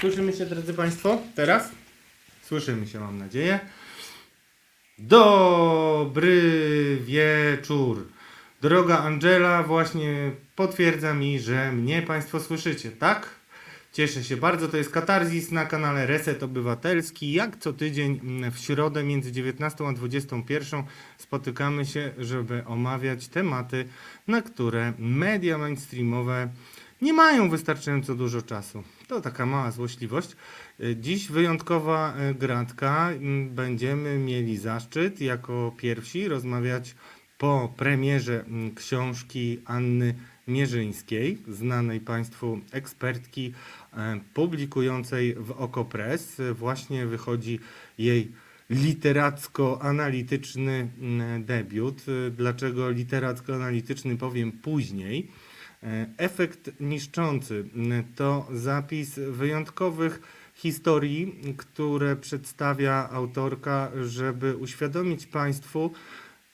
[0.00, 1.68] Słyszymy się, drodzy Państwo, teraz?
[2.42, 3.60] Słyszymy się, mam nadzieję.
[4.98, 6.40] Dobry
[7.00, 8.08] wieczór.
[8.62, 13.28] Droga Angela właśnie potwierdza mi, że mnie Państwo słyszycie, tak?
[13.92, 14.68] Cieszę się bardzo.
[14.68, 17.32] To jest Katarzis na kanale Reset Obywatelski.
[17.32, 18.20] Jak co tydzień
[18.50, 20.82] w środę między 19 a 21
[21.18, 23.88] spotykamy się, żeby omawiać tematy,
[24.28, 26.48] na które media mainstreamowe
[27.02, 28.82] nie mają wystarczająco dużo czasu.
[29.08, 30.36] To taka mała złośliwość.
[30.80, 33.10] Y, Dziś wyjątkowa y, gratka.
[33.10, 36.94] Mm, Będziemy mieli zaszczyt jako pierwsi rozmawiać
[37.38, 40.14] po premierze mm, książki Anny
[40.48, 43.52] Mierzyńskiej, znanej Państwu ekspertki
[43.92, 46.42] e, publikującej w Okopres.
[46.54, 47.60] Właśnie wychodzi
[47.98, 48.32] jej
[48.70, 52.02] literacko-analityczny mm, debiut.
[52.36, 55.28] Dlaczego literacko-analityczny powiem później.
[55.82, 60.20] E, Efekt niszczący mm, to zapis wyjątkowych
[60.54, 65.92] historii, które przedstawia autorka, żeby uświadomić Państwu,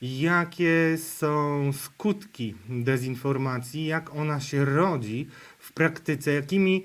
[0.03, 6.85] jakie są skutki dezinformacji, jak ona się rodzi w praktyce, jakimi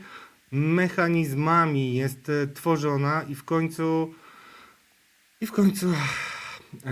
[0.51, 4.13] mechanizmami jest e, tworzona i w końcu
[5.41, 5.93] i w końcu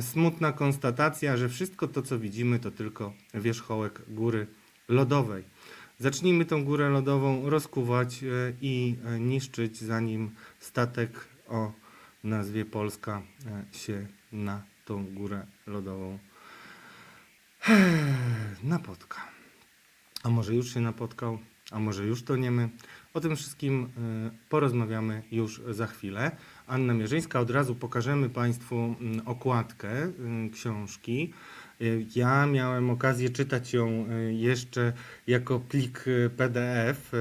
[0.01, 4.47] smutna konstatacja, że wszystko to, co widzimy, to tylko wierzchołek góry
[4.87, 5.43] lodowej.
[5.99, 8.27] Zacznijmy tą górę lodową rozkuwać e,
[8.61, 11.71] i e, niszczyć, zanim statek o
[12.23, 16.19] nazwie Polska e, się na tą górę lodową
[18.63, 19.21] napotka.
[20.23, 21.37] A może już się napotkał,
[21.71, 22.69] a może już to nie my.
[23.13, 23.89] O tym wszystkim
[24.49, 26.31] porozmawiamy już za chwilę.
[26.67, 30.11] Anna Mierzyńska, od razu pokażemy Państwu mm, okładkę
[30.53, 31.33] książki.
[31.81, 34.93] Y, Ja miałem okazję czytać ją y, jeszcze
[35.27, 37.11] jako plik y, PDF,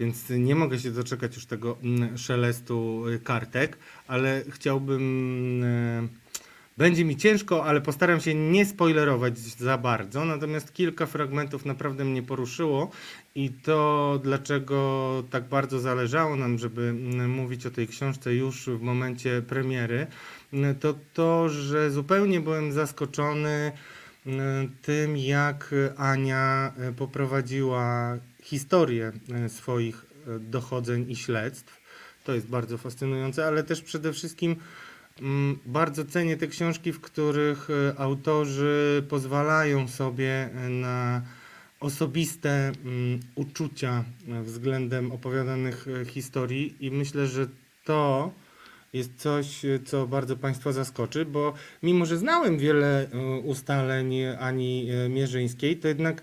[0.00, 5.64] więc nie mogę się doczekać już tego mm, szelestu kartek, ale chciałbym.
[6.76, 10.24] będzie mi ciężko, ale postaram się nie spoilerować za bardzo.
[10.24, 12.90] Natomiast kilka fragmentów naprawdę mnie poruszyło
[13.34, 18.80] i to, dlaczego tak bardzo zależało nam, żeby mm, mówić o tej książce już w
[18.80, 20.06] momencie premiery,
[20.80, 23.72] to to, że zupełnie byłem zaskoczony
[24.26, 31.80] mm, tym, jak Ania e, poprowadziła historię e, swoich e, dochodzeń i śledztw.
[32.24, 34.56] To jest bardzo fascynujące, ale też przede wszystkim
[35.20, 41.22] Mm, Bardzo cenię te książki, w których e, autorzy pozwalają sobie e, na
[41.80, 47.46] osobiste mm, uczucia e, względem opowiadanych e, historii i myślę, że
[47.84, 48.32] to
[48.94, 54.90] jest coś, e, co bardzo Państwa zaskoczy, bo mimo, że znałem wiele e, ustaleń Ani
[54.90, 56.22] e, Mierzyńskiej, to jednak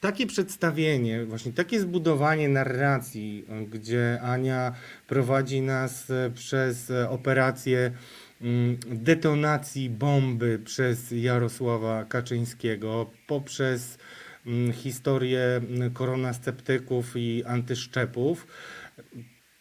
[0.00, 4.74] takie przedstawienie, właśnie takie zbudowanie narracji, gdzie Ania
[5.06, 7.92] prowadzi nas przez operację
[8.40, 13.98] mm, detonacji bomby przez Jarosława Kaczyńskiego, poprzez
[14.46, 18.46] mm, historię mm, koronasceptyków i antyszczepów.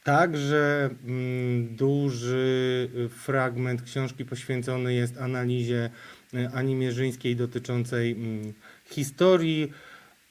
[0.09, 5.89] Także mm, duży fragment książki poświęcony jest analizie
[6.33, 8.53] y, Ani Mierzyńskiej dotyczącej mm,
[8.85, 9.71] historii,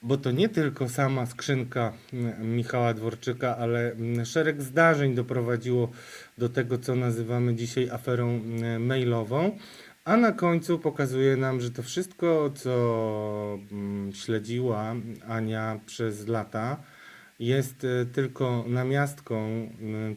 [0.02, 3.92] bo to nie tylko sama skrzynka mm, Michała Dworczyka, ale
[4.24, 5.90] szereg zdarzeń doprowadziło
[6.38, 8.40] do tego, co nazywamy dzisiaj aferą
[8.78, 9.58] mailową.
[10.04, 13.58] A na końcu pokazuje nam, że to wszystko, co
[14.12, 14.94] śledziła
[15.28, 16.76] Ania przez lata,
[17.38, 19.68] jest e, tylko namiastką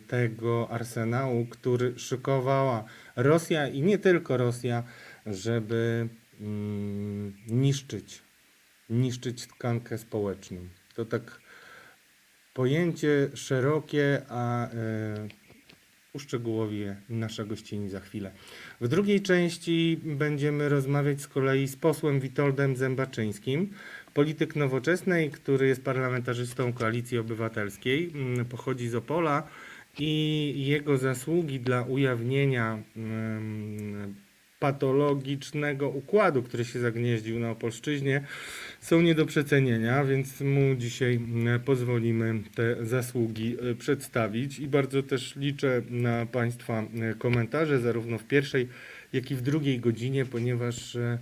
[0.07, 2.83] tego arsenału, który szykowała
[3.15, 4.83] Rosja i nie tylko Rosja,
[5.25, 6.09] żeby
[6.39, 8.21] mm, niszczyć,
[8.89, 10.57] niszczyć tkankę społeczną.
[10.95, 11.41] To tak
[12.53, 14.71] pojęcie szerokie, a e,
[16.13, 18.31] uszczegółowię nasza gościni za chwilę.
[18.81, 23.73] W drugiej części będziemy rozmawiać z kolei z posłem Witoldem Zębaczyńskim,
[24.13, 29.47] polityk nowoczesnej, który jest parlamentarzystą Koalicji Obywatelskiej, mm, pochodzi z Opola
[29.99, 34.15] i jego zasługi dla ujawnienia mm,
[34.61, 38.23] patologicznego układu, który się zagnieździł na Opolszczyźnie,
[38.81, 44.59] są nie do przecenienia, więc mu dzisiaj mm, pozwolimy te zasługi e, przedstawić.
[44.59, 48.67] I bardzo też liczę na Państwa e, komentarze, zarówno w pierwszej,
[49.13, 51.17] jak i w drugiej godzinie, ponieważ e,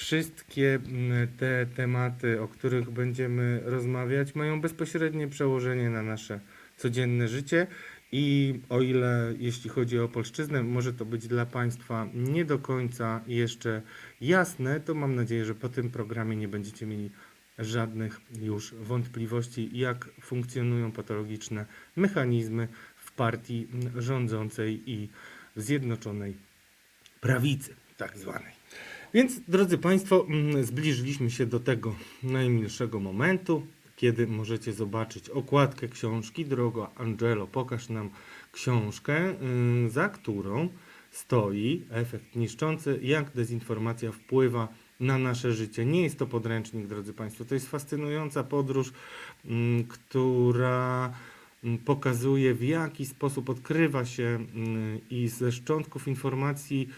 [0.00, 6.40] wszystkie mm, te tematy, o których będziemy rozmawiać, mają bezpośrednie przełożenie na nasze
[6.76, 7.66] codzienne życie.
[8.12, 13.20] I o ile jeśli chodzi o polszczyznę, może to być dla Państwa nie do końca
[13.26, 13.82] jeszcze
[14.20, 17.10] jasne, to mam nadzieję, że po tym programie nie będziecie mieli
[17.58, 21.66] żadnych już wątpliwości, jak funkcjonują patologiczne
[21.96, 25.08] mechanizmy w partii rządzącej i
[25.56, 26.36] Zjednoczonej
[27.20, 28.59] Prawicy, tak zwanej.
[29.14, 33.66] Więc, drodzy Państwo, mm, zbliżyliśmy się do tego najmilszego momentu,
[33.96, 36.44] kiedy możecie zobaczyć okładkę książki.
[36.44, 38.10] Drogo Angelo, pokaż nam
[38.52, 39.34] książkę,
[39.86, 40.68] y, za którą
[41.10, 44.68] stoi efekt niszczący, jak dezinformacja wpływa
[45.00, 45.86] na nasze życie.
[45.86, 48.92] Nie jest to podręcznik, drodzy Państwo, to jest fascynująca podróż,
[49.44, 51.12] mm, która
[51.64, 54.46] mm, pokazuje w jaki sposób odkrywa się
[55.10, 56.88] i ze szczątków informacji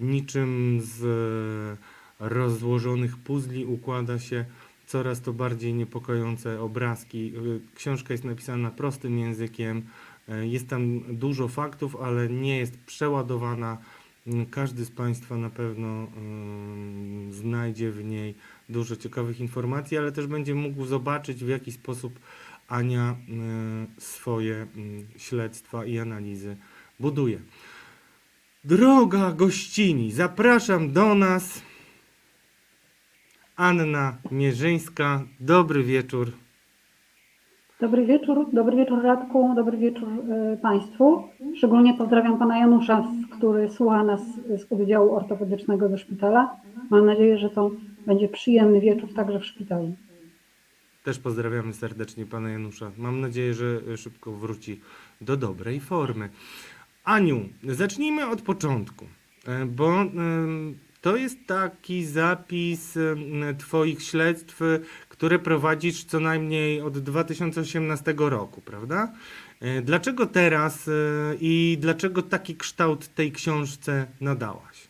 [0.00, 1.78] niczym z
[2.20, 4.44] rozłożonych puzli układa się
[4.90, 7.32] coraz to bardziej niepokojące obrazki.
[7.36, 9.82] Y, Książka jest napisana prostym językiem,
[10.28, 13.78] y, jest tam dużo faktów, ale nie jest przeładowana.
[14.26, 18.34] Mm, Każdy z Państwa na pewno ym, znajdzie w niej
[18.68, 22.18] dużo ciekawych informacji, ale też będzie mógł zobaczyć, w jaki sposób
[22.68, 23.16] Ania
[23.98, 26.56] y, swoje mm, śledztwa i analizy
[27.00, 27.40] buduje.
[28.64, 31.62] Droga gościni, zapraszam do nas.
[33.56, 36.32] Anna Mierzyńska, dobry wieczór.
[37.80, 41.28] Dobry wieczór, dobry wieczór Radku, dobry wieczór e, Państwu.
[41.56, 44.20] Szczególnie pozdrawiam Pana Janusza, który słucha nas
[44.56, 46.56] z oddziału ortopedycznego ze szpitala.
[46.90, 47.70] Mam nadzieję, że to
[48.06, 49.94] będzie przyjemny wieczór także w szpitalu.
[51.04, 52.90] Też pozdrawiamy serdecznie pana Janusza.
[52.98, 54.80] Mam nadzieję, że szybko wróci
[55.20, 56.28] do dobrej formy.
[57.10, 59.04] Aniu, zacznijmy od początku,
[59.48, 64.78] e, bo em, to jest taki zapis em, Twoich śledztw, e,
[65.08, 69.12] które prowadzisz co najmniej od 2018 roku, prawda?
[69.60, 70.92] E, Dlaczego teraz e,
[71.40, 74.88] i dlaczego taki kształt tej książce nadałaś?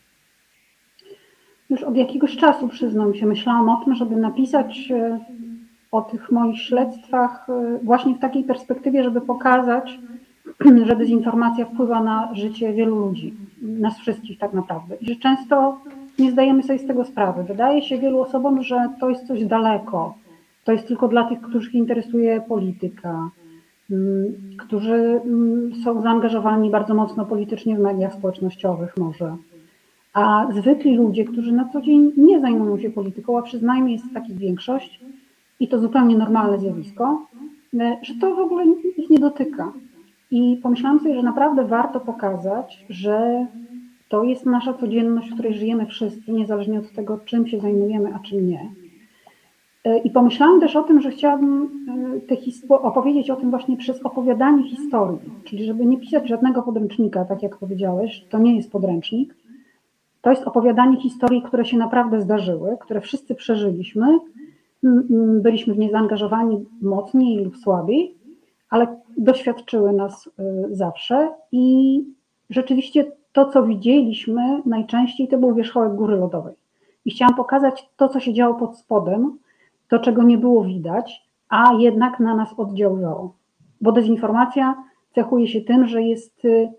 [1.69, 5.19] Już od jakiegoś czasu, przyznam się, myślałam o tym, żeby napisać e,
[5.91, 9.99] o tych moich śledztwach e, właśnie w takiej perspektywie, żeby pokazać,
[10.87, 14.95] że dezinformacja wpływa na życie wielu ludzi, nas wszystkich tak naprawdę.
[14.95, 15.77] I że często
[16.19, 17.43] nie zdajemy sobie z tego sprawy.
[17.43, 20.13] Wydaje się wielu osobom, że to jest coś daleko.
[20.63, 23.29] To jest tylko dla tych, których interesuje polityka,
[23.91, 29.35] mm, którzy mm, są zaangażowani bardzo mocno politycznie w mediach społecznościowych może.
[30.13, 34.37] A zwykli ludzie, którzy na co dzień nie zajmują się polityką, a przyznajmy, jest takich
[34.37, 34.99] większość,
[35.59, 37.25] i to zupełnie normalne zjawisko,
[37.79, 38.65] e, że to w ogóle
[38.97, 39.71] ich nie dotyka.
[40.31, 43.47] I pomyślałam sobie, że naprawdę warto pokazać, że
[44.09, 48.19] to jest nasza codzienność, w której żyjemy wszyscy, niezależnie od tego, czym się zajmujemy, a
[48.19, 48.71] czym nie.
[49.83, 51.69] E, I pomyślałam też o tym, że chciałabym
[52.17, 52.35] e, te
[52.69, 57.57] opowiedzieć o tym właśnie przez opowiadanie historii, czyli żeby nie pisać żadnego podręcznika, tak jak
[57.57, 59.35] powiedziałeś, to nie jest podręcznik.
[60.21, 64.19] To jest opowiadanie historii, które się naprawdę zdarzyły, które wszyscy przeżyliśmy.
[65.41, 68.15] Byliśmy w nie zaangażowani mocniej lub słabiej,
[68.71, 70.31] ale doświadczyły nas y,
[70.75, 72.03] zawsze i
[72.49, 76.55] rzeczywiście to, co widzieliśmy najczęściej, to był wierzchołek góry lodowej.
[77.05, 79.37] I chciałam pokazać to, co się działo pod spodem,
[79.87, 83.35] to, czego nie było widać, a jednak na nas oddziaływało.
[83.81, 84.83] Bo dezinformacja
[85.15, 86.69] cechuje się tym, że jest y,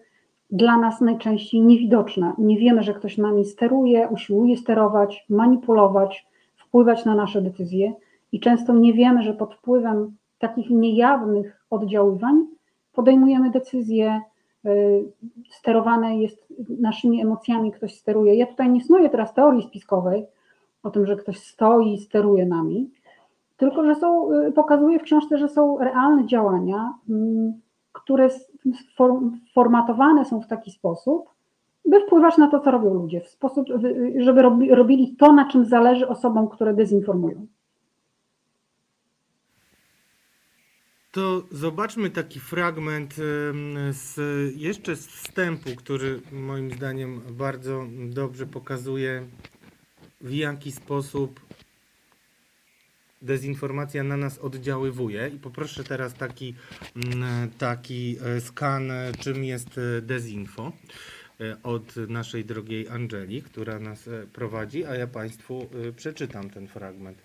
[0.51, 2.35] dla nas najczęściej niewidoczna.
[2.39, 7.93] Nie wiemy, że ktoś nami steruje, usiłuje sterować, manipulować, wpływać na nasze decyzje
[8.33, 12.47] i często nie wiemy, że pod wpływem takich niejawnych oddziaływań
[12.93, 14.21] podejmujemy decyzje,
[14.67, 15.05] y,
[15.51, 16.47] sterowane jest
[16.81, 18.35] naszymi emocjami, ktoś steruje.
[18.35, 20.27] Ja tutaj nie snuję teraz teorii spiskowej
[20.83, 22.91] o tym, że ktoś stoi i steruje nami,
[23.57, 27.53] tylko że są, y, pokazuję w książce, że są realne działania, mm,
[27.93, 28.29] które
[29.55, 31.29] formatowane są w taki sposób,
[31.85, 35.49] by wpływać na to, co robią ludzie, w sposób, y, żeby robi, robili to, na
[35.49, 37.47] czym zależy osobom, które dezinformują.
[41.13, 43.15] To zobaczmy taki fragment
[43.91, 44.17] z,
[44.57, 49.27] jeszcze z wstępu, który moim zdaniem bardzo dobrze pokazuje,
[50.21, 51.41] w jaki sposób
[53.23, 55.31] dezinformacja na nas oddziaływuje.
[55.35, 56.55] I poproszę teraz taki,
[56.97, 60.73] mm, taki e, skan, e, czym jest e, dezinfo
[61.63, 67.23] od naszej drogiej Angeli, która nas prowadzi, a ja Państwu przeczytam ten fragment.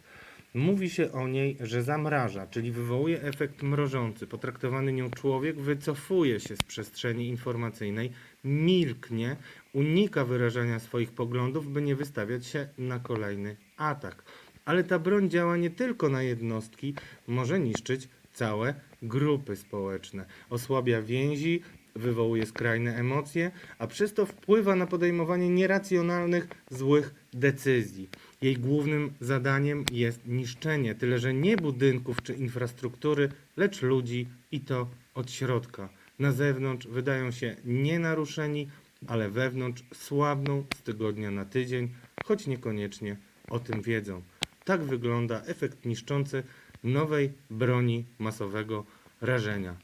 [0.54, 4.28] Mówi się o niej, że zamraża, czyli wywołuje efekt mrożący.
[4.28, 8.12] Potraktowany nią człowiek wycofuje się z przestrzeni informacyjnej,
[8.44, 9.36] milknie,
[9.74, 14.24] unika wyrażania swoich poglądów, by nie wystawiać się na kolejny atak.
[14.66, 16.94] Ale ta broń działa nie tylko na jednostki,
[17.28, 20.26] może niszczyć całe grupy społeczne.
[20.50, 21.62] Osłabia więzi,
[21.96, 28.10] wywołuje skrajne emocje, a przez to wpływa na podejmowanie nieracjonalnych, złych decyzji.
[28.42, 34.90] Jej głównym zadaniem jest niszczenie, tyle że nie budynków czy infrastruktury, lecz ludzi i to
[35.14, 35.90] od środka.
[36.20, 38.68] Na zewnątrz wydają się nienaruszeni,
[39.08, 41.90] ale wewnątrz słabną z tygodnia na tydzień,
[42.26, 43.18] choć niekoniecznie
[43.50, 44.22] o tym wiedzą.
[44.66, 46.44] Tak wygląda efekt niszczący
[46.84, 48.86] nowej broni masowego
[49.22, 49.76] rażenia.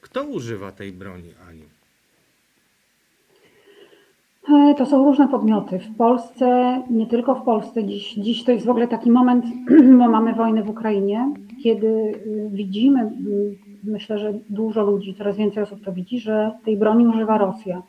[0.00, 1.75] Kto używa tej broni, Aniu?
[4.48, 5.78] E, To są różne podmioty.
[5.78, 6.46] W Polsce,
[6.90, 9.44] nie tylko w Polsce, dziś, dziś to jest w ogóle taki moment,
[9.98, 11.30] bo mamy wojnę w Ukrainie,
[11.62, 16.76] kiedy y, widzimy, y, myślę, że dużo ludzi, coraz więcej osób to widzi, że tej
[16.76, 17.82] broni używa Rosja.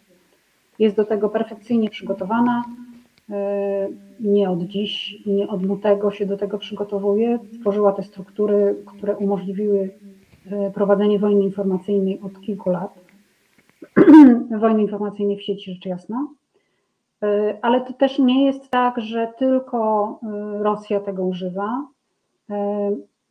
[0.79, 2.63] Jest do tego perfekcyjnie przygotowana.
[3.29, 3.33] y,
[4.19, 7.39] Nie od dziś, nie od lutego się do tego przygotowuje.
[7.61, 9.89] Tworzyła te struktury, które umożliwiły
[10.51, 12.93] y, prowadzenie wojny informacyjnej od kilku lat.
[14.59, 16.27] wojny informacyjnej w sieci, rzecz jasna.
[17.23, 20.09] Y, Ale to też nie jest tak, że tylko
[20.59, 21.87] y, Rosja tego używa.
[22.51, 22.53] Y,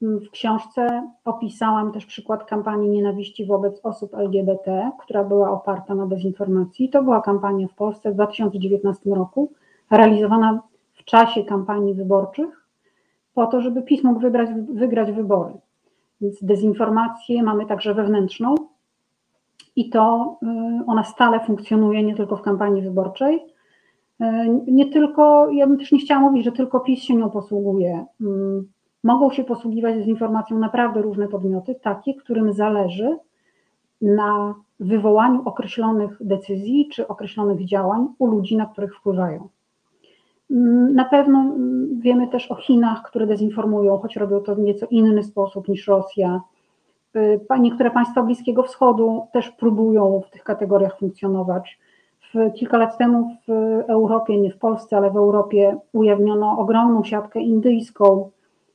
[0.03, 6.91] W książce opisałam też przykład kampanii nienawiści wobec osób LGBT, która była oparta na dezinformacji.
[6.91, 9.53] To była kampania w Polsce w 2019 roku,
[9.91, 10.63] realizowana
[10.93, 12.67] w czasie kampanii wyborczych,
[13.35, 15.53] po to, żeby PiS mógł wybrać, wygrać wybory.
[16.21, 18.55] Więc dezinformację mamy także wewnętrzną
[19.77, 20.47] i to y,
[20.87, 23.56] ona stale funkcjonuje nie tylko w kampanii wyborczej.
[24.21, 24.25] Y,
[24.67, 28.05] Nie tylko, ja bym też nie chciała mówić, że tylko PiS się nią posługuje.
[28.21, 28.69] Mm,
[29.05, 33.19] Mogą się posługiwać dezinformacją naprawdę różne podmioty, takie, którym zależy
[34.03, 39.49] na wywołaniu określonych decyzji czy określonych działań u ludzi, na których wpływają.
[40.51, 44.87] Mm, Na pewno mm, wiemy też o Chinach, które dezinformują, choć robią to w nieco
[44.91, 46.41] inny sposób niż Rosja.
[47.17, 51.79] Y, Niektóre państwa Bliskiego Wschodu też próbują w tych kategoriach funkcjonować.
[52.55, 53.51] Kilka lat temu w
[53.89, 58.31] Europie, nie w Polsce, ale w Europie ujawniono ogromną siatkę indyjską,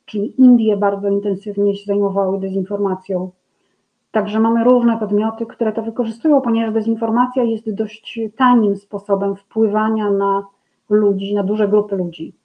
[0.06, 3.32] czyli Indie bardzo intensywnie się zajmowały dezinformacją.
[4.12, 10.44] Także mamy różne podmioty, które to wykorzystują, ponieważ dezinformacja jest dość tanim sposobem wpływania na
[10.90, 12.41] ludzi, na duże grupy ludzi.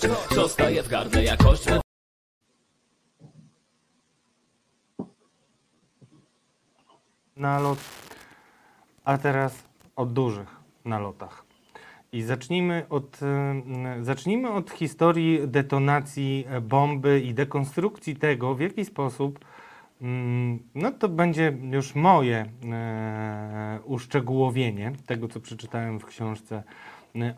[0.00, 1.64] Zaklęta jest kość Co staje w gardle jakość
[7.36, 7.78] nalot,
[9.04, 9.64] a teraz
[9.96, 11.44] o dużych nalotach.
[12.12, 13.20] I zacznijmy od,
[14.00, 19.38] y, zacznijmy od historii detonacji bomby i dekonstrukcji tego, w jaki sposób,
[20.00, 26.62] mm, no to będzie już moje e, uszczegółowienie tego, co przeczytałem w książce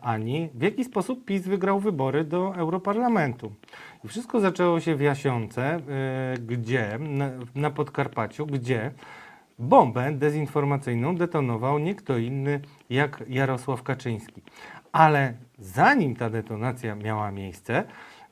[0.01, 3.51] Ani, w jaki sposób PiS wygrał wybory do Europarlamentu.
[4.03, 8.91] I wszystko zaczęło się w Jasiące, y, gdzie, na, na Podkarpaciu, gdzie
[9.59, 12.59] bombę dezinformacyjną detonował nie kto inny
[12.89, 14.41] jak Jarosław Kaczyński.
[14.91, 17.83] Ale zanim ta detonacja miała miejsce,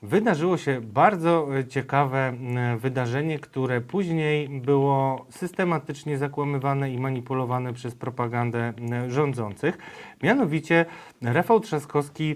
[0.01, 2.33] wydarzyło się bardzo e, ciekawe
[2.77, 8.73] wydarzenie, które później było systematycznie zakłamywane i manipulowane przez propagandę
[9.07, 9.77] rządzących.
[10.23, 10.85] Mianowicie
[11.21, 12.35] Rafał Trzaskowski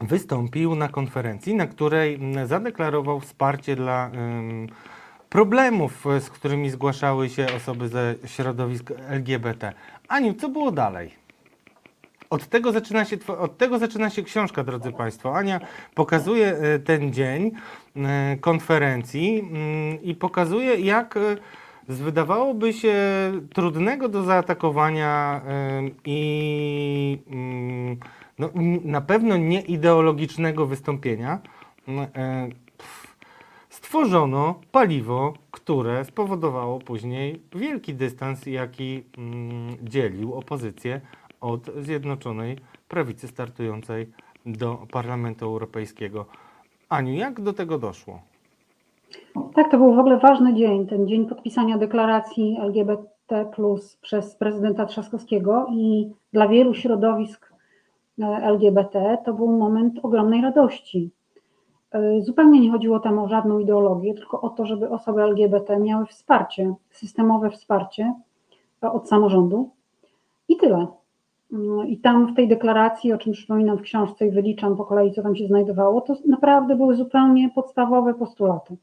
[0.00, 4.10] wystąpił na konferencji, na której zadeklarował wsparcie dla
[5.30, 9.72] problemów, e, z którymi zgłaszały się osoby ze środowisk LGBT.
[10.08, 11.19] Aniu, co było dalej?
[12.30, 15.36] Od tego, zaczyna się, od tego zaczyna się książka, drodzy Państwo.
[15.36, 15.60] Ania
[15.94, 17.50] pokazuje e, ten dzień
[17.96, 21.36] e, konferencji mm, i pokazuje, jak e,
[21.88, 22.94] z wydawałoby się
[23.54, 25.40] trudnego do zaatakowania
[26.04, 27.96] i mm,
[28.38, 28.50] no,
[28.84, 31.38] na pewno nieideologicznego wystąpienia
[33.68, 41.00] stworzono paliwo, które spowodowało później wielki dystans, jaki mm, dzielił opozycję
[41.40, 42.56] od Zjednoczonej
[42.88, 44.10] Prawicy startującej
[44.46, 46.26] do Parlamentu Europejskiego.
[46.88, 48.20] Aniu, jak do tego doszło?
[49.54, 53.50] Tak, to był w ogóle ważny dzień, ten dzień podpisania deklaracji LGBT
[54.00, 57.52] przez prezydenta Trzaskowskiego i dla wielu środowisk
[58.18, 61.10] e, LGBT to był moment ogromnej radości.
[61.92, 66.06] E, Zupełnie nie chodziło tam o żadną ideologię, tylko o to, żeby osoby LGBT miały
[66.06, 68.14] wsparcie, systemowe wsparcie
[68.82, 69.70] e, od samorządu
[70.48, 70.86] i tyle.
[71.86, 75.22] I tam w tej deklaracji, o czym przypominam w książce i wyliczam po kolei, co
[75.22, 78.76] tam się znajdowało, to naprawdę były zupełnie podstawowe postulaty.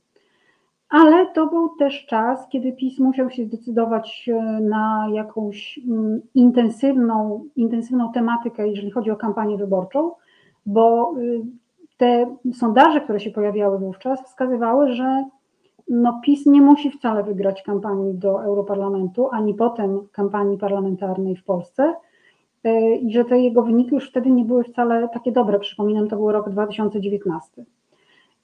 [0.89, 7.45] Ale to był też czas, kiedy PiS musiał się zdecydować e, na jakąś mm, intensywną,
[7.55, 10.11] intensywną tematykę, jeżeli chodzi o kampanię wyborczą,
[10.65, 11.41] bo y,
[11.97, 15.25] te sondaże, które się pojawiały wówczas, wskazywały, że
[15.89, 21.83] no PiS nie musi wcale wygrać kampanii do Europarlamentu, ani potem kampanii parlamentarnej w Polsce
[21.83, 21.95] e,
[23.01, 25.59] i że te jego wyniki już wtedy nie były wcale takie dobre.
[25.59, 27.65] Przypominam, to był rok 2019.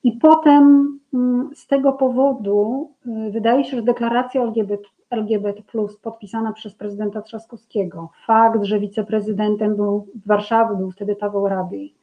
[0.03, 2.89] I potem mm, z tego powodu
[3.27, 5.61] y, wydaje się, że deklaracja LGBT, LGBT
[6.01, 11.95] podpisana przez prezydenta Trzaskowskiego, fakt, że wiceprezydentem był Warszawy był wtedy Paweł Rabiej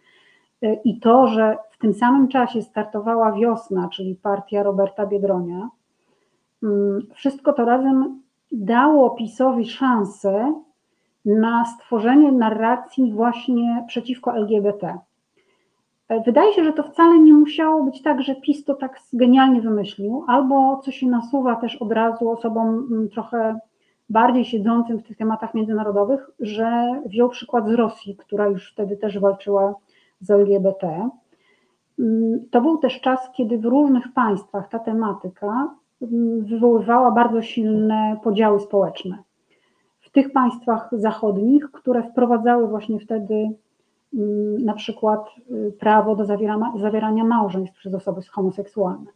[0.62, 5.68] y, i to, że w tym samym czasie startowała wiosna, czyli partia Roberta Biedronia,
[6.62, 10.54] mm, wszystko to razem dało PiSowi szansę
[11.24, 14.98] na stworzenie narracji właśnie przeciwko LGBT.
[16.26, 20.24] Wydaje się, że to wcale nie musiało być tak, że PiS to tak genialnie wymyślił,
[20.26, 23.58] albo co się nasuwa też od razu osobom mm, trochę
[24.10, 29.18] bardziej siedzącym w tych tematach międzynarodowych, że wziął przykład z Rosji, która już wtedy też
[29.18, 29.74] walczyła
[30.20, 31.10] z LGBT.
[31.98, 38.16] Mm, To był też czas, kiedy w różnych państwach ta tematyka mm, wywoływała bardzo silne
[38.24, 39.18] podziały społeczne.
[40.10, 43.34] W tych państwach zachodnich, które wprowadzały właśnie wtedy
[44.14, 45.20] mm, na przykład
[45.50, 49.10] y, prawo do zawierania, zawierania małżeństw przez osoby homoseksualne.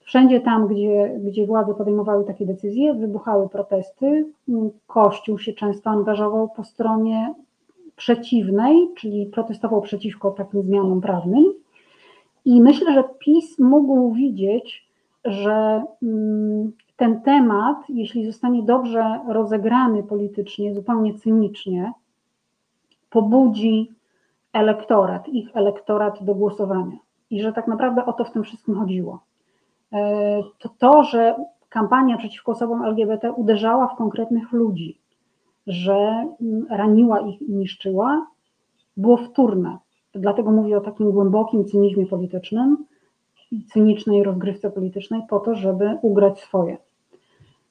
[0.00, 4.26] Wszędzie tam, gdzie, gdzie władze podejmowały takie decyzje, wybuchały protesty.
[4.86, 7.34] Kościół się często angażował po stronie
[7.96, 11.44] przeciwnej, czyli protestował przeciwko takim zmianom prawnym.
[12.44, 14.88] I myślę, że PiS mógł widzieć,
[15.24, 21.92] że mm, ten temat, jeśli zostanie dobrze rozegrany politycznie, zupełnie cynicznie,
[23.10, 23.92] pobudzi
[24.52, 26.96] elektorat, ich elektorat do głosowania.
[27.30, 29.22] I że tak naprawdę o to w tym wszystkim chodziło.
[29.92, 31.36] E, To to, że
[31.68, 34.98] kampania przeciwko osobom LGBT uderzała w konkretnych ludzi,
[35.66, 35.94] że
[36.40, 38.26] mm, raniła ich i niszczyła,
[38.96, 39.78] było wtórne.
[40.12, 42.84] Dlatego mówię o takim głębokim cynizmie politycznym
[43.72, 46.87] cynicznej rozgrywce politycznej po to, żeby ugrać swoje.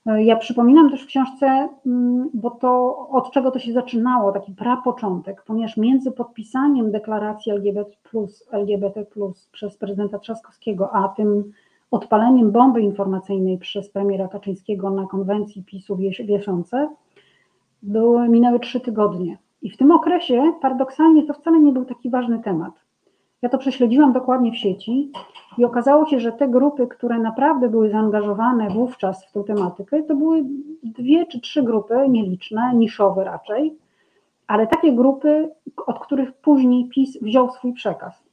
[0.07, 4.51] E, Ja przypominam też w książce, mm, bo to od czego to się zaczynało, taki
[4.51, 7.91] prapoczątek, ponieważ między podpisaniem deklaracji LGBT,
[8.51, 9.05] LGBT
[9.51, 11.51] przez prezydenta Trzaskowskiego, a tym
[11.91, 16.89] odpaleniem bomby informacyjnej przez premiera Kaczyńskiego na konwencji PiSu w Jes- w Jasiące,
[17.83, 19.37] były, minęły trzy tygodnie.
[19.61, 22.86] I w tym okresie paradoksalnie to wcale nie był taki ważny temat.
[23.41, 25.11] Ja to prześledziłam dokładnie w sieci
[25.57, 30.15] i okazało się, że te grupy, które naprawdę były zaangażowane wówczas w tę tematykę, to
[30.15, 30.43] były
[30.83, 33.77] dwie czy trzy grupy, nieliczne, niszowe raczej,
[34.47, 35.49] ale takie grupy,
[35.87, 38.23] od których później PiS wziął swój przekaz.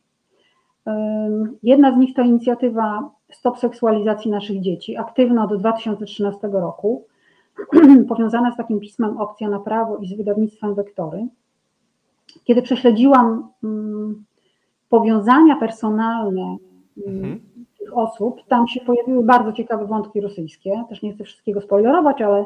[1.63, 7.07] Jedna z nich to inicjatywa Stop Seksualizacji Naszych Dzieci, aktywna od 2013 roku,
[8.09, 11.27] powiązana z takim pismem Opcja na Prawo i z wydawnictwem Wektory.
[12.45, 13.49] Kiedy prześledziłam
[14.99, 16.57] powiązania personalne
[17.07, 17.41] Mhm.
[17.79, 20.85] tych osób, tam się pojawiły bardzo ciekawe wątki rosyjskie.
[20.89, 22.45] Też nie chcę wszystkiego spoilerować, ale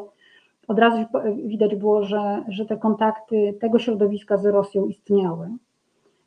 [0.68, 1.04] od razu
[1.44, 5.48] widać było, że, że te kontakty tego środowiska z Rosją istniały.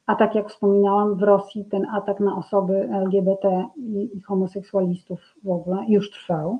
[0.06, 5.50] A tak jak wspominałam, w Rosji ten atak na osoby LGBT i, i homoseksualistów w
[5.50, 6.60] ogóle już trwał.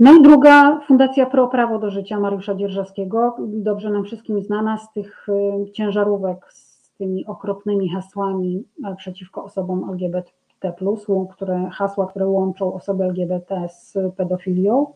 [0.00, 4.92] No i druga Fundacja Pro Prawo do Życia Mariusza Dzierżawskiego, dobrze nam wszystkim znana z
[4.92, 6.61] tych y, ciężarówek z
[7.02, 10.30] tymi okropnymi hasłami e, przeciwko osobom LGBT,
[11.30, 14.86] które, hasła, które łączą osoby LGBT z pedofilią.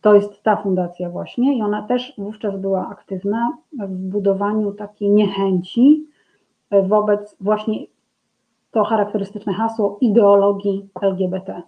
[0.00, 6.06] To jest ta fundacja właśnie i ona też wówczas była aktywna w budowaniu takiej niechęci
[6.70, 7.86] e, wobec właśnie
[8.70, 11.62] to charakterystyczne hasło ideologii LGBT.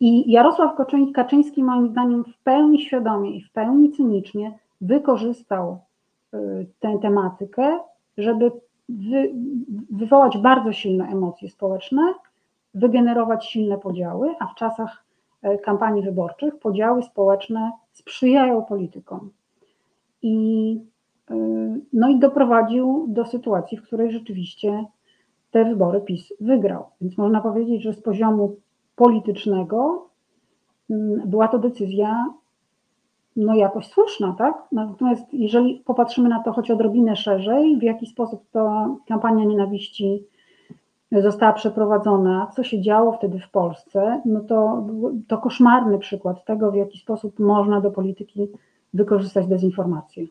[0.00, 5.78] I Jarosław Kaczyń- Kaczyński moim zdaniem w pełni świadomie i w pełni cynicznie wykorzystał
[6.34, 7.78] y, tę tematykę,
[8.18, 8.52] żeby
[8.98, 9.32] wy,
[9.90, 12.14] wywołać bardzo silne emocje społeczne,
[12.74, 15.04] wygenerować silne podziały, a w czasach
[15.42, 19.30] e, kampanii wyborczych podziały społeczne sprzyjają politykom.
[20.22, 20.76] I,
[21.30, 21.34] y,
[21.92, 24.84] no i doprowadził do sytuacji, w której rzeczywiście
[25.50, 26.84] te wybory PiS wygrał.
[27.00, 28.56] Więc można powiedzieć, że z poziomu
[28.96, 30.08] politycznego
[30.90, 32.26] mm, była to decyzja
[33.36, 34.54] no jakoś słuszna, tak?
[34.72, 40.24] Natomiast jeżeli popatrzymy na to choć odrobinę szerzej, w jaki sposób ta kampania nienawiści
[41.12, 44.86] została przeprowadzona, co się działo wtedy w Polsce, no to
[45.28, 48.48] to koszmarny przykład tego, w jaki sposób można do polityki
[48.94, 50.26] wykorzystać dezinformację.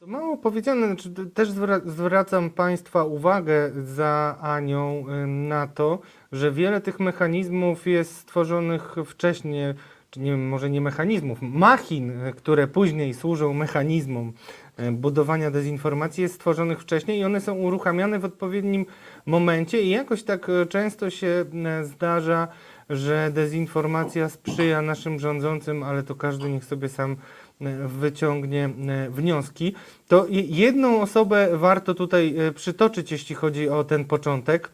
[0.00, 5.98] To mało powiedziane, znaczy też zwra- zwracam Państwa uwagę za Anią ym, na to,
[6.32, 9.74] że wiele tych mechanizmów jest stworzonych wcześniej,
[10.10, 14.32] czy nie, może nie mechanizmów, machin, y, które później służą mechanizmom
[14.80, 18.86] y, budowania dezinformacji, jest stworzonych wcześniej i one są uruchamiane w odpowiednim
[19.26, 21.44] momencie i jakoś tak y, często się
[21.82, 22.48] zdarza,
[22.90, 27.16] że dezinformacja sprzyja naszym rządzącym, ale to każdy niech sobie sam
[27.60, 29.74] e, wyciągnie e, wnioski.
[30.08, 34.70] To je- jedną osobę warto tutaj e, przytoczyć, jeśli chodzi o ten początek.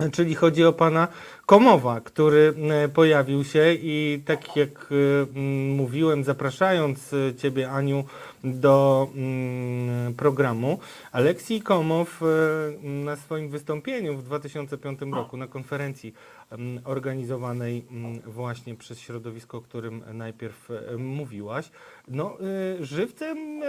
[0.00, 1.08] e, Czyli chodzi o pana
[1.46, 5.38] Komowa, który e, pojawił się i tak jak e,
[5.76, 8.04] mówiłem, zapraszając e, Ciebie, Aniu,
[8.44, 10.78] do mm, programu,
[11.12, 12.20] Aleksiej Komow
[12.82, 16.14] na swoim wystąpieniu w 2005 roku na konferencji
[16.84, 17.84] organizowanej
[18.26, 21.70] właśnie przez środowisko, o którym najpierw mówiłaś.
[22.08, 22.36] No,
[22.80, 23.62] żywcem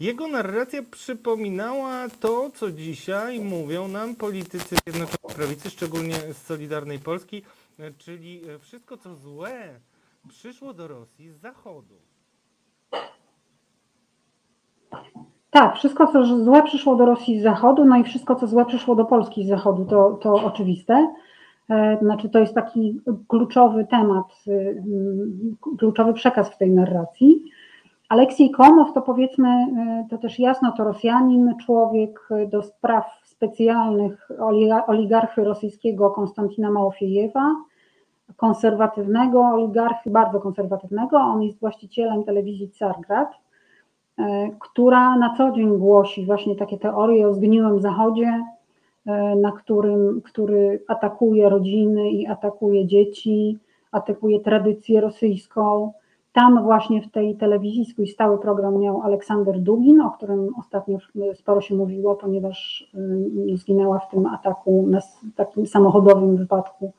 [0.00, 6.42] jego narracja przypominała to, co dzisiaj mówią nam politycy Zjednoczonej Prawicy, szczególnie z
[6.80, 7.42] Solidarnej Polski,
[7.78, 9.80] e, czyli e, wszystko, co złe
[10.28, 11.94] przyszło do Rosji z Zachodu.
[15.50, 18.94] Tak, wszystko co złe przyszło do Rosji z zachodu, no i wszystko co złe przyszło
[18.94, 21.14] do Polski z zachodu, to, to oczywiste.
[21.70, 24.82] E, Znaczy to jest taki kluczowy temat, y,
[25.78, 27.44] kluczowy przekaz w tej narracji.
[28.08, 34.28] Aleksiej Komow to powiedzmy, y, to też jasno, to Rosjanin, człowiek y, do spraw specjalnych
[34.38, 37.56] oliga- oligarchy rosyjskiego Konstantina Małofiejewa,
[38.36, 41.18] konserwatywnego oligarchy, bardzo konserwatywnego.
[41.18, 43.28] On jest właścicielem telewizji Cargrad,
[44.18, 48.44] e, która na co dzień głosi właśnie takie teorie o zgniłym Zachodzie,
[49.06, 53.58] e, na którym, który atakuje rodziny i atakuje dzieci,
[53.92, 55.92] atakuje tradycję rosyjską.
[56.32, 60.98] Tam właśnie w tej telewizji swój stały program miał Aleksander Dugin, o którym ostatnio
[61.34, 62.88] sporo się mówiło, ponieważ
[63.52, 65.00] y, zginęła w tym ataku, na
[65.36, 66.92] takim samochodowym wypadku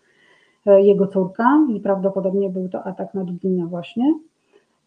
[0.65, 4.13] e, jego córka i prawdopodobnie był to atak na Dugina właśnie.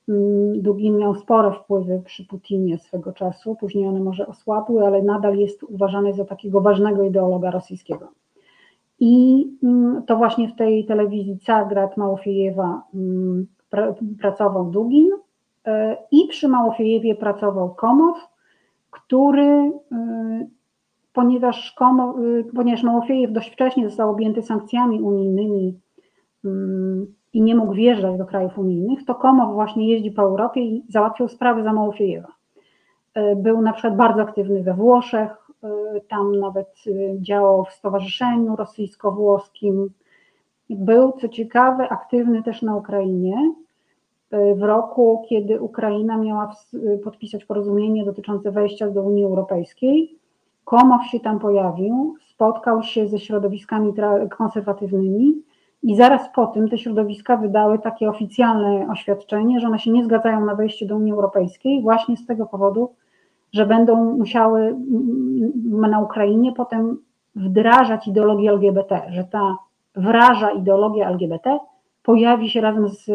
[0.09, 5.37] Mm, Dugin miał spore wpływy przy Putinie swego czasu, później one może osłabły, ale nadal
[5.37, 8.09] jest uważany za takiego ważnego ideologa rosyjskiego.
[9.00, 13.46] I mm, to właśnie w tej telewizji Cargrad Małofiejewa mm,
[14.20, 15.10] pracował Dugin
[15.66, 18.34] e, i przy Małofiejewie pracował Komow,
[18.94, 20.48] który, y,
[21.12, 25.80] ponieważ, Komow, y, ponieważ Małofiejew dość wcześnie został objęty sankcjami unijnymi
[26.44, 30.84] mm, i nie mógł wjeżdżać do krajów unijnych, to Komow właśnie jeździ po Europie i
[30.88, 32.28] załatwiał sprawy za Małofiejewa.
[33.14, 35.30] E, Był na przykład bardzo aktywny we Włoszech,
[35.62, 35.68] e,
[36.08, 39.88] tam nawet e, działał w stowarzyszeniu rosyjsko-włoskim.
[40.70, 43.55] Był, co ciekawe, aktywny też na Ukrainie.
[44.31, 50.18] E, W roku, kiedy Ukraina miała ws- podpisać porozumienie dotyczące wejścia do Unii Europejskiej,
[50.64, 53.92] Komow się tam pojawił, spotkał się ze środowiskami
[54.37, 55.35] konserwatywnymi
[55.83, 60.44] i zaraz po tym te środowiska wydały takie oficjalne oświadczenie, że one się nie zgadzają
[60.44, 62.90] na wejście do Unii Europejskiej właśnie z tego powodu,
[63.53, 64.77] że będą musiały
[65.64, 66.98] na Ukrainie potem
[67.37, 69.57] wdrażać ideologię LGBT, że ta
[69.96, 71.59] wraża ideologia LGBT
[72.02, 73.11] pojawi się razem z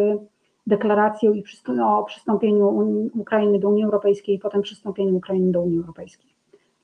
[0.68, 1.44] deklaracją i
[1.84, 2.70] o przystąpieniu
[3.16, 6.30] Ukrainy do Unii Europejskiej i potem przystąpieniu Ukrainy do Unii Europejskiej.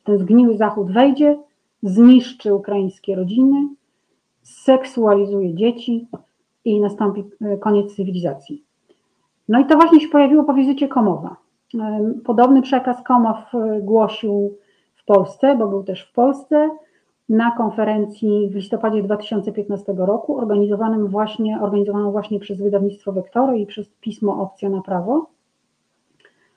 [0.03, 1.38] Ten zgniły Zachód wejdzie,
[1.84, 3.67] zniszczy ukraińskie rodziny,
[4.41, 6.08] seksualizuje dzieci
[6.65, 8.63] i nastąpi e, koniec cywilizacji.
[9.49, 11.36] No i to właśnie się pojawiło po wizycie Komowa.
[12.25, 14.58] Podobny przekaz Komow e, głosił
[14.95, 16.69] w Polsce, bo był też w Polsce,
[17.29, 23.89] na konferencji w listopadzie 2015 roku, organizowanym właśnie, organizowaną właśnie przez wydawnictwo Wektory i przez
[23.89, 25.25] pismo Opcja na Prawo.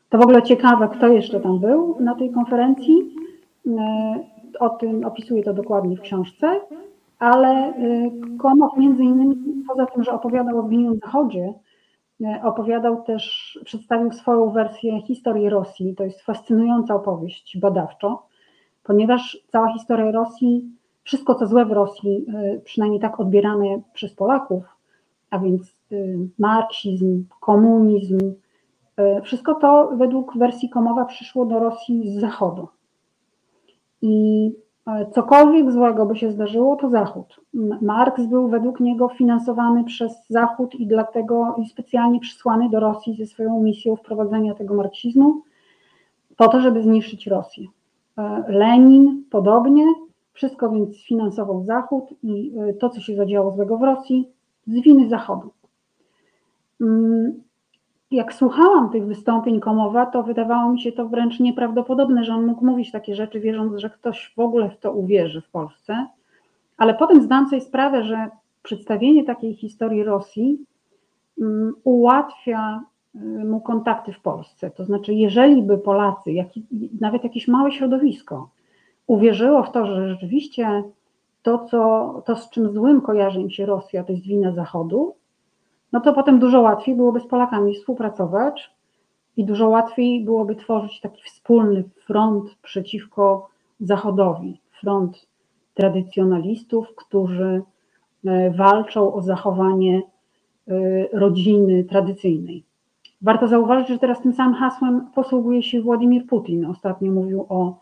[0.09, 3.14] To w ogóle ciekawe, kto jeszcze tam był na tej konferencji.
[3.66, 6.61] E, O tym opisuje to dokładnie w książce,
[7.18, 7.74] ale e,
[8.38, 9.37] Komow między innymi,
[9.68, 11.54] poza tym, że opowiadał o zgniłym Zachodzie,
[12.24, 15.94] e, opowiadał też, przedstawił swoją wersję historii Rosji.
[15.94, 18.27] To jest fascynująca opowieść badawczo,
[18.88, 20.64] ponieważ cała historia Rosji,
[21.03, 24.64] wszystko co złe w Rosji, e, przynajmniej tak odbierane przez Polaków,
[25.31, 25.96] a więc e,
[26.38, 28.18] marksizm, komunizm,
[28.96, 32.68] e, wszystko to według wersji Komowa przyszło do Rosji z Zachodu.
[34.03, 34.53] I
[35.11, 37.40] cokolwiek złego by się zdarzyło, to Zachód.
[37.83, 43.62] Marks był według niego finansowany przez Zachód i dlatego specjalnie przysłany do Rosji ze swoją
[43.62, 45.42] misją wprowadzenia tego marksizmu,
[46.37, 47.66] po to, żeby zniszczyć Rosję.
[48.18, 49.85] E, Lenin podobnie,
[50.33, 54.28] wszystko więc sfinansował Zachód i e, to, co się zadziało złego w Rosji,
[54.66, 55.50] z winy Zachodu.
[56.81, 57.42] Mm,
[58.11, 62.64] jak słuchałam tych wystąpień Komowa, to wydawało mi się to wręcz nieprawdopodobne, że on mógł
[62.64, 66.07] mówić takie rzeczy, wierząc, że ktoś w ogóle w to uwierzy w Polsce.
[66.76, 68.28] Ale potem zdałam sobie sprawę, że
[68.62, 70.59] przedstawienie takiej historii Rosji
[71.40, 72.83] mm, ułatwia
[73.24, 74.70] mu kontakty w Polsce.
[74.70, 76.48] To znaczy, jeżeli by Polacy, jak,
[77.00, 78.50] nawet jakieś małe środowisko,
[79.07, 80.83] uwierzyło w to, że rzeczywiście
[81.42, 85.14] to, co, to, z czym złym kojarzy im się Rosja, to jest wina Zachodu,
[85.92, 88.70] no to potem dużo łatwiej byłoby z Polakami współpracować
[89.37, 93.48] i dużo łatwiej byłoby tworzyć taki wspólny front przeciwko
[93.81, 94.61] Zachodowi.
[94.81, 95.26] Front
[95.74, 97.62] tradycjonalistów, którzy
[98.24, 100.02] e, walczą o zachowanie
[100.68, 100.72] e,
[101.12, 102.64] rodziny tradycyjnej.
[103.22, 106.64] Warto zauważyć, że teraz tym samym hasłem posługuje się Władimir Putin.
[106.64, 107.81] Ostatnio mówił o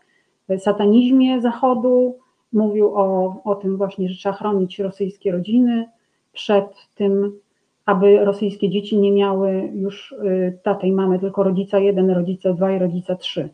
[0.57, 2.15] satanizmie Zachodu,
[2.53, 5.89] mówił o, o tym właśnie, że trzeba chronić rosyjskie rodziny
[6.33, 7.39] przed tym,
[7.85, 12.71] aby rosyjskie dzieci nie miały już y, tatę i mamy, tylko rodzica jeden, rodzica dwa
[12.71, 13.49] i rodzica trzy.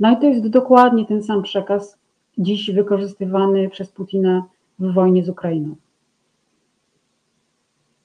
[0.00, 1.98] No i to jest dokładnie ten sam przekaz
[2.38, 4.46] dziś wykorzystywany przez Putina
[4.78, 5.74] w wojnie z Ukrainą.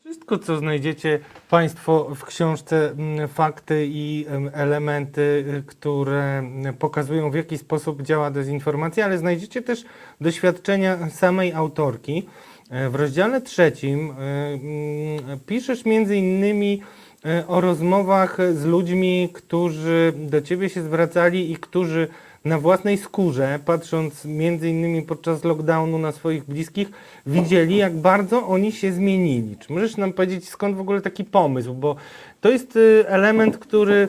[0.09, 1.19] Wszystko, co znajdziecie
[1.49, 8.01] Państwo w książce, mm, fakty i em, elementy, y, które mm, pokazują, w jaki sposób
[8.01, 9.85] działa dezinformacja, ale znajdziecie też
[10.21, 12.27] doświadczenia samej autorki.
[12.69, 16.81] E, W rozdziale trzecim y, mm, piszesz między innymi
[17.25, 22.07] y, o rozmowach z ludźmi, którzy do Ciebie się zwracali i którzy
[22.45, 26.91] na własnej skórze, patrząc między innymi podczas lockdownu na swoich bliskich,
[27.25, 29.57] widzieli, jak bardzo oni się zmienili.
[29.57, 31.73] Czy możesz nam powiedzieć, skąd w ogóle taki pomysł?
[31.73, 31.95] Bo
[32.41, 34.07] to jest y, element, który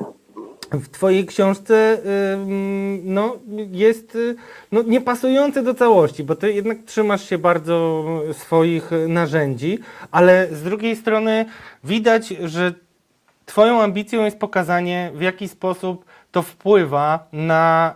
[0.73, 1.99] w Twojej książce
[3.05, 3.37] no,
[3.71, 4.37] jest y,
[4.73, 9.79] no, niepasujący do całości, bo Ty jednak trzymasz się bardzo swoich narzędzi,
[10.11, 11.47] ale z drugiej strony
[11.85, 12.75] widać, że
[13.51, 17.95] Twoją ambicją jest pokazanie, w jaki sposób to wpływa na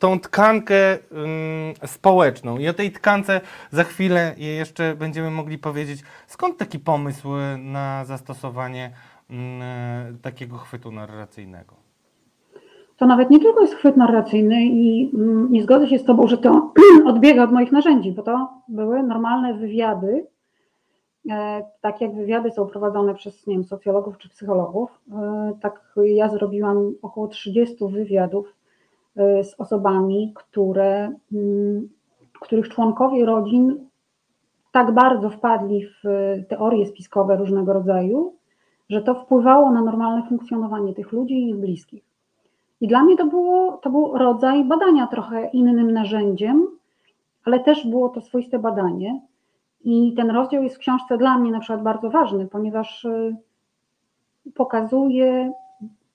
[0.00, 2.58] tą tkankę ym, społeczną.
[2.58, 8.90] I o tej tkance za chwilę jeszcze będziemy mogli powiedzieć, skąd taki pomysł na zastosowanie
[9.30, 11.90] ym, takiego chwytu narracyjnego.
[12.96, 16.38] To nawet nie tylko jest chwyt narracyjny i mm, nie zgodzę się z Tobą, że
[16.38, 16.72] to
[17.06, 20.26] odbiega od moich narzędzi, bo to były normalne wywiady,
[21.30, 25.00] e, tak jak wywiady są prowadzone przez nie wiem, socjologów czy psychologów.
[25.12, 28.59] E, Tak ja zrobiłam około 30 wywiadów e,
[29.16, 31.88] z osobami, które, mm,
[32.40, 33.90] których członkowie rodzin
[34.72, 38.34] tak bardzo wpadli w y, teorie spiskowe różnego rodzaju,
[38.90, 42.04] że to wpływało na normalne funkcjonowanie tych ludzi i ich bliskich.
[42.80, 46.66] I dla mnie to, było, to był rodzaj badania trochę innym narzędziem,
[47.44, 49.20] ale też było to swoiste badanie.
[49.84, 53.36] I ten rozdział jest w książce dla mnie na przykład bardzo ważny, ponieważ y,
[54.54, 55.52] pokazuje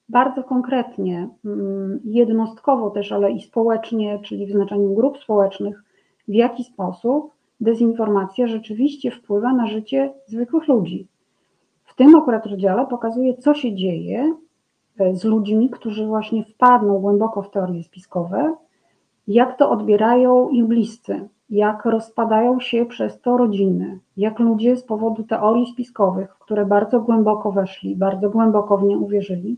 [0.09, 5.83] bardzo konkretnie, mm, jednostkowo też, ale i społecznie, czyli w znaczeniu grup społecznych,
[6.27, 11.07] w jaki sposób dezinformacja rzeczywiście wpływa na życie zwykłych ludzi.
[11.83, 14.33] W tym akurat rozdziale pokazuje, co się dzieje
[14.99, 18.55] e, z ludźmi, którzy właśnie wpadną głęboko w teorie spiskowe,
[19.27, 25.23] jak to odbierają ich bliscy, jak rozpadają się przez to rodziny, jak ludzie z powodu
[25.23, 29.57] teorii spiskowych, które bardzo głęboko weszli, bardzo głęboko w nie uwierzyli,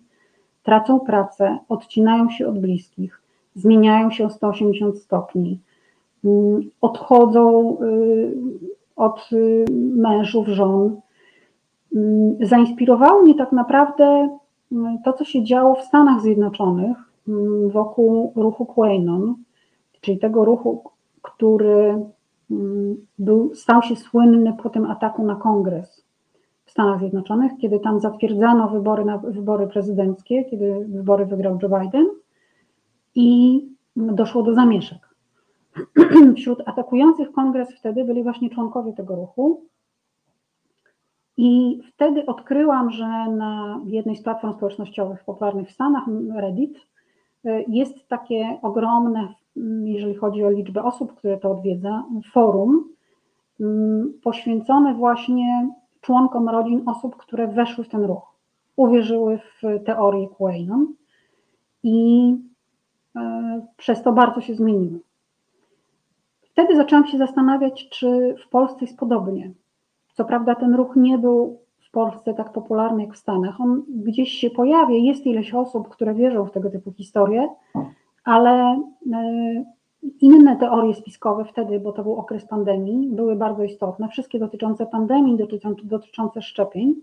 [0.67, 3.21] tracą pracę, odcinają się od bliskich,
[3.55, 5.59] zmieniają się o 180 stopni,
[6.25, 8.35] mm, odchodzą y,
[8.95, 11.01] od y, mężów, żon.
[11.95, 14.37] Mm, Zainspirowało mnie tak naprawdę
[14.71, 16.97] mm, to, co się działo w Stanach Zjednoczonych
[17.67, 19.35] wokół ruchu QAnon,
[20.01, 20.83] czyli tego ruchu,
[21.21, 22.05] który
[23.19, 26.06] był, stał się słynny po tym ataku na kongres
[26.77, 32.05] Stanach Zjednoczonych, kiedy tam zatwierdzano wybory, na, wybory prezydenckie, kiedy wybory wygrał Joe Biden
[33.15, 33.61] i
[33.95, 35.09] doszło do zamieszek.
[36.37, 39.61] Wśród atakujących kongres wtedy byli właśnie członkowie tego ruchu.
[41.37, 46.03] I wtedy odkryłam, że na jednej z platform społecznościowych popularnych w Stanach,
[46.35, 46.77] Reddit,
[47.45, 52.89] y, jest takie ogromne, mm, jeżeli chodzi o liczbę osób, które to odwiedza, forum
[53.59, 55.69] mm, poświęcone właśnie
[56.07, 58.35] członkom rodzin osób, które weszły w ten ruch,
[58.75, 60.93] uwierzyły w teorię QAnon
[61.83, 62.35] i
[63.15, 64.99] e, przez to bardzo się zmieniły.
[66.41, 69.51] Wtedy zaczęłam się zastanawiać, czy w Polsce jest podobnie.
[70.13, 73.61] Co prawda ten ruch nie był w Polsce tak popularny jak w Stanach.
[73.61, 77.49] On gdzieś się pojawia, jest ileś osób, które wierzą w tego typu historie,
[78.23, 78.81] ale
[79.13, 79.65] e,
[80.21, 84.09] inne teorie spiskowe wtedy, bo to był okres pandemii, były bardzo istotne.
[84.09, 86.95] Wszystkie dotyczące pandemii, dotyczące, dotyczące szczepień.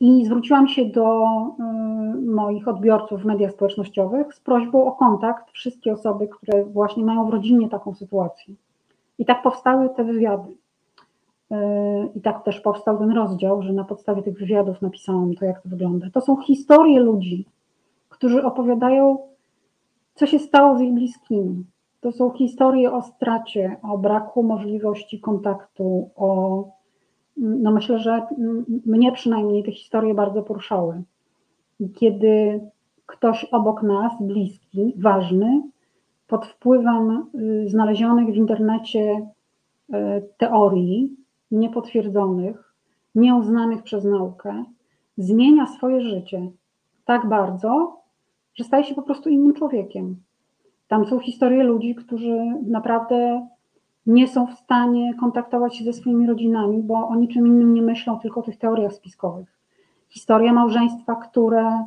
[0.00, 1.26] I zwróciłam się do
[2.16, 7.26] y, moich odbiorców w mediach społecznościowych z prośbą o kontakt wszystkie osoby, które właśnie mają
[7.26, 8.54] w rodzinie taką sytuację.
[9.18, 10.50] I tak powstały te wywiady.
[11.52, 11.56] Y,
[12.14, 15.68] I tak też powstał ten rozdział, że na podstawie tych wywiadów napisałam to, jak to
[15.68, 16.06] wygląda.
[16.10, 17.44] To są historie ludzi,
[18.08, 19.18] którzy opowiadają,
[20.14, 21.64] co się stało z ich bliskimi.
[22.00, 26.64] To są historie o stracie, o braku możliwości kontaktu, o
[27.36, 28.26] no myślę, że
[28.86, 31.02] mnie przynajmniej te historie bardzo poruszały.
[31.94, 32.60] Kiedy
[33.06, 35.62] ktoś obok nas, bliski, ważny,
[36.26, 39.28] pod wpływem y, znalezionych w internecie
[39.90, 39.94] y,
[40.38, 41.16] teorii
[41.50, 42.74] niepotwierdzonych,
[43.14, 44.64] nieuznanych przez naukę,
[45.18, 46.50] zmienia swoje życie
[47.04, 48.00] tak bardzo,
[48.54, 50.16] że staje się po prostu innym człowiekiem.
[50.88, 53.48] Tam są historie ludzi, którzy naprawdę
[54.06, 58.18] nie są w stanie kontaktować się ze swoimi rodzinami, bo o niczym innym nie myślą,
[58.18, 59.58] tylko o tych teoriach spiskowych.
[60.08, 61.84] Historia małżeństwa, które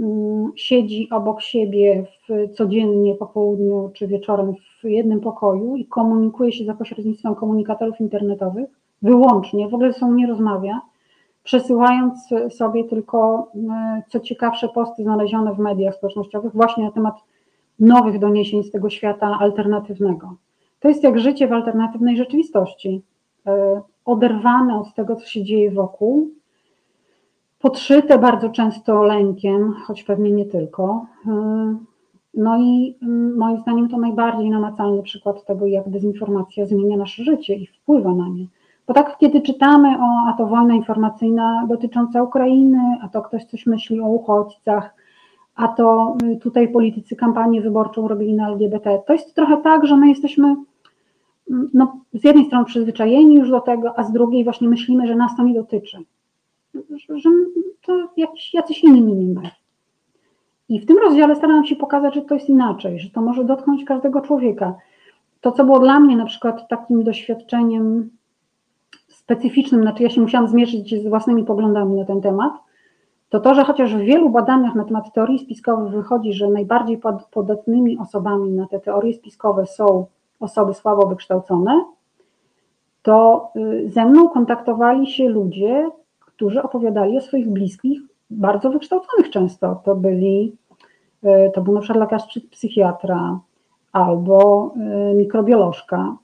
[0.00, 6.52] mm, siedzi obok siebie w, codziennie po południu czy wieczorem w jednym pokoju i komunikuje
[6.52, 8.68] się za pośrednictwem komunikatorów internetowych,
[9.02, 10.80] wyłącznie, w ogóle ze sobą nie rozmawia,
[11.42, 17.14] przesyłając sobie tylko mm, co ciekawsze posty znalezione w mediach społecznościowych właśnie na temat
[17.80, 20.36] nowych doniesień z tego świata alternatywnego.
[20.80, 23.02] To jest jak życie w alternatywnej rzeczywistości,
[23.46, 26.30] e, oderwane od tego, co się dzieje wokół,
[27.60, 31.06] podszyte bardzo często lękiem, choć pewnie nie tylko.
[31.26, 31.76] E,
[32.34, 37.54] no i mm, moim zdaniem to najbardziej namacalny przykład tego, jak dezinformacja zmienia nasze życie
[37.54, 38.46] i wpływa na nie.
[38.86, 43.66] Bo tak, kiedy czytamy o, a to wojna informacyjna dotycząca Ukrainy, a to ktoś coś
[43.66, 44.94] myśli o uchodźcach,
[45.56, 48.98] a to y, tutaj politycy kampanię wyborczą robili na LGBT.
[49.06, 50.56] To jest trochę tak, że my jesteśmy
[51.50, 55.16] mm, no, z jednej strony przyzwyczajeni już do tego, a z drugiej właśnie myślimy, że
[55.16, 55.98] nas to nie dotyczy.
[57.14, 57.30] Że,
[57.86, 59.50] to jakiś, jacyś inni nie mają.
[60.68, 63.84] I w tym rozdziale staram się pokazać, że to jest inaczej, że to może dotknąć
[63.84, 64.74] każdego człowieka.
[65.40, 68.10] To, co było dla mnie na przykład takim doświadczeniem
[69.08, 72.52] specyficznym, znaczy ja się musiałam zmierzyć z własnymi poglądami na ten temat,
[73.36, 77.98] to to, że chociaż w wielu badaniach na temat teorii spiskowych wychodzi, że najbardziej podatnymi
[77.98, 80.06] osobami na te teorie spiskowe są
[80.40, 81.84] osoby słabo wykształcone,
[83.02, 89.80] to y, ze mną kontaktowali się ludzie, którzy opowiadali o swoich bliskich, bardzo wykształconych często.
[89.84, 90.56] To byli,
[91.24, 93.38] y, to był na przykład lekarz psychiatra
[93.92, 94.70] albo
[95.10, 96.16] y, mikrobiolożka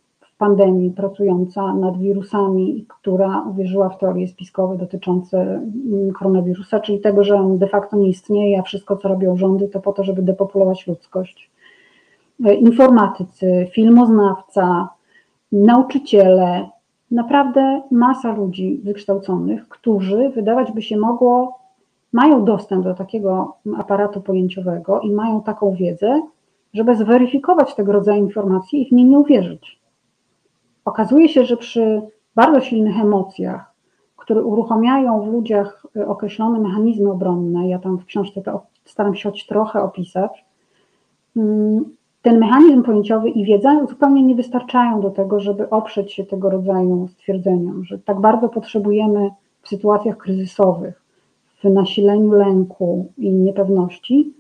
[0.43, 7.35] pandemii, pracująca nad wirusami, która uwierzyła w teorie spiskowe dotyczące mm, koronawirusa, czyli tego, że
[7.35, 10.87] on de facto nie istnieje, a wszystko, co robią rządy, to po to, żeby depopulować
[10.87, 11.51] ludzkość.
[12.45, 14.89] E, Informatycy, filmoznawca,
[15.53, 16.69] nauczyciele,
[17.11, 21.59] naprawdę masa ludzi wykształconych, którzy wydawać by się mogło,
[22.13, 26.23] mają dostęp do takiego aparatu pojęciowego i mają taką wiedzę,
[26.75, 29.82] żeby zweryfikować tego rodzaju informacje i w nie nie uwierzyć.
[30.85, 32.03] Okazuje się, że przy
[32.35, 33.73] bardzo silnych emocjach,
[34.17, 39.29] które uruchamiają w ludziach y, określone mechanizmy obronne, ja tam w książce to staram się
[39.29, 40.45] choć trochę opisać,
[41.37, 41.85] mm,
[42.23, 47.09] ten mechanizm pojęciowy i wiedza zupełnie nie wystarczają do tego, żeby oprzeć się tego rodzaju
[47.09, 49.31] stwierdzeniom, że tak bardzo potrzebujemy
[49.63, 51.03] w sytuacjach kryzysowych,
[51.65, 54.33] w nasileniu lęku i niepewności,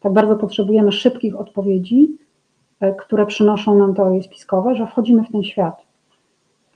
[0.00, 2.18] tak bardzo potrzebujemy szybkich odpowiedzi,
[2.80, 5.89] e, które przynoszą nam teorie spiskowe, że wchodzimy w ten świat.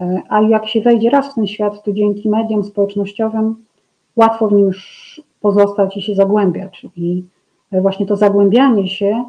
[0.01, 3.65] E, A jak się wejdzie raz w ten świat, to dzięki mediom społecznościowym
[4.17, 6.87] łatwo w nim już pozostać i się zagłębiać.
[6.97, 7.25] I
[7.71, 9.25] e, właśnie to zagłębianie się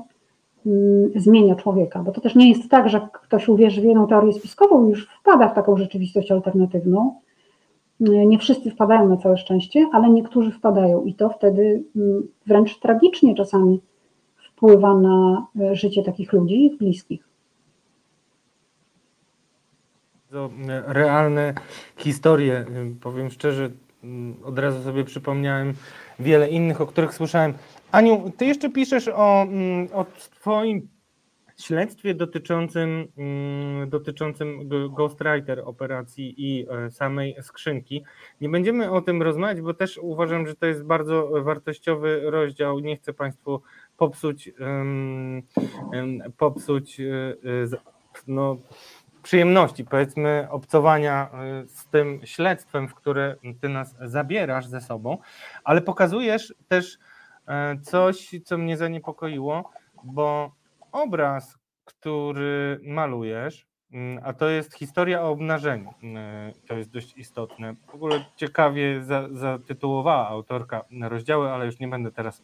[0.66, 4.34] mm, zmienia człowieka, bo to też nie jest tak, że ktoś uwierzy w jedną teorię
[4.34, 7.16] spiskową i już wpada w taką rzeczywistość alternatywną.
[8.02, 12.80] Y, Nie wszyscy wpadają na całe szczęście, ale niektórzy wpadają i to wtedy mm, wręcz
[12.80, 13.82] tragicznie czasami
[14.36, 17.35] wpływa na życie takich ludzi ich bliskich.
[20.36, 21.54] Bardzo e, realne
[21.98, 22.58] historie.
[22.58, 22.66] E,
[23.02, 23.70] Powiem szczerze,
[24.44, 25.74] od razu sobie przypomniałem
[26.20, 27.54] wiele innych, o których słyszałem.
[27.92, 29.48] Aniu, ty jeszcze piszesz o,
[29.94, 30.88] o twoim
[31.58, 33.08] śledztwie dotyczącym,
[33.88, 38.04] dotyczącym Ghostwriter operacji i e, samej skrzynki.
[38.42, 42.80] Nie będziemy o tym rozmawiać, bo też uważam, że to jest bardzo wartościowy rozdział.
[42.80, 43.62] Nie chcę Państwu
[43.98, 44.52] popsuć,
[46.38, 47.02] popsuć
[48.28, 48.58] no,
[49.26, 51.30] przyjemności, powiedzmy, obcowania
[51.64, 55.18] y, z tym śledztwem, w które ty nas zabierasz ze sobą,
[55.64, 56.98] ale pokazujesz też
[57.48, 59.70] e, coś, co mnie zaniepokoiło,
[60.04, 60.52] bo
[60.92, 67.76] obraz, który malujesz, mm, a to jest historia o obnażeniu, y, to jest dość istotne.
[67.88, 72.44] W ogóle ciekawie za, zatytułowała autorka rozdziały, ale już nie będę teraz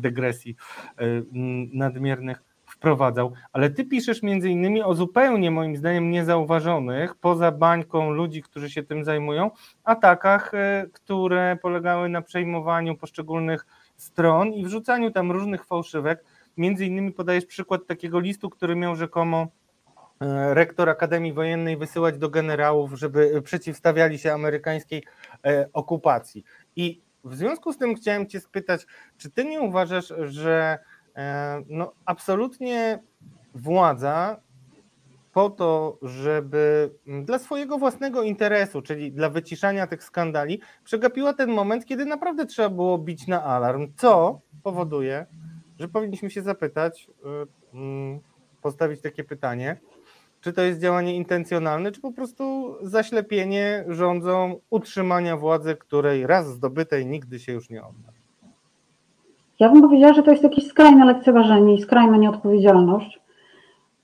[0.00, 0.56] dygresji
[1.00, 1.24] y,
[1.72, 2.49] nadmiernych
[2.80, 8.70] wprowadzał, ale ty piszesz między innymi o zupełnie moim zdaniem niezauważonych, poza bańką ludzi, którzy
[8.70, 9.50] się tym zajmują,
[9.84, 13.66] atakach, e, które polegały na przejmowaniu poszczególnych
[13.96, 16.24] stron i wrzucaniu tam różnych fałszywek.
[16.56, 19.46] Między innymi podajesz przykład takiego listu, który miał rzekomo
[20.20, 25.04] e, rektor Akademii Wojennej wysyłać do generałów, żeby przeciwstawiali się amerykańskiej
[25.46, 26.44] e, okupacji.
[26.76, 28.86] I w związku z tym chciałem Cię spytać,
[29.18, 30.78] czy Ty nie uważasz, że
[31.68, 32.98] no, absolutnie
[33.54, 34.40] władza
[35.32, 41.50] po to, żeby mm, dla swojego własnego interesu, czyli dla wyciszania tych skandali, przegapiła ten
[41.50, 45.26] moment, kiedy naprawdę trzeba było bić na alarm, co powoduje,
[45.78, 47.08] że powinniśmy się zapytać,
[47.74, 48.20] y, mm,
[48.62, 49.80] postawić takie pytanie,
[50.40, 57.06] czy to jest działanie intencjonalne, czy po prostu zaślepienie rządzą utrzymania władzy, której raz zdobytej
[57.06, 58.09] nigdy się już nie odda.
[59.60, 63.20] Ja bym powiedziała, że to jest jakieś skrajne lekceważenie i skrajna nieodpowiedzialność.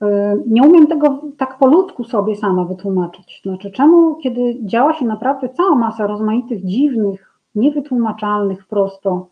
[0.01, 0.07] Yy,
[0.47, 3.41] Nie umiem tego tak po ludzku sobie sama wytłumaczyć.
[3.45, 9.27] Znaczy, czemu, kiedy działa się naprawdę cała masa rozmaitych, dziwnych, niewytłumaczalnych prosto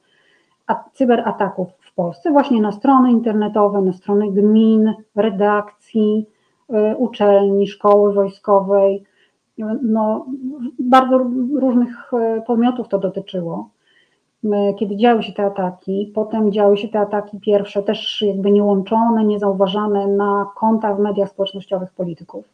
[0.94, 6.26] cyberataków w Polsce, właśnie na strony internetowe, na strony gmin, redakcji,
[6.70, 9.04] yy, uczelni, szkoły wojskowej,
[9.58, 10.26] yy, no,
[10.80, 11.18] bardzo
[11.54, 12.12] różnych
[12.48, 13.75] podmiotów to dotyczyło
[14.80, 20.08] kiedy działy się te ataki, potem działy się te ataki pierwsze, też jakby niełączone, niezauważane
[20.08, 22.46] na kontach w mediach społecznościowych polityków.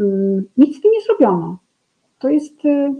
[0.00, 1.56] Mm, Nic z tym nie zrobiono.
[2.18, 2.94] To jest y,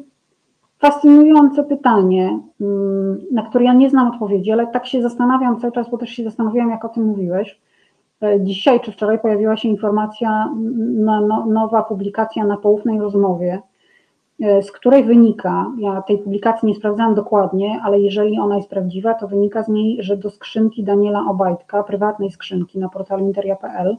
[0.79, 5.91] fascynujące pytanie, mm, na które ja nie znam odpowiedzi, ale tak się zastanawiam cały czas,
[5.91, 7.61] bo też się zastanawiałam, jak o tym mówiłeś.
[8.23, 10.55] E, Dzisiaj czy wczoraj pojawiła się informacja,
[11.47, 13.61] nowa publikacja na poufnej rozmowie, e,
[14.41, 19.29] z której wynika, ja tej publikacji nie sprawdzałam dokładnie, ale jeżeli ona jest prawdziwa, to
[19.29, 23.97] wynika z niej, że do skrzynki Daniela Obajtka, prywatnej skrzynki na portalu interia.pl,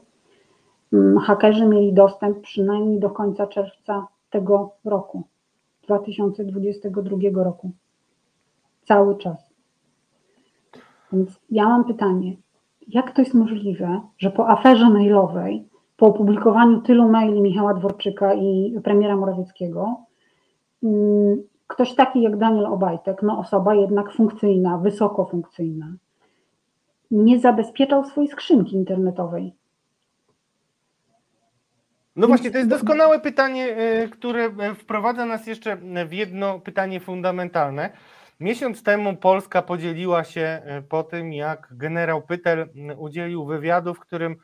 [0.94, 5.24] mm, hakerzy mieli dostęp przynajmniej do końca czerwca tego roku,
[5.84, 7.72] 2022 roku.
[8.86, 9.54] Cały czas.
[11.14, 12.36] Więc ja mam pytanie,
[12.88, 15.68] jak to jest możliwe, że po aferze mailowej,
[15.98, 20.07] po opublikowaniu tylu maili Michała Dworczyka i premiera Morawieckiego,
[21.68, 25.88] ktoś taki jak Daniel Obajtek, no osoba jednak funkcyjna, wysoko funkcyjna,
[27.12, 29.54] nie zabezpieczał swojej skrzynki internetowej.
[32.16, 37.00] No właśnie, to jest doskonałe pytanie, y, które e, wprowadza nas jeszcze w jedno pytanie
[37.00, 37.90] fundamentalne.
[38.40, 44.36] Miesiąc temu Polska podzieliła się e, po tym, jak generał Pytel udzielił wywiadu, w którym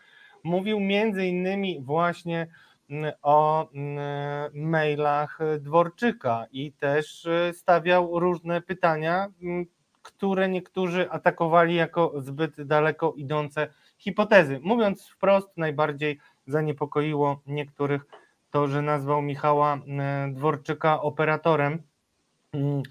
[0.44, 2.48] mówił między innymi właśnie
[3.22, 3.98] o m,
[4.54, 9.66] mailach Dworczyka i też e, stawiał różne pytania, m,
[10.02, 13.68] które niektórzy atakowali jako zbyt daleko idące
[13.98, 14.60] hipotezy.
[14.64, 18.06] Mówiąc wprost, najbardziej zaniepokoiło niektórych
[18.52, 19.80] to, że nazwał Michała e,
[20.34, 21.84] Dworczyka operatorem.
[22.54, 22.84] Mm,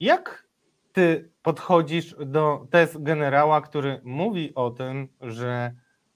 [0.00, 0.44] Jak
[0.92, 5.74] ty podchodzisz do tez generała, który mówi o tym, że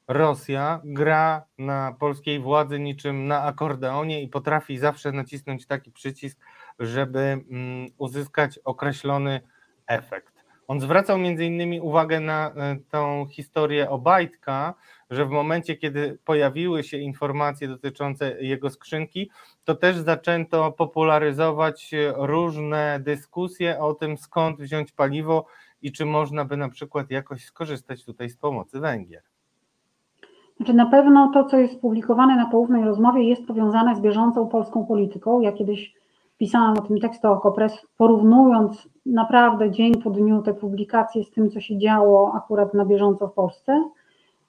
[0.09, 6.39] Rosja gra na polskiej władzy niczym na akordeonie i potrafi zawsze nacisnąć taki przycisk,
[6.79, 9.41] żeby mm, uzyskać określony
[9.87, 10.39] efekt.
[10.69, 14.75] On zwracał między innymi uwagę na e, tą historię Obajtka,
[15.11, 19.31] że w momencie, kiedy pojawiły się informacje dotyczące jego skrzynki,
[19.65, 25.47] to też zaczęto popularyzować różne dyskusje o tym, skąd wziąć paliwo
[25.83, 29.23] i czy można by na przykład jakoś skorzystać tutaj z pomocy Węgier.
[30.59, 34.87] Znaczy na pewno to, co jest publikowane na poufnej rozmowie, jest powiązane z bieżącą polską
[34.87, 35.41] polityką.
[35.41, 35.95] Ja kiedyś
[36.39, 41.51] pisałam o tym tekście o Okopres, porównując naprawdę dzień po dniu te publikacje z tym,
[41.51, 43.85] co się działo akurat na bieżąco w Polsce.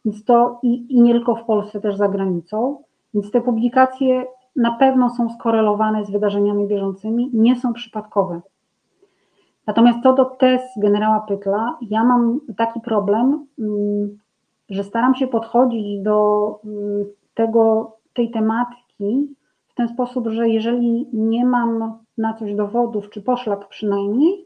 [0.06, 2.78] Więc to i, i nie tylko w Polsce, też za granicą.
[3.14, 8.42] Więc te publikacje na pewno są skorelowane z wydarzeniami bieżącymi, nie są przypadkowe.
[9.68, 14.18] Natomiast co do tez generała Pytla, ja mam taki problem, mm,
[14.70, 19.36] że staram się podchodzić do mm, tego, tej tematyki
[19.68, 24.46] w ten sposób, że jeżeli nie mam na coś dowodów, czy poszlak przynajmniej,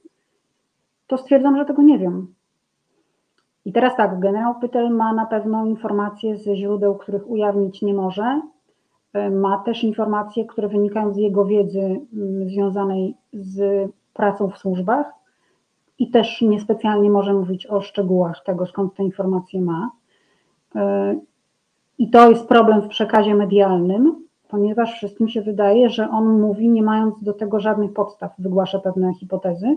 [1.07, 2.33] to stwierdzam, że tego nie wiem.
[3.65, 8.41] I teraz tak, generał Pytel ma na pewno informacje ze źródeł, których ujawnić nie może.
[9.17, 11.79] Y, Ma też informacje, które wynikają z jego wiedzy
[12.13, 15.13] mm, związanej z pracą w służbach
[15.99, 19.91] i też niespecjalnie może mówić o szczegółach tego, skąd te informacje ma.
[20.75, 20.79] Y,
[21.97, 26.83] I to jest problem w przekazie medialnym, ponieważ wszystkim się wydaje, że on mówi, nie
[26.83, 29.75] mając do tego żadnych podstaw, wygłasza pewne hipotezy,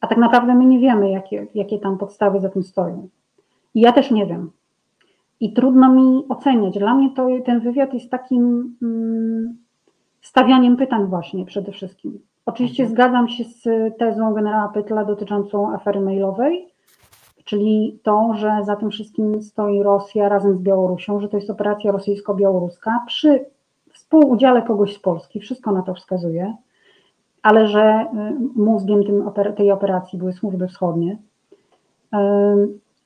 [0.00, 3.08] a tak naprawdę my nie wiemy, jakie, jakie tam podstawy za tym stoją.
[3.74, 4.50] I ja też nie wiem.
[5.40, 6.78] I trudno mi oceniać.
[6.78, 9.56] Dla mnie to, ten wywiad jest takim mm,
[10.20, 12.18] stawianiem pytań właśnie przede wszystkim.
[12.46, 12.94] Oczywiście Mhm.
[12.94, 13.62] zgadzam się z
[13.98, 16.68] tezą generała Pytla dotyczącą afery mailowej,
[17.48, 21.92] czyli tą, że za tym wszystkim stoi Rosja razem z Białorusią, że to jest operacja
[21.92, 23.44] rosyjsko-białoruska przy
[23.92, 26.54] współudziale kogoś z Polski, wszystko na to wskazuje,
[27.42, 28.06] ale że
[28.56, 29.00] y, mózgiem
[29.56, 31.18] tej operacji były służby wschodnie.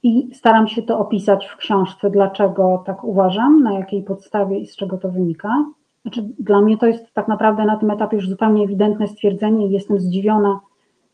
[0.03, 4.77] I staram się to opisać w książce, dlaczego tak uważam, na jakiej podstawie i z
[4.77, 5.65] czego to wynika.
[6.03, 9.71] Znaczy, dla mnie to jest tak naprawdę na tym etapie już zupełnie ewidentne stwierdzenie i
[9.71, 10.61] jestem zdziwiona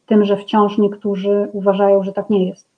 [0.06, 2.77] tym, że wciąż niektórzy uważają, że tak nie jest.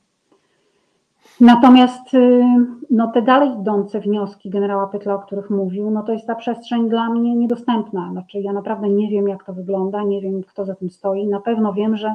[1.40, 2.44] Natomiast y,
[2.90, 6.88] no, te dalej idące wnioski generała Pytla, o których mówił, no to jest ta przestrzeń
[6.88, 8.08] dla mnie niedostępna.
[8.12, 11.26] Znaczy, ja naprawdę nie wiem, jak to wygląda, nie wiem, kto za tym stoi.
[11.26, 12.14] Na pewno wiem, że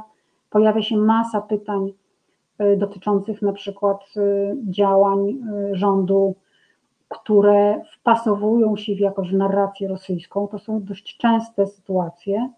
[0.49, 1.91] pojawia się masa pytań
[2.61, 5.37] y, dotyczących na przykład y, działań
[5.71, 6.35] rządu,
[7.09, 10.47] które wpasowują się w jakoś w narrację rosyjską.
[10.47, 12.49] To są dość częste sytuacje.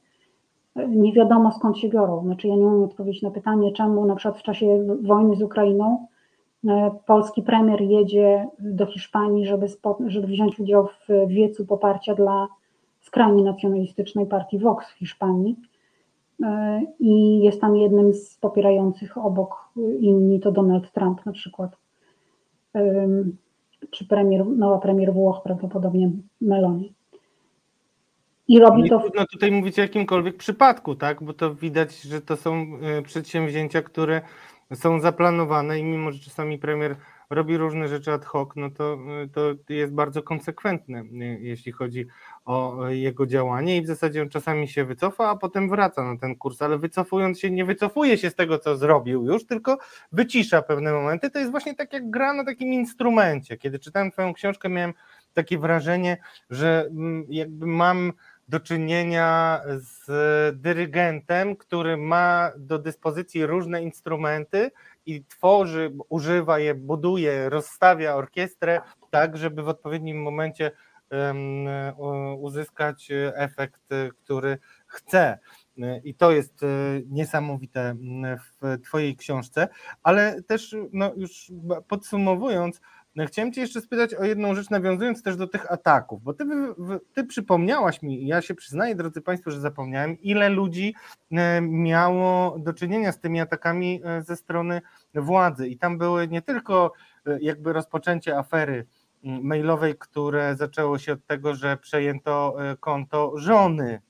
[0.90, 2.24] Nie wiadomo skąd się biorą.
[2.24, 6.08] Znaczy, ja nie umiem odpowiedzieć na pytanie, czemu na przykład w czasie wojny z Ukrainą
[7.06, 12.48] polski premier jedzie do Hiszpanii, żeby, spo, żeby wziąć udział w wiecu poparcia dla
[13.02, 15.56] skrajnie nacjonalistycznej partii Vox w Hiszpanii
[16.44, 21.78] E, i jest tam jednym z popierających obok inni to Donald Trump na przykład.
[23.92, 26.94] Czy premier, nowa premier Włoch, prawdopodobnie Meloni.
[28.48, 31.24] I robi Nie to trudno tutaj mówić o jakimkolwiek przypadku, tak?
[31.24, 34.22] Bo to widać, że to są e, przedsięwzięcia, które
[34.76, 36.96] są zaplanowane i mimo, że czasami premier
[37.30, 42.08] robi różne rzeczy ad hoc, no to, e, to jest bardzo konsekwentne, e, jeśli chodzi
[42.46, 46.18] o e, jego działanie i w zasadzie on czasami się wycofa, a potem wraca na
[46.20, 49.78] ten kurs, ale wycofując się, nie wycofuje się z tego, co zrobił już, tylko
[50.12, 51.30] wycisza pewne momenty.
[51.30, 53.58] To jest właśnie tak jak gra na takim instrumencie.
[53.58, 54.94] Kiedy czytałem twoją książkę, miałem
[55.34, 56.18] takie wrażenie,
[56.50, 58.14] że mm, jakby mam
[58.48, 60.06] do czynienia z
[60.62, 64.72] dyrygentem, który ma do dyspozycji różne instrumenty
[65.06, 70.72] i tworzy, używa je, buduje, rozstawia orkiestrę tak, żeby w odpowiednim momencie
[72.38, 73.82] uzyskać efekt,
[74.24, 75.40] który chce.
[76.04, 76.68] I to jest e,
[77.10, 79.68] niesamowite m, w Twojej książce,
[80.04, 81.52] ale też no, już
[81.88, 82.82] podsumowując,
[83.18, 86.46] No, Chciałem Cię jeszcze spytać o jedną rzecz, nawiązując też do tych ataków, bo Ty,
[87.14, 90.96] ty przypomniałaś mi, ja się przyznaję, drodzy Państwo, że zapomniałem, ile ludzi
[91.32, 94.82] e, miało do czynienia z tymi atakami e, ze strony
[95.16, 95.68] władzy.
[95.68, 96.94] I tam były nie tylko
[97.26, 98.86] e, jakby rozpoczęcie afery
[99.24, 104.02] mailowej, które zaczęło się od tego, że przejęto konto żony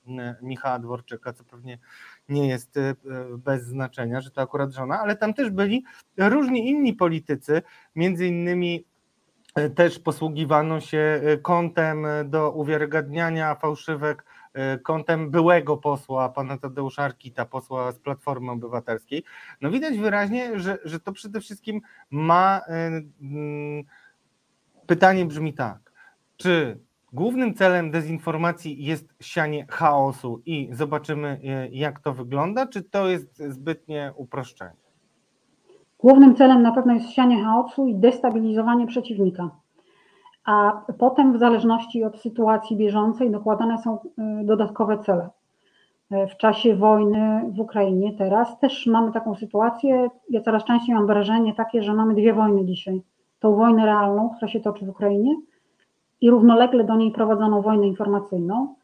[0.42, 1.78] Michała Dworczyka, co pewnie
[2.28, 2.74] nie jest
[3.38, 5.84] bez znaczenia, że to akurat żona, ale tam też byli
[6.18, 7.62] różni inni politycy,
[7.94, 8.84] między innymi
[9.70, 17.02] też posługiwano się e, kontem e, do uwiarygadniania fałszywek, e, kontem byłego posła, pana Tadeusza
[17.02, 19.24] Arkita, posła z Platformy Obywatelskiej.
[19.60, 21.80] No widać wyraźnie, że, że to przede wszystkim
[22.10, 22.60] ma.
[22.68, 22.86] e,
[23.22, 23.84] mm,
[24.86, 25.92] Pytanie brzmi tak,
[26.36, 26.78] czy
[27.12, 33.38] głównym celem dezinformacji jest sianie chaosu i zobaczymy, e, jak to wygląda, czy to jest
[33.38, 34.87] zbytnie uproszczenie?
[35.98, 39.50] Głównym celem na pewno jest sianie chaosu i destabilizowanie przeciwnika.
[40.44, 45.30] A potem, w zależności od sytuacji bieżącej, dokładane są y, dodatkowe cele.
[46.12, 50.10] Y, W czasie wojny w Ukrainie teraz też mamy taką sytuację.
[50.30, 53.02] Ja coraz częściej mam wrażenie takie, że mamy dwie wojny dzisiaj.
[53.40, 55.36] Tą wojnę realną, która się toczy w Ukrainie,
[56.20, 58.74] i równolegle do niej prowadzoną wojnę informacyjną.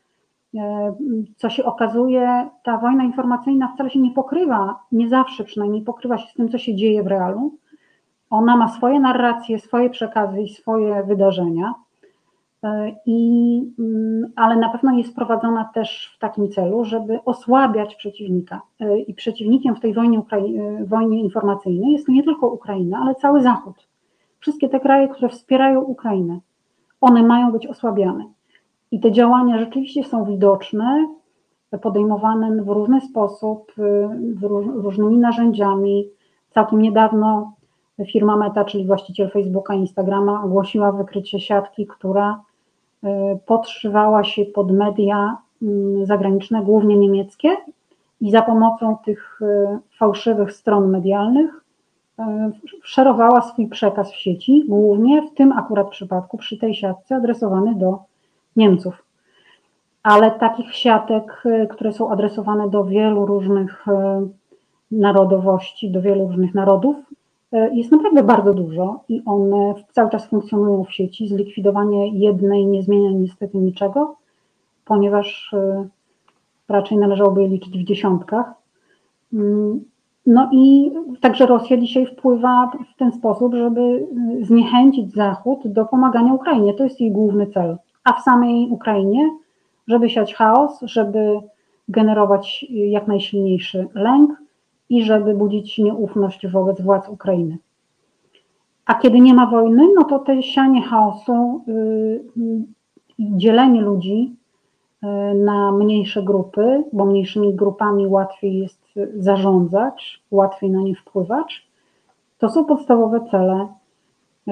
[0.57, 0.95] E,
[1.37, 6.29] Co się okazuje, ta wojna informacyjna wcale się nie pokrywa, nie zawsze przynajmniej pokrywa się
[6.29, 7.59] z tym, co się dzieje w realu.
[8.31, 11.75] Ona ma swoje narracje, swoje przekazy i swoje wydarzenia.
[12.63, 18.61] E, I, mm, ale na pewno jest prowadzona też w takim celu, żeby osłabiać przeciwnika.
[18.81, 20.23] E, I przeciwnikiem w tej wojnie,
[20.87, 23.89] wojnie informacyjnej jest nie tylko Ukraina, ale cały Zachód.
[24.39, 26.39] Wszystkie te kraje, które wspierają Ukrainę,
[27.01, 28.25] one mają być osłabiane.
[28.95, 31.09] I te działania rzeczywiście są widoczne,
[31.83, 33.83] podejmowane w różny sposób, y,
[34.75, 36.09] różnymi narzędziami.
[36.51, 37.53] Całkiem niedawno
[38.13, 42.41] firma Meta, czyli właściciel Facebooka i Instagrama, ogłosiła wykrycie siatki, która
[43.05, 43.09] y,
[43.47, 47.57] podszywała się pod media mm, zagraniczne, głównie niemieckie,
[48.21, 51.65] i za pomocą tych y, fałszywych stron medialnych
[52.83, 58.14] szerowała swój przekaz w sieci, głównie w tym akurat przypadku, przy tej siatce, adresowany do
[58.57, 59.05] Niemców.
[60.03, 63.93] Ale takich siatek, y, które są adresowane do wielu różnych y,
[64.91, 66.97] narodowości, do wielu różnych narodów,
[67.53, 71.29] y, jest naprawdę bardzo dużo i one cały czas funkcjonują w sieci.
[71.29, 74.17] Zlikwidowanie jednej nie zmienia niestety niczego,
[74.85, 75.55] ponieważ
[76.69, 78.53] raczej należałoby je liczyć w dziesiątkach.
[79.33, 79.85] Mm,
[80.27, 84.07] No i także Rosja dzisiaj wpływa w ten sposób, żeby
[84.43, 86.75] zniechęcić Zachód do pomagania Ukrainie.
[86.75, 87.77] To jest jej główny cel.
[88.05, 89.31] A w samej Ukrainie,
[89.87, 91.41] żeby siać chaos, żeby
[91.89, 94.31] generować jak najsilniejszy lęk
[94.89, 97.59] i żeby budzić nieufność wobec władz Ukrainy.
[98.87, 102.23] A kiedy nie ma wojny, no to te sianie chaosu y, y,
[103.19, 104.37] i dzielenie ludzi
[105.03, 108.85] y, na mniejsze grupy, bo mniejszymi grupami łatwiej jest
[109.19, 111.69] zarządzać, łatwiej na nie wpływać,
[112.39, 113.69] to są podstawowe cele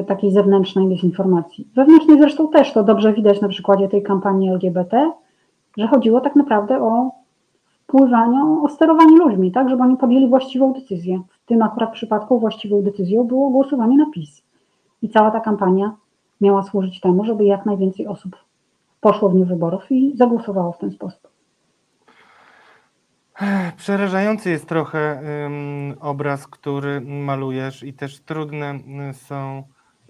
[0.06, 1.68] takiej zewnętrznej dezinformacji.
[1.74, 5.12] Wewnętrznej zresztą też to dobrze widać na przykładzie tej kampanii LGBT,
[5.78, 7.10] że chodziło tak naprawdę o
[7.82, 11.22] wpływanie, o sterowanie ludźmi, tak, żeby oni podjęli właściwą decyzję.
[11.30, 14.42] W tym akurat przypadku właściwą decyzją było głosowanie na PiS.
[15.02, 15.94] I cała ta kampania
[16.40, 18.36] miała służyć temu, żeby jak najwięcej osób
[19.00, 21.32] poszło w dniu wyborów i zagłosowało w ten sposób.
[23.76, 25.22] Przerażający jest trochę
[26.00, 28.74] obraz, który malujesz, i też trudne
[29.10, 29.62] y, są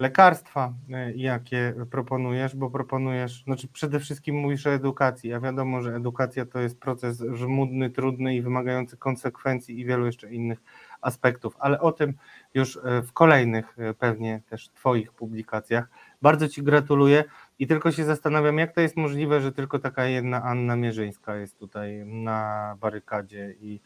[0.03, 5.95] lekarstwa, y, jakie proponujesz, bo proponujesz, znaczy przede wszystkim mówisz o edukacji, a wiadomo, że
[5.95, 10.59] edukacja to jest proces żmudny, trudny i wymagający konsekwencji i wielu jeszcze innych
[11.01, 12.13] aspektów, ale o tym
[12.53, 15.89] już y, w kolejnych y, pewnie też Twoich publikacjach.
[16.21, 17.23] Bardzo Ci gratuluję
[17.59, 21.59] i tylko się zastanawiam, jak to jest możliwe, że tylko taka jedna Anna Mierzyńska jest
[21.59, 23.81] tutaj na barykadzie i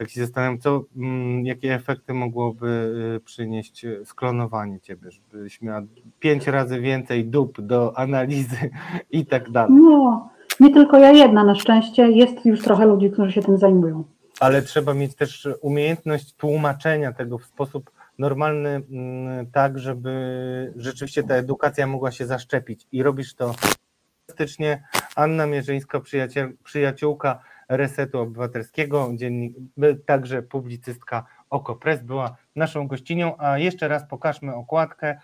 [0.00, 5.82] tak się zastanawiam, co, mm, jakie efekty mogłoby y, przynieść y, sklonowanie Ciebie, żebyś miała
[6.20, 8.70] pięć razy więcej dup do analizy
[9.10, 9.76] i tak dalej.
[9.80, 10.30] No,
[10.60, 14.04] nie tylko ja jedna, na szczęście jest już trochę ludzi, którzy się tym zajmują.
[14.40, 21.34] ale trzeba mieć też umiejętność tłumaczenia tego w sposób normalny, mm, tak, żeby rzeczywiście ta
[21.34, 22.86] edukacja mogła się zaszczepić.
[22.92, 23.54] I robisz to
[24.26, 24.82] fantastycznie.
[25.16, 26.00] Anna Mierzyńska,
[26.64, 27.40] przyjaciółka
[27.70, 29.56] Resetu Obywatelskiego, dziennik,
[30.06, 35.20] także publicystka OKO.press była naszą gościnią, a jeszcze raz pokażmy okładkę.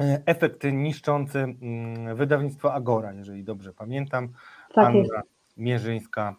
[0.00, 4.28] E, Efekt niszczący mm, wydawnictwo Agora, jeżeli dobrze pamiętam.
[4.74, 5.10] Tak jest.
[5.56, 6.36] Mierzyńska.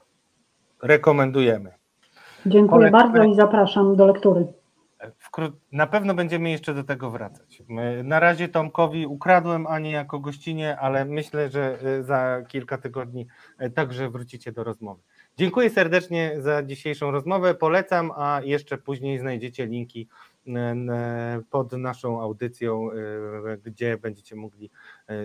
[0.84, 1.72] Rekomendujemy.
[2.46, 4.48] Dziękuję bardzo i zapraszam do lektury.
[5.02, 7.64] Wkró- na pewno będziemy jeszcze do tego wracać.
[8.04, 13.28] Na razie Tomkowi ukradłem Anię jako gościnie, ale myślę, że y, za kilka tygodni
[13.62, 15.02] y, także wrócicie do rozmowy.
[15.38, 17.56] Dziękuję serdecznie za dzisiejszą rozmowę.
[17.56, 20.08] Polecam, a jeszcze później znajdziecie linki
[20.48, 20.54] y, y,
[21.50, 24.72] pod naszą audycją, y, gdzie będziecie mogli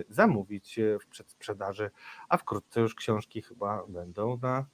[0.09, 1.91] zamówić w przedsprzedaży,
[2.29, 4.65] a wkrótce już książki chyba będą na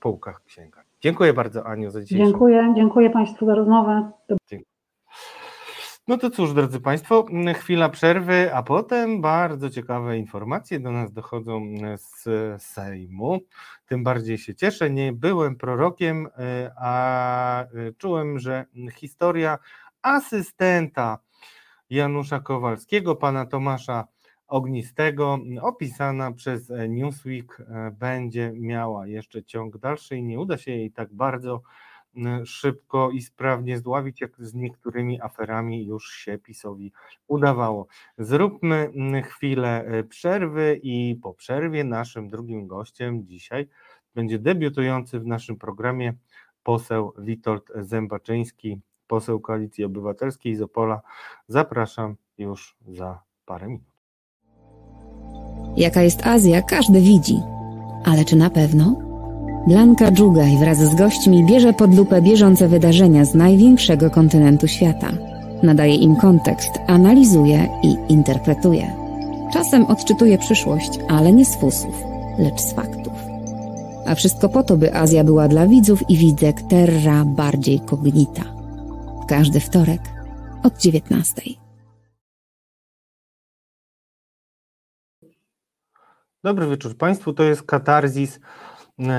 [0.00, 0.90] półkach księgarni.
[1.00, 4.10] Dziękuję bardzo Aniu za dzisiejszą Dziękuję, dziękuję Państwu za rozmowę.
[4.28, 4.36] Do
[6.08, 11.12] No to cóż, drodzy Państwo, m, chwila przerwy, a potem bardzo ciekawe informacje do nas
[11.12, 12.28] dochodzą m, z
[12.62, 13.40] Sejmu.
[13.86, 14.90] Tym bardziej się cieszę.
[14.90, 16.30] Nie byłem prorokiem, y,
[16.76, 19.58] a y, czułem, że historia
[20.02, 21.18] asystenta
[21.90, 24.04] Janusza Kowalskiego, pana Tomasza
[24.48, 30.58] Ognistego, m, opisana przez e, Newsweek, e, będzie miała jeszcze ciąg dalszy i nie uda
[30.58, 31.62] się jej tak bardzo
[32.44, 36.92] szybko i sprawnie zdławić, jak z niektórymi aferami już się PiSowi
[37.26, 37.86] udawało.
[38.18, 43.68] Zróbmy m, chwilę e, przerwy i po przerwie naszym drugim gościem dzisiaj
[44.14, 46.14] będzie debiutujący w naszym programie
[46.62, 51.00] poseł Witold Zębaczyński, poseł Koalicji Obywatelskiej z Opola.
[51.48, 53.96] Zapraszam już za parę minut.
[55.76, 57.36] Jaka jest Azja, każdy widzi.
[58.04, 59.05] Ale czy na pewno?
[59.66, 65.12] Blanka Dżugaj wraz z gośćmi bierze pod lupę bieżące wydarzenia z największego kontynentu świata.
[65.62, 68.96] Nadaje im kontekst, analizuje i interpretuje.
[69.52, 71.94] Czasem odczytuje przyszłość, ale nie z fusów,
[72.38, 73.12] lecz z faktów.
[74.06, 78.44] A wszystko po to, by Azja była dla widzów i widzek terra bardziej cognita.
[79.22, 80.00] W każdy wtorek
[80.62, 81.42] od 19.
[86.44, 88.40] Dobry wieczór Państwu, to jest Katarzis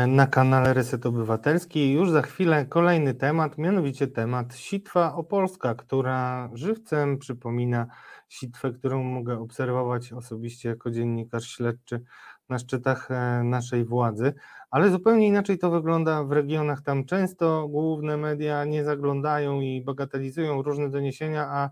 [0.07, 1.91] na kanale Reset Obywatelski.
[1.91, 7.87] Już za chwilę kolejny temat, mianowicie temat sitwa opolska, która żywcem przypomina
[8.29, 12.03] sitwę, którą mogę obserwować osobiście jako dziennikarz śledczy
[12.49, 14.33] na szczytach e, naszej władzy,
[14.71, 16.81] ale zupełnie inaczej to wygląda w regionach.
[16.81, 21.69] Tam często główne media nie zaglądają i bagatelizują różne doniesienia, a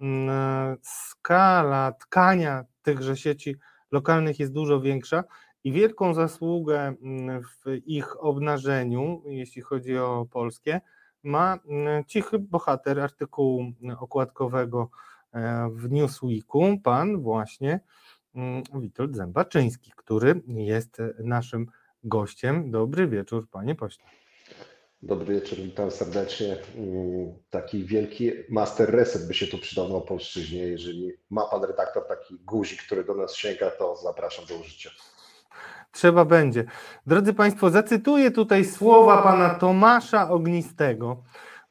[0.00, 3.56] mm, e, skala tkania tychże sieci
[3.90, 5.24] lokalnych jest dużo większa
[5.66, 10.80] i wielką zasługę mm, w ich obnażeniu, jeśli chodzi o polskie,
[11.22, 14.90] ma mm, cichy bohater artykułu mm, okładkowego
[15.32, 17.80] e, w Newsweeku, pan właśnie
[18.74, 21.66] Witold Zębaczyński, który jest naszym
[22.04, 22.70] gościem.
[22.70, 24.04] Dobry wieczór, panie pośle.
[25.02, 26.56] Dobry wieczór, witam serdecznie.
[27.50, 30.58] Taki wielki master reset by się tu przydał na Opolszczyźnie.
[30.58, 34.90] Jeżeli ma pan redaktor taki guzik, który do nas sięga, to zapraszam do użycia.
[35.96, 36.64] Trzeba będzie.
[37.06, 41.22] Drodzy Państwo, zacytuję tutaj słowa pana Tomasza Ognistego.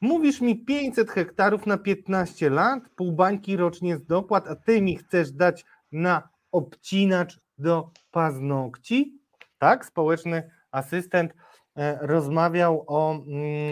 [0.02, 4.98] Mówisz mi 500 hektarów na 15 lat, pół bańki rocznie z dopłat, a ty mi
[4.98, 9.20] chcesz dać na obcinacz do paznokci?
[9.58, 11.34] Tak, społeczny asystent
[12.02, 13.26] rozmawiał o mm,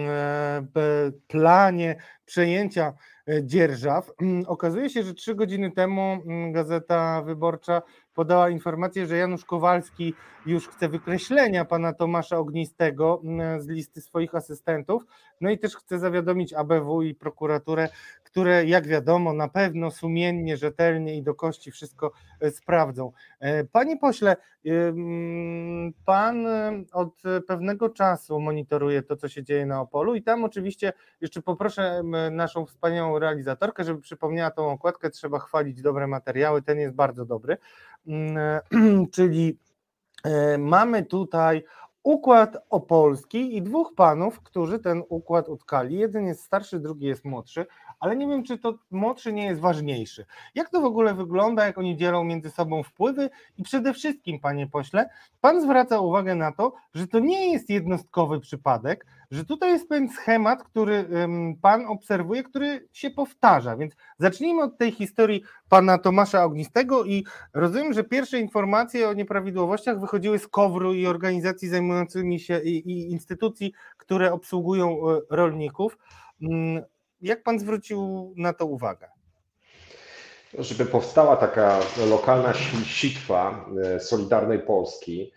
[0.10, 1.95] e, p- planie
[2.26, 2.93] przejęcia
[3.30, 4.12] e, dzierżaw.
[4.22, 7.82] Mm, Okazuje się, że trzy godziny temu mm, Gazeta Wyborcza
[8.14, 10.14] podała informację, że Janusz Kowalski
[10.45, 13.22] już chce wykreślenia pana Tomasza Ognistego
[13.60, 15.04] z listy swoich asystentów.
[15.41, 17.89] No i też chce zawiadomić ABW i prokuraturę,
[18.34, 23.11] które jak wiadomo na pewno sumiennie, rzetelnie i do kości wszystko e, sprawdzą.
[23.39, 24.36] E, Panie pośle,
[26.05, 30.93] pan e, od pewnego czasu monitoruje to, co się dzieje na Opolu i tam oczywiście
[31.21, 36.95] jeszcze poproszę naszą wspaniałą realizatorkę, żeby przypomniała tą okładkę, trzeba chwalić dobre materiały, ten jest
[36.95, 37.57] bardzo dobry.
[38.07, 38.59] Mm,
[39.15, 39.57] Czyli
[40.57, 41.63] mamy tutaj
[42.04, 45.97] układ opolski i dwóch panów, którzy ten układ utkali.
[45.97, 47.66] Jeden jest starszy, drugi jest młodszy,
[47.99, 50.26] ale nie wiem, czy to młodszy nie jest ważniejszy.
[50.56, 54.68] Jak to w ogóle wygląda, jak oni dzielą między sobą wpływy i przede wszystkim, panie
[54.68, 55.10] pośle,
[55.41, 60.10] pan zwraca uwagę na to, że to nie jest jednostkowy przypadek, że tutaj jest pewien
[60.10, 61.06] schemat, który
[61.62, 67.93] pan obserwuje, który się powtarza, więc zacznijmy od tej historii pana Tomasza Ognistego i rozumiem,
[67.93, 73.73] że pierwsze informacje o nieprawidłowościach wychodziły z KOWR-u i organizacji zajmującymi się i, i instytucji,
[73.97, 75.97] które obsługują e, rolników.
[76.41, 76.83] Mm,
[77.21, 79.07] Jak pan zwrócił na to uwagę?
[80.59, 81.79] Żeby powstała taka
[82.09, 85.31] lokalna si- sitwa e, Solidarnej Polski,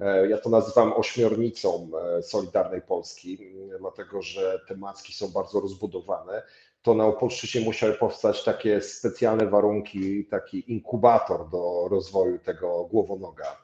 [0.00, 1.90] e, ja to nazywam ośmiornicą
[2.22, 3.38] Solidarnej Polski,
[3.80, 6.42] dlatego że te macki są bardzo rozbudowane,
[6.82, 13.56] to na Opolszczyźnie musiały powstać takie specjalne warunki, taki inkubator do rozwoju tego głowonoga.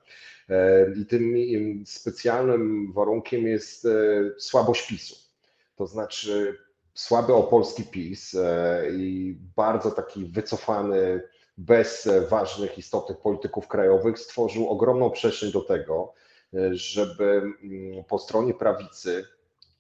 [0.49, 1.35] E, I tym
[1.87, 3.91] specjalnym warunkiem jest e,
[4.39, 5.15] słabość PiSu.
[5.77, 6.59] To znaczy
[6.95, 11.23] słaby opolski PiS e, i bardzo taki wycofany,
[11.59, 16.13] bez ważnych, istotnych polityków krajowych, stworzył ogromną przestrzeń do tego,
[16.71, 19.25] żeby mm, po stronie prawicy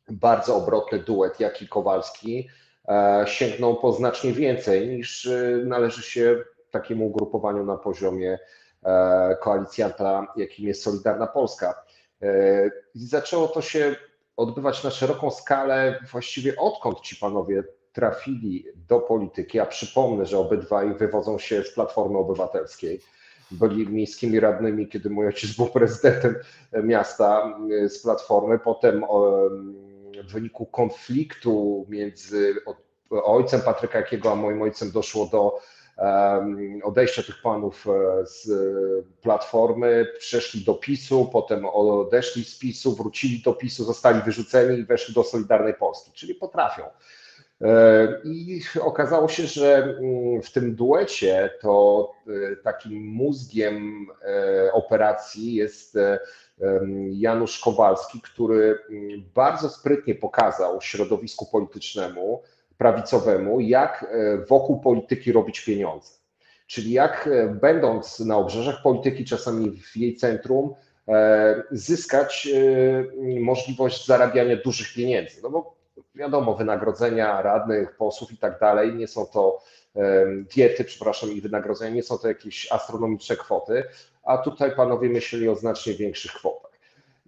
[0.08, 2.48] bardzo obrotny duet Jaki Kowalski
[2.88, 5.28] e, sięgnął po znacznie więcej niż
[5.64, 8.38] należy się takiemu ugrupowaniu na poziomie
[9.40, 11.82] koalicjanta, jakim jest Solidarna Polska.
[12.22, 13.96] E, I zaczęło to się
[14.36, 20.94] odbywać na szeroką skalę właściwie odkąd ci panowie trafili do polityki, a przypomnę, że obydwaj
[20.94, 23.00] wywodzą się z Platformy Obywatelskiej.
[23.50, 26.36] Byli miejskimi radnymi, kiedy mój ojciec był prezydentem
[26.82, 28.58] miasta e, z Platformy.
[28.58, 29.04] Potem
[30.28, 32.54] w wyniku konfliktu między
[33.10, 35.58] ojcem Patryka Jakiego a moim ojcem doszło do
[36.82, 38.48] odejścia tych panów e, z
[39.22, 45.14] Platformy, przeszli do PiSu, potem odeszli z PiSu, wrócili do PiSu, zostali wyrzuceni i weszli
[45.14, 46.82] do Solidarnej Polski, czyli potrafią.
[47.62, 52.10] E, I okazało się, że mm, w tym duecie to
[52.52, 54.06] e, takim mózgiem
[54.72, 55.98] operacji jest
[57.12, 62.42] Janusz Kowalski, który mm, bardzo sprytnie pokazał środowisku politycznemu,
[62.78, 66.12] prawicowemu, jak e, wokół polityki robić pieniądze.
[66.66, 70.74] Czyli jak e, będąc na obrzeżach polityki, czasami w jej centrum,
[71.08, 72.48] e, zyskać
[73.40, 75.42] możliwość zarabiania dużych pieniędzy.
[75.42, 75.76] No bo
[76.14, 79.62] wiadomo, wynagrodzenia radnych, posłów i tak dalej, nie są to
[80.54, 83.84] diety, przepraszam, i wynagrodzenia, nie są to jakieś astronomiczne kwoty,
[84.24, 86.65] a tutaj panowie myśleli o znacznie większych kwotach.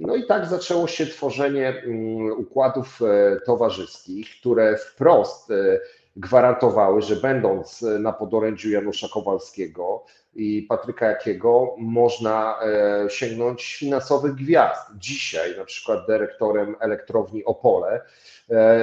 [0.00, 5.80] No i tak zaczęło się tworzenie mm, układów e, towarzyskich, które wprost e,
[6.16, 12.58] gwarantowały, że będąc e, na podorędziu Janusza Kowalskiego i Patryka Jakiego można
[13.08, 14.82] sięgnąć finansowych gwiazd.
[14.98, 18.00] Dzisiaj na przykład dyrektorem elektrowni Opole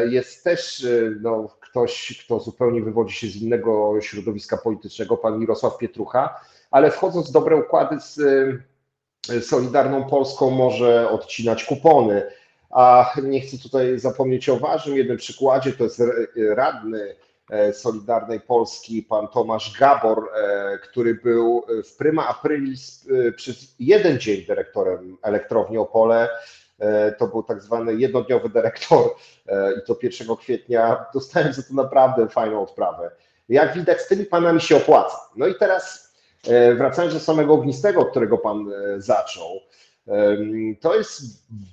[0.09, 0.87] jest też
[1.21, 6.39] no, ktoś, kto zupełnie wywodzi się z innego środowiska politycznego, pan Mirosław Pietrucha,
[6.71, 8.19] ale wchodząc w dobre układy z
[9.41, 12.23] Solidarną Polską może odcinać kupony.
[12.69, 16.01] A nie chcę tutaj zapomnieć o ważnym jednym przykładzie, to jest
[16.55, 17.15] radny
[17.49, 24.19] e, Solidarnej Polski, pan Tomasz Gabor, e, który był w prima aprilis e, przez jeden
[24.19, 26.29] dzień dyrektorem elektrowni Opole.
[27.17, 29.09] To był tak zwany jednodniowy dyrektor
[29.77, 33.11] i to 1 kwietnia dostałem za to naprawdę fajną odprawę.
[33.49, 35.17] Jak widać, z tymi panami się opłaca.
[35.35, 36.04] No i teraz
[36.77, 39.59] wracając do samego ognistego, od którego pan e, zaczął,
[40.07, 41.21] em, to jest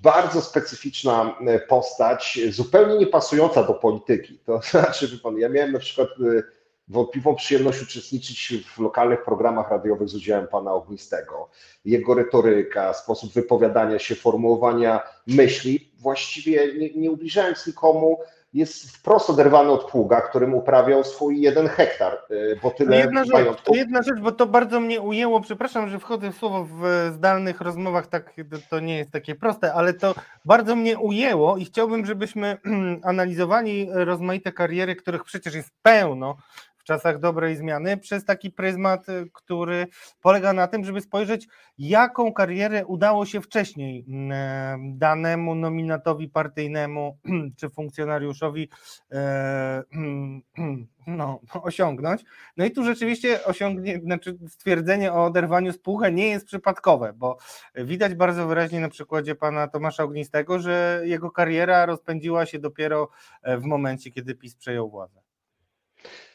[0.03, 4.39] bardzo specyficzna e, postać, zupełnie nie pasująca do polityki.
[4.39, 6.43] To znaczy, wie pan, ja miałem na przykład e,
[6.89, 11.49] wątpliwą przyjemność uczestniczyć w lokalnych programach radiowych z udziałem pana Ognistego.
[11.85, 18.19] Jego retoryka, sposób wypowiadania się, formułowania myśli, właściwie nie, nie ubliżając nikomu,
[18.55, 23.33] jest wprost oderwany od pługa, którym uprawiał swój jeden hektar, e, bo tyle jedna, rzecz,
[23.33, 23.75] majątku.
[23.75, 25.41] jedna rzecz, bo to bardzo mnie ujęło.
[25.41, 28.35] Przepraszam, że wchodzę w słowo w zdalnych rozmowach, tak
[28.71, 32.57] to nie jest takie proste, ale to bardzo mnie ujęło i chciałbym, żebyśmy
[33.03, 36.37] analizowali rozmaite kariery, których przecież jest pełno
[36.83, 39.87] w czasach dobrej zmiany, przez taki pryzmat, y, który
[40.21, 47.19] polega na tym, żeby spojrzeć, jaką karierę udało się wcześniej mm, danemu nominatowi partyjnemu
[47.59, 48.69] czy funkcjonariuszowi
[49.13, 49.83] e,
[51.07, 52.25] no, osiągnąć.
[52.57, 57.37] No i tu rzeczywiście osiągnie, znaczy stwierdzenie o oderwaniu pucha nie jest przypadkowe, bo
[57.75, 63.09] widać bardzo wyraźnie na przykładzie pana Tomasza Ognistego, że jego kariera rozpędziła się dopiero
[63.43, 65.22] e, w momencie, kiedy PiS przejął władzę.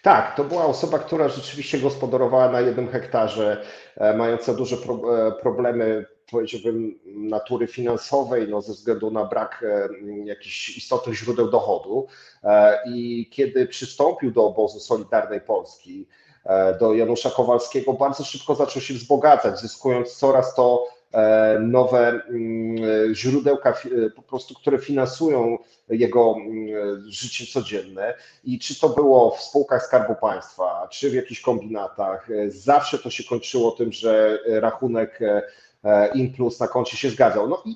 [0.08, 3.64] Tak, to była osoba, która rzeczywiście gospodarowała na jednym hektarze,
[3.98, 9.90] e, mająca duże pro, e, problemy, powiedziałbym, natury finansowej, no, ze względu na brak e,
[10.26, 12.08] jakichś istotnych źródeł dochodu.
[12.86, 16.08] I kiedy przystąpił do obozu Solidarnej Polski,
[16.80, 20.88] do Janusza Kowalskiego, bardzo szybko zaczął się wzbogacać, zyskując coraz to
[21.60, 25.58] nowe mm, źródełka, e, po prostu, które finansują
[25.90, 28.14] jego mm, życie codzienne.
[28.44, 33.10] I czy to było w spółkach Skarbu Państwa, czy w jakichś kombinatach, e, zawsze to
[33.10, 35.42] się kończyło tym, że e, rachunek e,
[35.84, 37.50] e, in plus na koncie się zgadzał.
[37.50, 37.76] No i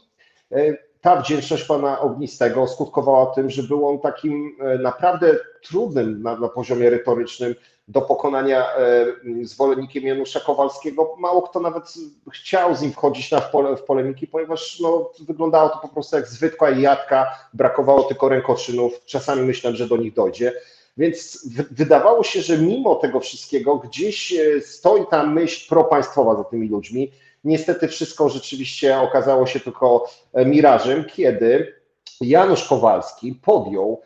[0.52, 6.40] e, ta wdzięczność pana Ognistego skutkowała tym, że był on takim e, naprawdę trudnym na,
[6.40, 7.56] na poziomie retorycznym
[7.92, 9.06] do pokonania e,
[9.42, 11.16] zwolennikiem Janusza Kowalskiego.
[11.20, 11.94] Mało kto nawet
[12.32, 16.16] chciał z nim wchodzić na w, pole, w polemiki, ponieważ no, wyglądało to po prostu
[16.16, 19.06] jak zwykła jadka, brakowało tylko rękoczynów.
[19.06, 20.54] Czasami myślałem, że do nich dojdzie.
[20.98, 26.70] Więc wydawało się, że mimo tego wszystkiego gdzieś e, stoi ta myśl propaństwowa za tymi
[26.70, 27.12] ludźmi.
[27.44, 31.76] Niestety wszystko rzeczywiście okazało się tylko e, mirażem, kiedy
[32.22, 34.02] Janusz Kowalski podjął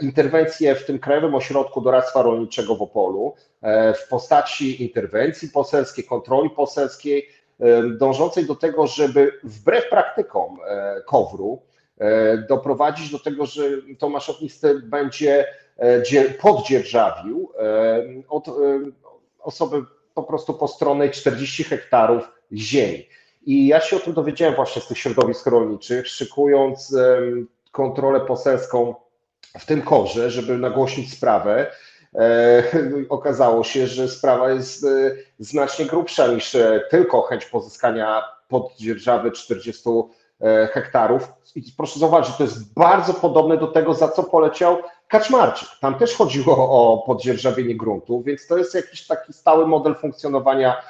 [0.00, 6.50] interwencję w tym Krajowym Ośrodku Doradztwa Rolniczego w Opolu e, w postaci interwencji poselskiej, kontroli
[6.50, 7.28] poselskiej,
[7.60, 11.62] e, dążącej do tego, żeby wbrew praktykom e, KOWR-u
[11.98, 13.62] e, doprowadzić do tego, że
[13.98, 15.44] Tomasz Ognisty będzie
[15.78, 18.52] e, dzie- poddzierżawił e, od e,
[19.38, 19.82] osoby
[20.14, 23.08] po prostu postronnej 40 hektarów ziemi.
[23.46, 26.96] I ja się o tym dowiedziałem właśnie z tych środowisk rolniczych, szykując
[27.72, 28.94] kontrolę poselską
[29.58, 31.66] w tym korze, żeby nagłośnić sprawę.
[32.14, 32.62] E,
[33.08, 34.88] okazało się, że sprawa jest e,
[35.38, 39.88] znacznie grubsza niż e, tylko chęć pozyskania poddzierżawy 40
[40.40, 41.32] e, hektarów.
[41.54, 44.78] I proszę zauważyć, to jest bardzo podobne do tego, za co poleciał
[45.08, 45.68] Kaczmarczyk.
[45.80, 50.82] Tam też chodziło o poddzierżawienie gruntu, więc to jest jakiś taki stały model funkcjonowania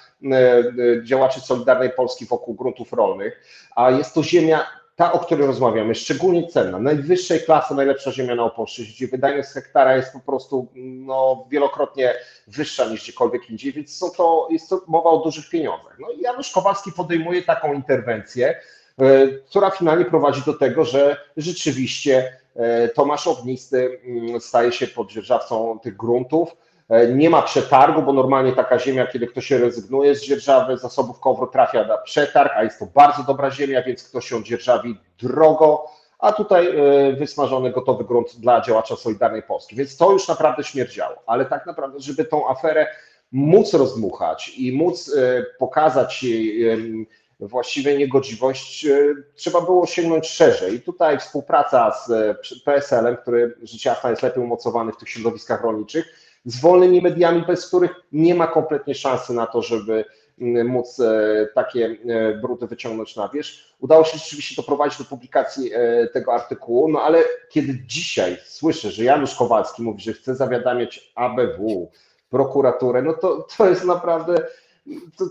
[1.04, 3.40] działaczy Solidarnej Polski wokół gruntów rolnych,
[3.76, 4.66] a jest to ziemia,
[4.99, 10.12] ta, o której rozmawiamy, szczególnie cenna, najwyższej klasy, najlepsza ziemia na Opolszczyźnie, wydajność hektara jest
[10.12, 12.14] po prostu no, wielokrotnie
[12.46, 15.96] wyższa niż gdziekolwiek indziej, więc są to, jest to mowa o dużych pieniądzach.
[16.01, 18.61] No i Janusz Kowalski podejmuje taką interwencję,
[18.99, 25.78] e, która finalnie prowadzi do tego, że rzeczywiście e, Tomasz Ognisty mm, staje się poddzierżawcą
[25.82, 26.57] tych gruntów.
[26.89, 31.20] E, Nie ma przetargu, bo normalnie taka ziemia, kiedy ktoś się rezygnuje z dzierżawy zasobów
[31.20, 35.84] KOWR trafia na przetarg, a jest to bardzo dobra ziemia, więc ktoś ją dzierżawi drogo,
[36.18, 39.76] a tutaj e, wysmażony gotowy grunt dla działacza Solidarnej Polski.
[39.76, 42.86] Więc to już naprawdę śmierdziało, ale tak naprawdę, żeby tą aferę
[43.32, 47.09] móc rozdmuchać i móc e, pokazać jej
[47.41, 48.86] właściwie niegodziwość,
[49.34, 50.80] trzeba było sięgnąć szerzej.
[50.80, 57.03] Tutaj współpraca z PSL-em, który jasna jest lepiej umocowany w tych środowiskach rolniczych, z wolnymi
[57.03, 60.05] mediami, bez których nie ma kompletnie szansy na to, żeby
[60.41, 63.74] mm, móc e, takie e, brudy wyciągnąć na wierzch.
[63.80, 69.05] Udało się rzeczywiście doprowadzić do publikacji e, tego artykułu, no ale kiedy dzisiaj słyszę, że
[69.05, 71.91] Janusz Kowalski mówi, że chce zawiadamiać ABW,
[72.30, 74.47] prokuraturę, no to, to jest naprawdę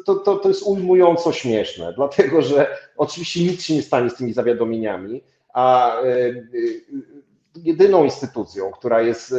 [0.06, 4.34] to, to, to, jest ujmująco śmieszne, dlatego że oczywiście nic się nie stanie z tymi
[4.34, 5.98] zawiadomieniami, a
[7.64, 9.36] jedyną instytucją, która jest, e,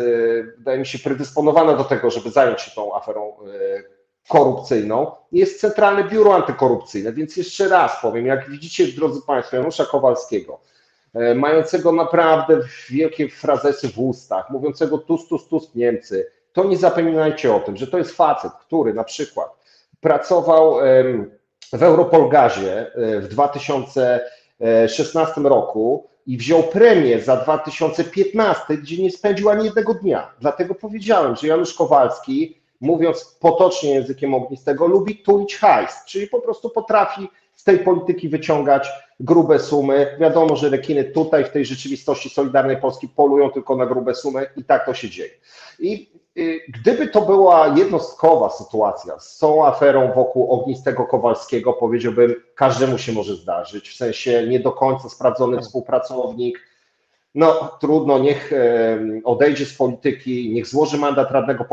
[0.59, 3.35] wydaje mi się, predysponowana do tego, żeby zająć się tą aferą e,
[4.29, 7.13] korupcyjną, jest Centralne Biuro Antykorupcyjne.
[7.13, 10.61] Więc jeszcze raz powiem, jak widzicie, drodzy Państwo, Janusza Kowalskiego,
[11.15, 12.61] e, mającego naprawdę
[12.91, 17.87] wielkie frazesy w ustach, mówiącego tus, tus, tus Niemcy, to nie zapominajcie o tym, że
[17.87, 19.59] to jest facet, który na przykład
[20.01, 20.77] pracował
[21.73, 22.91] w Europolgazie
[23.21, 30.31] w 2016 roku i wziął premię za 2015, gdzie nie spędził ani jednego dnia.
[30.41, 36.71] Dlatego powiedziałem, że Janusz Kowalski, mówiąc potocznie językiem ognistego, lubi tulić hajs, czyli po prostu
[36.71, 38.89] potrafi z tej polityki wyciągać
[39.21, 40.17] grube sumy.
[40.21, 44.65] Wiadomo, że rekiny tutaj w tej rzeczywistości Solidarnej Polski polują tylko na grube sumy i
[44.65, 45.31] tak to się dzieje.
[45.79, 46.11] I
[46.69, 53.37] gdyby to była jednostkowa sytuacja z tą aferą wokół ognistego Kowalskiego, powiedziałbym, każdemu się może
[53.37, 56.69] zdarzyć, w sensie nie do końca sprawdzony współpracownik,
[57.35, 61.65] no trudno, niech e, odejdzie z polityki, niech złoży mandat radnego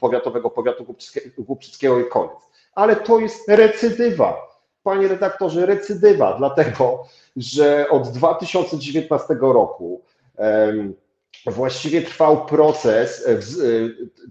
[0.00, 0.86] powiatowego, powiatu
[1.38, 2.38] głubczyckiego i koniec.
[2.74, 4.48] Ale to jest recydywa.
[4.82, 7.04] Panie redaktorze, recydywa, dlatego
[7.36, 10.02] że od 2019 roku
[11.46, 13.38] właściwie trwał proces e, e,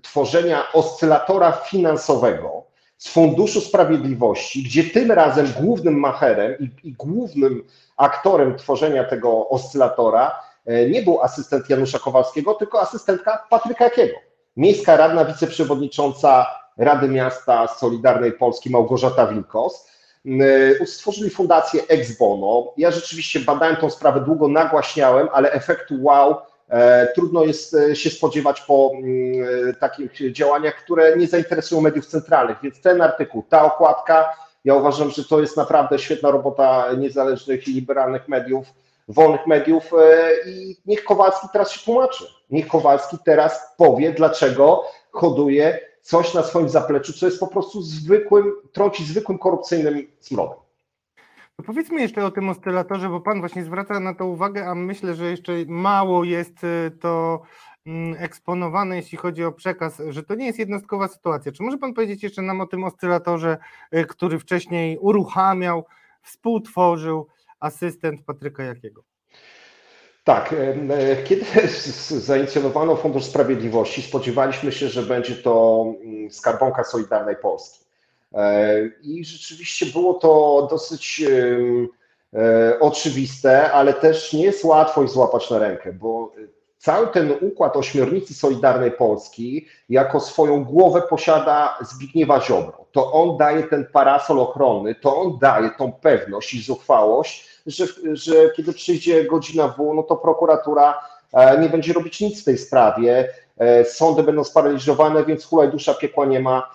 [0.01, 2.63] tworzenia oscylatora finansowego
[2.97, 7.63] z Funduszu Sprawiedliwości, gdzie tym razem głównym macherem i, i głównym
[7.97, 14.15] aktorem tworzenia tego oscylatora e, nie był asystent Janusza Kowalskiego, tylko asystentka Patryka Jakiego.
[14.57, 16.45] Miejska radna, wiceprzewodnicząca
[16.77, 19.87] Rady Miasta Solidarnej Polski Małgorzata Wilkos.
[20.81, 22.73] E, Stworzyli fundację Ex Bono.
[22.77, 26.35] Ja rzeczywiście badałem tą sprawę długo, nagłaśniałem, ale efektu wow
[27.15, 32.57] trudno jest e, się spodziewać po mm, takich działaniach, które nie zainteresują mediów centralnych.
[32.63, 34.33] Więc ten artykuł, ta okładka,
[34.65, 38.67] ja uważam, że to jest naprawdę świetna robota niezależnych i liberalnych mediów,
[39.07, 42.23] wolnych mediów e, i niech Kowalski teraz się tłumaczy.
[42.49, 48.53] Niech Kowalski teraz powie, dlaczego hoduje coś na swoim zapleczu, co jest po prostu zwykłym,
[48.71, 50.66] trąci zwykłym korupcyjnym smrodem.
[51.57, 55.15] To powiedzmy jeszcze o tym oscylatorze, bo Pan właśnie zwraca na to uwagę, a myślę,
[55.15, 57.41] że jeszcze mało jest y, to
[57.85, 61.51] mm, eksponowane, jeśli chodzi o przekaz, że to nie jest jednostkowa sytuacja.
[61.51, 63.57] Czy może Pan powiedzieć jeszcze nam o tym oscylatorze,
[63.95, 65.85] y, który wcześniej uruchamiał,
[66.21, 67.27] współtworzył
[67.59, 69.03] asystent Patryka Jakiego?
[70.23, 70.53] Tak,
[70.89, 71.45] e, kiedy
[72.09, 77.86] zainicjowano Fundusz Sprawiedliwości, spodziewaliśmy się, że będzie to mm, skarbonka Solidarnej Polski.
[78.37, 81.23] E, I rzeczywiście było to dosyć
[82.33, 86.31] e, oczywiste, ale też nie jest łatwo ich złapać na rękę, bo
[86.77, 92.85] cały ten układ ośmiornicy Solidarnej Polski jako swoją głowę posiada Zbigniewa Ziobro.
[92.91, 98.33] To on daje ten parasol ochronny, to on daje tą pewność i zuchwałość, że, że
[98.55, 101.01] kiedy przyjdzie godzina W, no to prokuratura
[101.33, 103.33] e, nie będzie robić nic w tej sprawie,
[103.85, 106.71] sądy będą sparaliżowane, więc hulaj dusza piekła nie ma.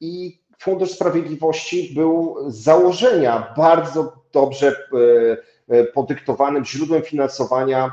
[0.00, 4.88] I Fundusz Sprawiedliwości był z założenia bardzo dobrze
[5.94, 7.92] podyktowanym źródłem finansowania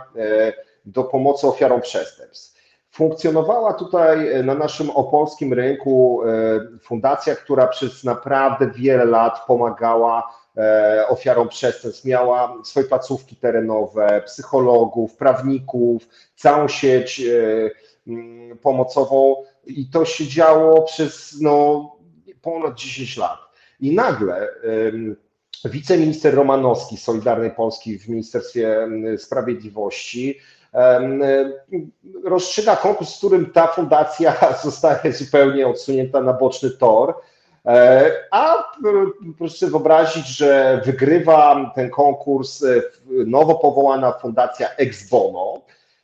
[0.85, 2.57] do pomocy ofiarom przestępstw.
[2.91, 6.21] Funkcjonowała tutaj na naszym opolskim rynku
[6.81, 10.33] fundacja, która przez naprawdę wiele lat pomagała
[11.07, 12.05] ofiarom przestępstw.
[12.05, 17.21] Miała swoje placówki terenowe, psychologów, prawników, całą sieć
[18.61, 21.96] pomocową i to się działo przez no,
[22.41, 23.39] ponad 10 lat.
[23.79, 24.47] I nagle
[25.65, 30.39] wiceminister Romanowski Solidarnej Polski w Ministerstwie Sprawiedliwości
[32.23, 34.33] rozstrzyga konkurs, w którym ta fundacja
[34.63, 37.13] zostaje zupełnie odsunięta na boczny tor.
[37.65, 38.63] E, a
[39.37, 42.81] proszę sobie wyobrazić, że wygrywa ten konkurs e,
[43.25, 45.61] nowo powołana fundacja Ex Bono,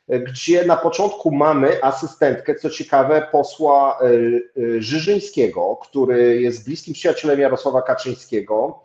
[0.08, 7.82] gdzie na początku mamy asystentkę, co ciekawe, posła e, Żyżyńskiego, który jest bliskim przyjacielem Jarosława
[7.82, 8.80] Kaczyńskiego.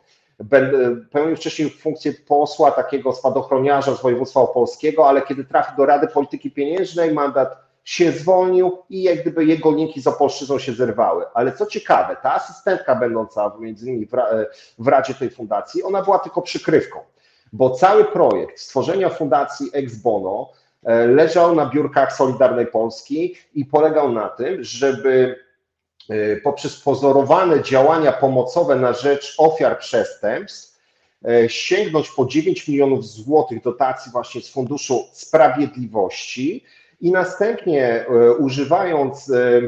[1.11, 6.51] Pełnił wcześniej funkcję posła, takiego spadochroniarza z województwa opolskiego, ale kiedy trafił do Rady Polityki
[6.51, 11.25] Pieniężnej, mandat się zwolnił i jak gdyby jego linki z Opolszczyzną się zerwały.
[11.33, 14.11] Ale co ciekawe, ta asystentka będąca między innymi w,
[14.79, 16.99] w Radzie tej fundacji, ona była tylko przykrywką,
[17.53, 20.68] bo cały projekt stworzenia fundacji Ex Bono e,
[21.07, 25.39] leżał na biurkach Solidarnej Polski i polegał na tym, żeby
[26.09, 30.79] e, poprzez pozorowane działania pomocowe na rzecz ofiar przestępstw
[31.25, 36.65] e, sięgnąć po 9 milionów złotych dotacji właśnie z Funduszu Sprawiedliwości,
[37.01, 39.61] i następnie e, używając e,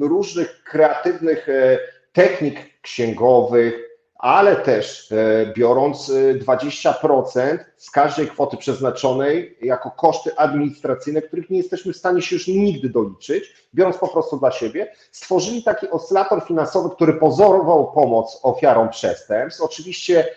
[0.00, 1.78] różnych kreatywnych e,
[2.12, 3.83] technik księgowych,
[4.18, 5.12] ale też
[5.56, 6.10] biorąc
[6.46, 12.46] 20% z każdej kwoty przeznaczonej jako koszty administracyjne, których nie jesteśmy w stanie się już
[12.46, 18.88] nigdy doliczyć, biorąc po prostu dla siebie, stworzyli taki oscylator finansowy, który pozorował pomoc ofiarom
[18.88, 19.62] przestępstw.
[19.62, 20.28] Oczywiście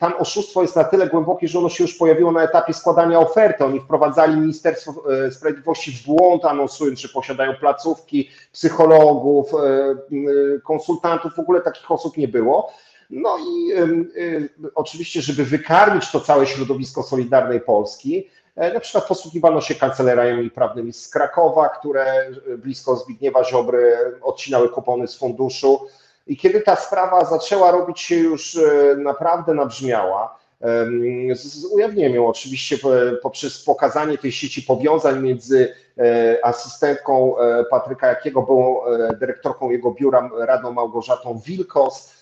[0.00, 3.64] tam oszustwo jest na tyle głębokie, że ono się już pojawiło na etapie składania oferty.
[3.64, 4.92] Oni wprowadzali Ministerstwo
[5.26, 9.94] e, Sprawiedliwości w błąd, anonsując, że posiadają placówki, psychologów, e, e,
[10.60, 12.72] konsultantów, w ogóle takich osób nie było.
[13.10, 13.72] No i
[14.74, 21.08] oczywiście, żeby wykarmić to całe środowisko Solidarnej Polski, na przykład posługiwano się kancelariami prawnymi z
[21.08, 25.80] Krakowa, które blisko Zbigniewa Ziobry odcinały kupony z funduszu.
[26.28, 30.38] I kiedy ta sprawa zaczęła robić się już e, naprawdę nabrzmiała,
[31.34, 31.72] z
[32.14, 32.76] ją oczywiście
[33.22, 38.80] poprzez pokazanie tej sieci powiązań między e, asystentką e, Patryka Jakiego, byłą
[39.20, 42.14] dyrektorką jego biura, radną Małgorzatą Wilkos,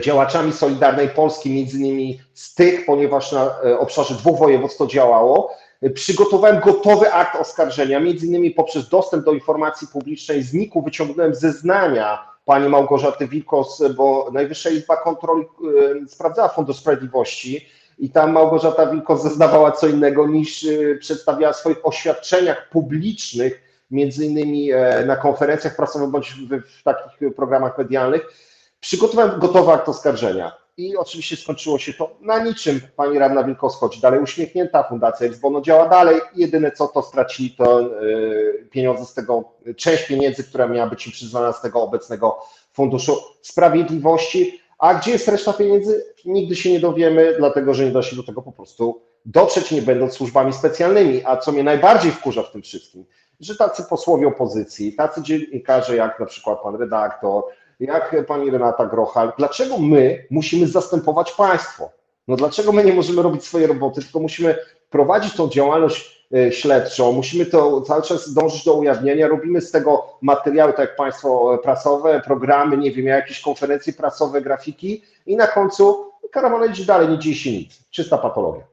[0.00, 5.54] działaczami Solidarnej Polski, między innymi z tych, ponieważ na obszarze dwóch województw to działało,
[5.94, 12.30] przygotowałem gotowy akt oskarżenia, między innymi poprzez dostęp do informacji publicznej z NIK-u wyciągnąłem zeznania
[12.44, 15.44] pani Małgorzaty Wilkos, bo Najwyższa Izba Kontroli
[16.04, 17.66] y, sprawdzała Fundusz Sprawiedliwości
[17.98, 24.26] i tam Małgorzata Wilkos zeznawała co innego niż y, przedstawiała w swoich oświadczeniach publicznych, między
[24.26, 28.22] innymi e, na konferencjach prasowych bądź w, w takich programach medialnych.
[28.80, 30.52] Przygotowałem gotowy akt oskarżenia.
[30.80, 32.80] I oczywiście skończyło się to na niczym.
[32.96, 36.20] Pani radna Wilkos chodzi dalej uśmiechnięta, Fundacja Exbono działa dalej.
[36.34, 39.44] Jedyne co to stracili to y, pieniądze z tego,
[39.76, 42.38] część pieniędzy, która miała być im przyznana z tego obecnego
[42.72, 44.60] Funduszu Sprawiedliwości.
[44.78, 46.14] A gdzie jest reszta pieniędzy?
[46.24, 49.82] Nigdy się nie dowiemy, dlatego że nie da się do tego po prostu dotrzeć, nie
[49.82, 51.22] będąc służbami specjalnymi.
[51.24, 53.04] A co mnie najbardziej wkurza w tym wszystkim,
[53.40, 57.44] że tacy posłowie opozycji, tacy dziennikarze jak na przykład pan redaktor,
[57.80, 61.90] jak pani Renata Grochal, dlaczego my musimy zastępować państwo?
[62.28, 64.56] No dlaczego my nie możemy robić swojej roboty, tylko musimy
[64.90, 70.06] prowadzić tą działalność e, śledczą, musimy to cały czas dążyć do ujawnienia, robimy z tego
[70.22, 76.10] materiały, tak jak państwo, prasowe, programy, nie wiem, jakieś konferencje prasowe, grafiki i na końcu
[76.30, 77.90] karawana idzie dalej, nie dzieje się nic.
[77.90, 78.69] Czysta patologia.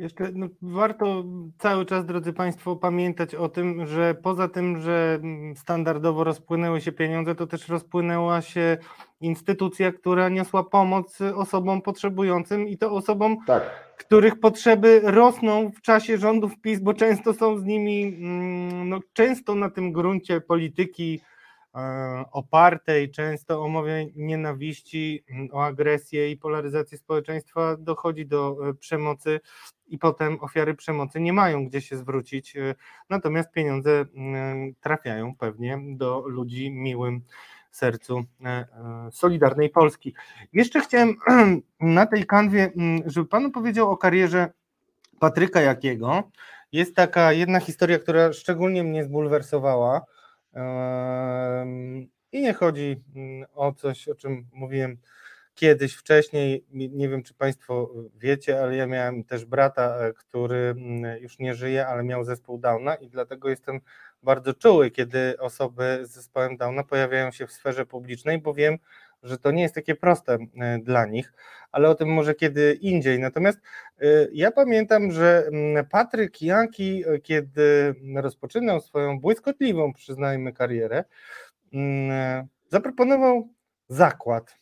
[0.00, 1.24] Jeszcze no, warto
[1.58, 6.92] cały czas, drodzy Państwo, pamiętać o tym, że poza tym, że mm, standardowo rozpłynęły się
[6.92, 8.78] pieniądze, to też rozpłynęła się
[9.20, 13.62] instytucja, która niosła pomoc osobom potrzebującym i to osobom, tak.
[13.98, 19.54] których potrzeby rosną w czasie rządów PiS, bo często są z nimi, mm, no, często
[19.54, 21.20] na tym gruncie polityki
[21.74, 28.74] e, opartej często o mowę nienawiści, mm, o agresję i polaryzację społeczeństwa dochodzi do e,
[28.74, 29.40] przemocy
[29.90, 32.74] i potem ofiary przemocy nie mają gdzie się zwrócić, e,
[33.10, 37.20] natomiast pieniądze mm, trafiają pewnie do ludzi miłym
[37.70, 38.66] sercu e,
[39.12, 40.14] Solidarnej Polski.
[40.52, 41.16] Jeszcze chciałem
[41.80, 44.52] na tej kanwie, mm, żeby Panu powiedział o karierze
[45.20, 46.22] Patryka Jakiego.
[46.72, 50.06] Jest taka jedna historia, która szczególnie mnie zbulwersowała.
[52.32, 54.98] I nie chodzi mm, o coś, o czym mówiłem
[55.54, 56.64] kiedyś wcześniej.
[56.72, 61.54] Nie wiem, czy Państwo wiecie, ale ja miałem też brata, e, który mm, już nie
[61.54, 63.80] żyje, ale miał zespół Downa i dlatego jestem
[64.22, 68.78] bardzo czuły, kiedy osoby z zespołem Downa pojawiają się w sferze publicznej, bo wiem,
[69.22, 71.32] że to nie jest takie proste e, dla nich,
[71.72, 73.18] ale o tym może kiedy indziej.
[73.18, 73.58] Natomiast
[74.00, 81.04] e, ja pamiętam, że mm, Patryk Jaki, e, kiedy rozpoczynał swoją błyskotliwą, przyznajmy, karierę,
[81.72, 83.48] mm, zaproponował
[83.88, 84.59] zakład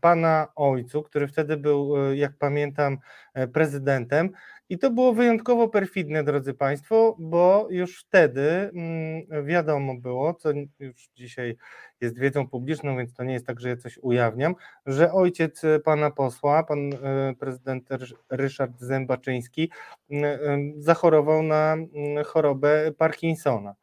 [0.00, 2.98] pana ojcu, który wtedy był, e, jak pamiętam,
[3.34, 4.30] e, prezydentem.
[4.70, 10.48] I to było wyjątkowo perfidne, drodzy Państwo, bo już wtedy mm, wiadomo było, co
[10.78, 11.56] już dzisiaj
[12.00, 14.54] jest wiedzą publiczną, więc to nie jest tak, że ja coś ujawniam,
[14.86, 19.70] że ojciec e, pana posła, pan e, prezydent Rysz- Ryszard Zębaczyński,
[20.10, 20.38] m, e,
[20.76, 23.74] zachorował na mm, chorobę Parkinsona.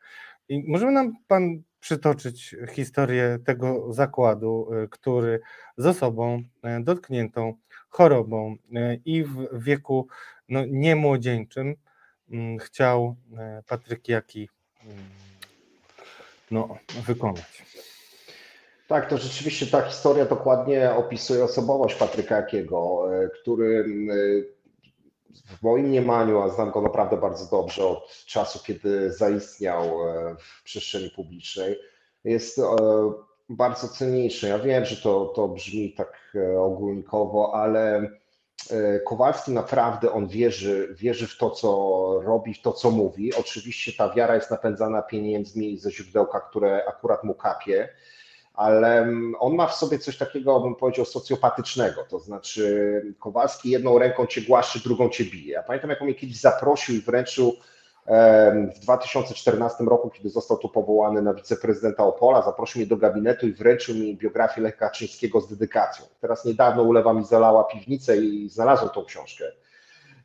[0.50, 5.40] I może nam pan przytoczyć historię tego zakładu, e, który
[5.78, 7.54] z osobą e, dotkniętą
[7.90, 10.08] chorobą e, i w wieku
[10.50, 11.76] no, niemłodzieńczym
[12.32, 13.16] mm, chciał
[13.68, 14.50] Patryk Jaki
[14.84, 14.98] mm,
[16.52, 17.64] no, wykonać.
[18.88, 23.10] Tak, to rzeczywiście ta historia dokładnie opisuje osobowość Patryka Jakiego,
[23.42, 23.86] który
[25.48, 30.64] w moim mniemaniu, a znam go naprawdę bardzo dobrze od czasu, kiedy zaistniał e, w
[30.64, 31.80] przestrzeni publicznej,
[32.24, 32.64] jest e,
[33.50, 34.50] bardzo cyniczny.
[34.50, 38.10] Ja wiem, że to, to brzmi tak e, ogólnikowo, ale
[39.06, 41.70] Kowalski naprawdę on wierzy, wierzy w to, co
[42.24, 43.36] robi, w to, co mówi.
[43.36, 47.90] Oczywiście ta wiara jest napędzana pieniędzmi ze źródełka, które akurat mu kapie
[48.56, 52.04] ale mm, on ma w sobie coś takiego, bym powiedział, socjopatycznego.
[52.10, 55.54] To znaczy, Kowalski jedną ręką cię głaszczy, drugą cię bije.
[55.54, 57.56] Ja pamiętam, jak on mnie kiedyś zaprosił i wręczył
[58.76, 63.54] w 2014 roku, kiedy został tu powołany na wiceprezydenta Opola, zaprosił mnie do gabinetu i
[63.54, 66.06] wręczył mi biografię Lecha Kaczyńskiego z dedykacją.
[66.22, 69.46] Teraz niedawno ulewa mi zalała piwnicę i znalazłem tą książkę.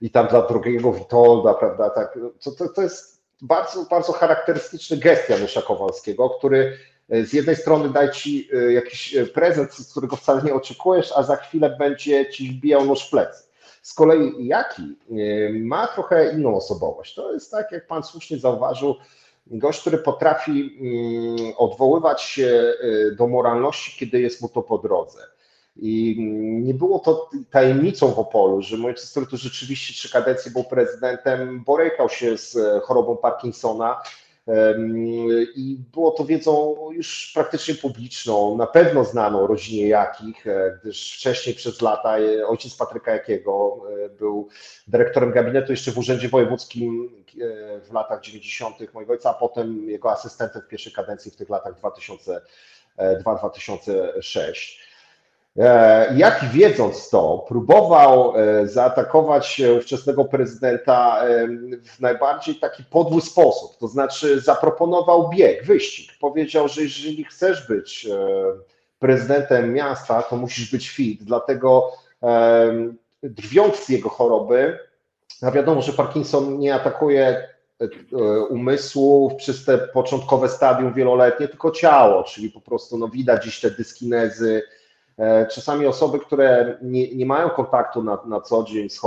[0.01, 5.29] I tam dla drugiego Witolda, prawda, tak, to, to, to jest bardzo, bardzo charakterystyczny gest
[5.29, 6.79] Janusza Kowalskiego, który
[7.11, 11.23] z jednej strony daje ci e, jakiś e, prezent, z którego wcale nie oczekujesz, a
[11.23, 13.45] za chwilę będzie ci wbijał nóż w plecy.
[13.83, 17.15] Z kolei Jaki e, ma trochę inną osobowość.
[17.15, 18.95] To jest tak, jak pan słusznie zauważył,
[19.47, 22.75] gość, który potrafi mm, odwoływać się
[23.19, 25.19] do moralności, kiedy jest mu to po drodze.
[25.77, 30.53] I mm, nie było to tajemnicą w Opolu, że mój który tu rzeczywiście trzy kadencje
[30.53, 34.03] był prezydentem, borykał się z chorobą Parkinsona,
[35.57, 41.55] i było to wiedzą już praktycznie publiczną, na pewno znaną rodzinie Jakich, e, gdyż wcześniej
[41.55, 44.49] przez lata e, ojciec Patryka Jakiego e, był
[44.89, 47.11] dyrektorem gabinetu jeszcze w Urzędzie Wojewódzkim
[47.83, 48.95] w latach 90.
[48.95, 51.75] mojego ojca, a potem jego asystentem w pierwszej kadencji w tych latach
[52.99, 54.90] 2002-2006.
[55.59, 61.49] E, Jak wiedząc to, próbował e, zaatakować ówczesnego prezydenta e,
[61.85, 63.79] w najbardziej taki podły sposób.
[63.79, 66.11] To znaczy, zaproponował bieg, wyścig.
[66.21, 68.09] Powiedział, że jeżeli chcesz być
[68.99, 71.25] prezydentem miasta, to musisz być fit.
[71.25, 71.93] Dlatego
[73.23, 74.79] drwiąc z jego choroby,
[75.43, 77.49] a wiadomo, że Parkinson nie atakuje
[78.51, 83.71] umysłu przez te początkowe stadium wieloletnie, tylko ciało, czyli po prostu no, widać gdzieś te
[83.71, 84.63] dyskinezy,
[85.51, 89.01] Czasami osoby, które nie, nie mają kontaktu na, na co dzień z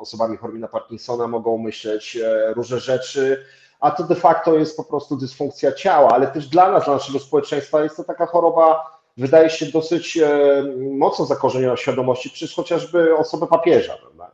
[0.00, 2.18] osobami chorymi na Parkinsona, mogą myśleć
[2.54, 3.44] różne rzeczy,
[3.80, 7.18] a to de facto jest po prostu dysfunkcja ciała, ale też dla nas, dla naszego
[7.18, 10.18] społeczeństwa jest to taka choroba, wydaje się dosyć
[10.90, 13.94] mocno zakorzeniona w świadomości, przez chociażby osobę papieża.
[13.96, 14.30] Prawda?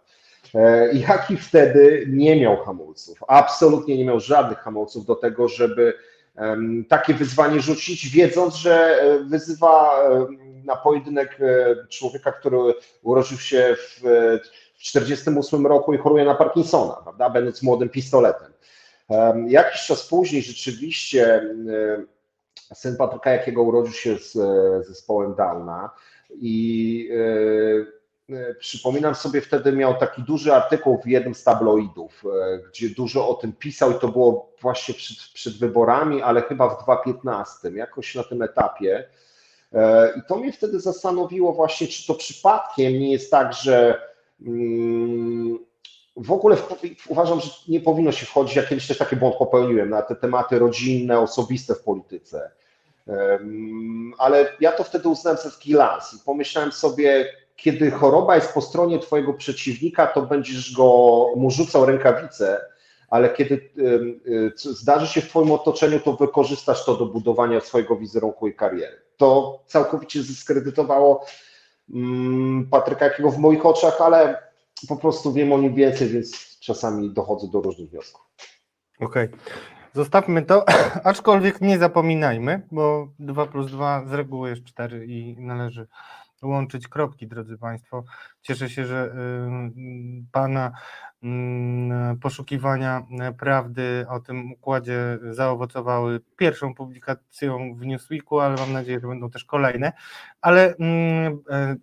[0.92, 5.94] Jaki wtedy nie miał hamulców, absolutnie nie miał żadnych hamulców do tego, żeby
[6.88, 10.00] takie wyzwanie rzucić, wiedząc, że wyzywa
[10.64, 11.38] na pojedynek
[11.88, 12.58] człowieka, który
[13.02, 13.94] urodził się w
[14.78, 18.52] 1948 roku i choruje na Parkinsona, prawda, będąc młodym pistoletem.
[19.48, 21.54] Jakiś czas później rzeczywiście
[22.74, 24.32] syn Patryka Jakiego urodził się z
[24.86, 25.90] zespołem Downa
[26.30, 27.08] i
[28.58, 32.24] przypominam sobie, wtedy miał taki duży artykuł w jednym z tabloidów,
[32.68, 36.84] gdzie dużo o tym pisał i to było właśnie przed, przed wyborami, ale chyba w
[36.84, 39.08] 2015, jakoś na tym etapie.
[40.16, 44.00] I to mnie wtedy zastanowiło właśnie, czy to przypadkiem nie jest tak, że
[44.46, 45.58] mm,
[46.16, 46.56] w ogóle
[47.08, 50.58] uważam, że nie powinno się wchodzić, ja kiedyś też taki błąd popełniłem, na te tematy
[50.58, 52.50] rodzinne, osobiste w polityce.
[54.18, 58.60] Ale ja to wtedy uznałem za taki lans i pomyślałem sobie, kiedy choroba jest po
[58.60, 62.60] stronie twojego przeciwnika, to będziesz go mu rzucał rękawice,
[63.10, 63.70] ale kiedy
[64.56, 69.03] zdarzy się w twoim otoczeniu, to wykorzystasz to do budowania swojego wizerunku i kariery.
[69.16, 71.26] To całkowicie zdyskredytowało
[71.94, 74.42] mm, Patryka Jakiego w moich oczach, ale
[74.88, 78.22] po prostu wiem o nim więcej, więc czasami dochodzę do różnych wniosków.
[79.00, 79.24] Okej.
[79.24, 79.38] Okay.
[79.94, 80.64] Zostawmy to,
[81.04, 85.86] aczkolwiek nie zapominajmy, bo 2 plus 2 z reguły jest 4 i należy
[86.44, 88.04] łączyć kropki, drodzy Państwo.
[88.42, 89.14] Cieszę się, że
[90.32, 90.72] Pana
[92.22, 93.06] poszukiwania
[93.38, 99.44] prawdy o tym układzie zaowocowały pierwszą publikacją w Newsweeku, ale mam nadzieję, że będą też
[99.44, 99.92] kolejne.
[100.40, 101.76] Ale e,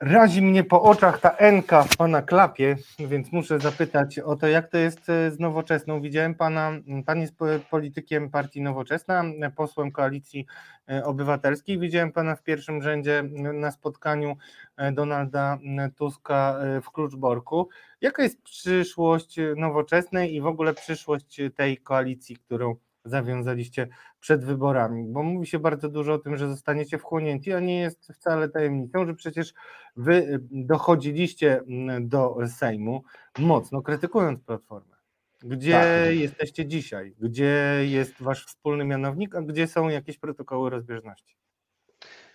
[0.00, 4.68] Razi mnie po oczach ta Enka w pana klapie, więc muszę zapytać o to, jak
[4.68, 6.00] to jest e, z nowoczesną.
[6.00, 6.72] Widziałem pana,
[7.06, 7.34] pan jest
[7.70, 9.24] politykiem partii Nowoczesna,
[9.56, 10.46] posłem koalicji
[10.90, 11.78] e, obywatelskiej.
[11.78, 13.22] Widziałem pana w pierwszym rzędzie
[13.54, 14.36] na spotkaniu
[14.76, 15.58] e, Donalda
[15.96, 17.68] Tuska w Kluczborku.
[18.00, 22.76] Jaka jest przyszłość nowoczesnej i w ogóle przyszłość tej koalicji, którą
[23.08, 23.88] zawiązaliście
[24.20, 28.12] przed wyborami, bo mówi się bardzo dużo o tym, że zostaniecie wchłonięci, a nie jest
[28.14, 29.54] wcale tajemnicą, że przecież
[29.96, 33.02] wy y, dochodziliście mm, do Sejmu
[33.38, 34.96] mocno krytykując Platformę.
[35.42, 36.16] Gdzie tak.
[36.16, 37.14] jesteście dzisiaj?
[37.18, 41.36] Gdzie jest wasz wspólny mianownik, a gdzie są jakieś protokoły rozbieżności?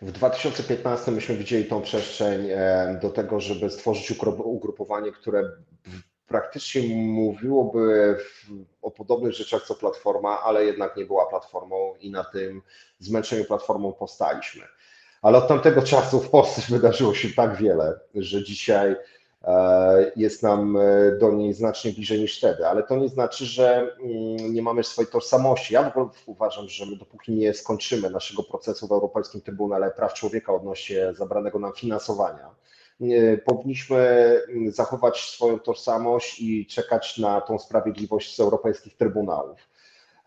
[0.02, 2.48] W 2015 myśmy widzieli tą przestrzeń
[3.02, 4.14] do tego, żeby stworzyć
[4.44, 5.52] ugrupowanie, które
[6.28, 8.18] praktycznie mówiłoby
[8.82, 12.62] o podobnych rzeczach co Platforma, ale jednak nie była Platformą i na tym
[13.00, 14.64] zmęczeniu Platformą powstaliśmy.
[15.22, 18.96] Ale od tamtego czasu w Polsce wydarzyło się tak wiele, że dzisiaj
[19.44, 23.96] e, jest nam e, do niej znacznie bliżej niż wtedy, ale to nie znaczy, że
[24.00, 25.74] mm, nie mamy swojej tożsamości.
[25.74, 30.14] Ja w ogóle uważam, że my dopóki nie skończymy naszego procesu w Europejskim Trybunale Praw
[30.14, 32.50] Człowieka odnośnie zabranego nam finansowania,
[33.46, 33.98] powinniśmy
[34.50, 39.60] mm, zachować swoją tożsamość i czekać na tą sprawiedliwość z europejskich trybunałów.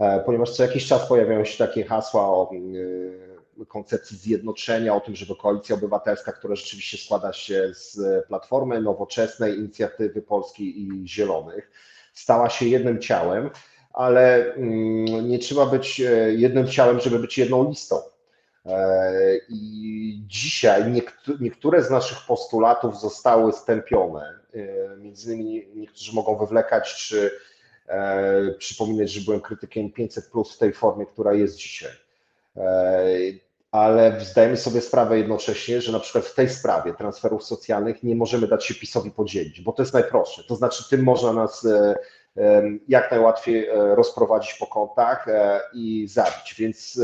[0.00, 5.16] E, ponieważ co jakiś czas pojawiają się takie hasła o mm, koncepcji zjednoczenia, o tym,
[5.16, 11.70] żeby koalicja obywatelska, która rzeczywiście składa się z Platformy Nowoczesnej, Inicjatywy Polskiej i Zielonych,
[12.14, 13.50] stała się jednym ciałem,
[13.92, 17.96] ale mm, nie trzeba być e, jednym ciałem, żeby być jedną listą.
[18.68, 19.12] E,
[19.48, 20.84] I dzisiaj
[21.40, 24.38] niektóre z naszych postulatów zostały stępione.
[24.54, 27.30] E, między innymi niektórzy mogą wywlekać czy
[27.88, 31.92] e, przypominać, że byłem krytykiem 500 plus w tej formie, która jest dzisiaj.
[33.70, 38.46] Ale zdajemy sobie sprawę jednocześnie, że na przykład w tej sprawie transferów socjalnych nie możemy
[38.46, 40.44] dać się PiSowi podzielić, bo to jest najprostsze.
[40.44, 41.66] To znaczy, tym można nas
[42.88, 45.26] jak najłatwiej rozprowadzić po kątach
[45.72, 46.54] i zabić.
[46.58, 47.00] Więc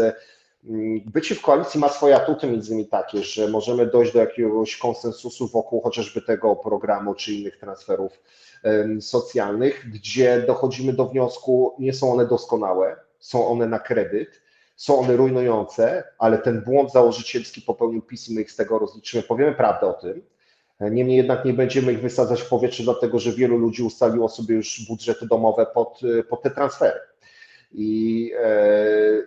[1.07, 5.49] Bycie w koalicji ma swoje atuty, między innymi takie, że możemy dojść do jakiegoś konsensusu
[5.49, 8.21] wokół chociażby tego programu czy innych transferów
[9.01, 14.43] socjalnych, gdzie dochodzimy do wniosku, nie są one doskonałe, są one na kredyt,
[14.77, 19.23] są one rujnujące, ale ten błąd założycielski popełnił PiS i my ich z tego rozliczymy.
[19.23, 20.23] Powiemy prawdę o tym.
[20.81, 24.87] Niemniej jednak nie będziemy ich wysadzać w powietrze, dlatego że wielu ludzi ustaliło sobie już
[24.89, 27.01] budżety domowe pod, pod te transfery.
[27.75, 28.43] I e,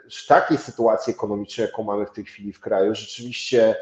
[0.09, 3.75] w takiej sytuacji ekonomicznej, jaką mamy w tej chwili w kraju, rzeczywiście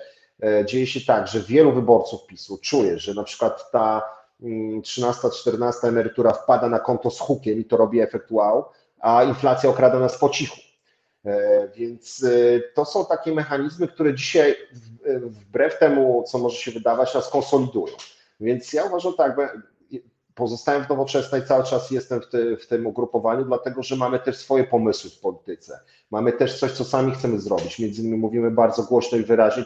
[0.43, 4.01] e, dzieje się tak, że wielu wyborców PiSu czuje, że na przykład ta
[4.41, 8.65] 13-14 mm, emerytura wpada na konto z hukiem i to robi efekt wow,
[8.99, 10.57] a inflacja okrada nas po cichu.
[11.25, 12.25] E, więc
[12.73, 14.55] to są takie mechanizmy, które dzisiaj,
[15.25, 17.93] wbrew temu, co może się wydawać, nas konsolidują.
[18.39, 19.35] Więc ja uważam tak,
[20.35, 24.37] pozostałem w nowoczesnej, cały czas jestem w, ty, w, tym ugrupowaniu, dlatego że mamy też
[24.37, 25.79] swoje pomysły w polityce.
[26.11, 27.79] Mamy też coś, co sami chcemy zrobić.
[27.79, 29.63] Między innymi mówimy bardzo głośno i wyraźnie,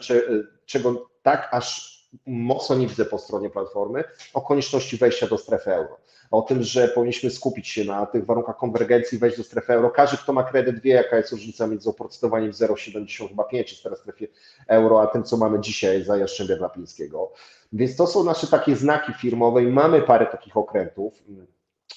[0.66, 4.04] czego tak aż mocno nie widzę po stronie Platformy,
[4.34, 5.96] o konieczności wejścia do strefy euro.
[6.30, 9.90] O tym, że powinniśmy skupić się na tych warunkach konwergencji, wejść do strefy euro.
[9.90, 14.28] Każdy, kto ma kredyt, wie, jaka jest różnica między oprocentowaniem 0,70 chyba 5 w strefie
[14.66, 17.32] euro, a tym, co mamy dzisiaj za Jastrzębia Glapińskiego.
[17.72, 21.14] Więc to są nasze takie znaki firmowe i mamy parę takich okrętów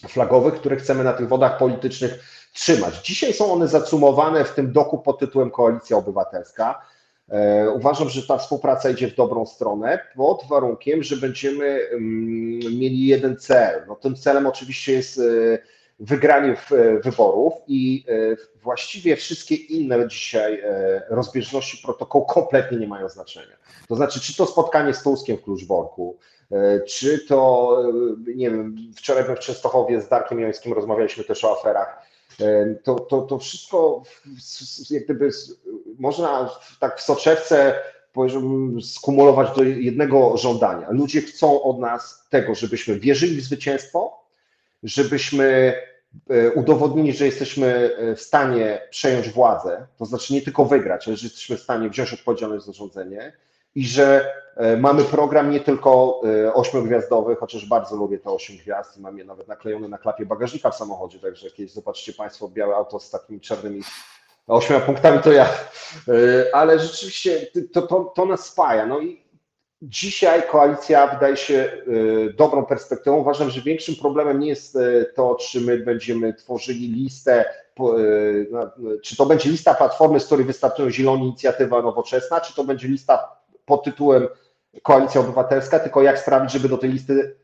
[0.08, 2.24] flagowych, które chcemy na tych wodach politycznych
[2.54, 3.08] trzymać.
[3.08, 6.82] Dzisiaj są one zacumowane w tym doku pod tytułem Koalicja Obywatelska.
[7.32, 12.00] E, uważam, że ta współpraca idzie w dobrą stronę, pod warunkiem, że będziemy mm,
[12.60, 13.84] mieli jeden cel.
[13.88, 15.22] No, tym celem oczywiście jest
[16.00, 16.70] wygranie w,
[17.04, 18.06] wyborów i
[18.64, 20.64] właściwie wszystkie inne dzisiaj
[21.10, 23.56] rozbieżności protokołu kompletnie nie mają znaczenia.
[23.88, 26.18] To znaczy, czy to spotkanie z Tuskiem w Kluczborku,
[26.88, 27.78] czy to,
[28.36, 32.11] nie wiem, wczoraj w Częstochowie z Darkiem Jońskim rozmawialiśmy też o aferach,
[32.84, 34.04] to, to, to wszystko
[34.90, 35.30] jak gdyby
[36.00, 36.50] można
[36.80, 37.76] tak w soczewce
[38.82, 40.88] skumulować do jednego żądania.
[40.90, 44.24] Ludzie chcą od nas tego, żebyśmy wierzyli w zwycięstwo,
[44.84, 45.74] żebyśmy
[46.30, 51.18] e, udowodnili, że jesteśmy e, w stanie przejąć władzę, to znaczy nie tylko wygrać, ale
[51.18, 53.34] że jesteśmy w stanie wziąć odpowiedzialność za rządzenie
[53.76, 56.22] i że e, mamy program nie tylko
[56.54, 60.72] ośmiogwiazdowy, chociaż bardzo lubię te osiem gwiazd i mam je nawet naklejone na klapie bagażnika
[60.72, 63.82] w samochodzie, także jakieś zobaczycie Państwo białe auto z takimi czarnymi
[64.48, 65.46] ośmioma punktami to ja.
[65.46, 68.86] E, ale rzeczywiście to, to, to nas spaja.
[68.86, 69.22] No i
[69.82, 73.18] dzisiaj koalicja wydaje się e, dobrą perspektywą.
[73.18, 77.46] Uważam, że większym problemem nie jest e, to, czy my będziemy tworzyli listę,
[79.04, 83.41] czy to będzie lista platformy, z której wystartują Zieloni Inicjatywa Nowoczesna, czy to będzie lista
[83.66, 84.28] pod tytułem
[84.84, 87.36] Koalicja Obywatelska, tylko jak sprawić, żeby do tej listy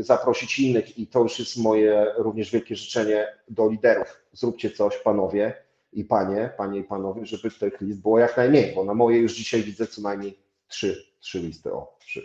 [0.00, 4.20] zaprosić innych i to już jest moje również wielkie życzenie do liderów.
[4.32, 5.54] Zróbcie coś, panowie,
[5.96, 9.32] i panie, panie i panowie, żeby tych list było jak najmniej, bo na moje już
[9.32, 10.38] dzisiaj widzę co najmniej
[10.68, 12.22] trzy, trzy listy, o, trzy.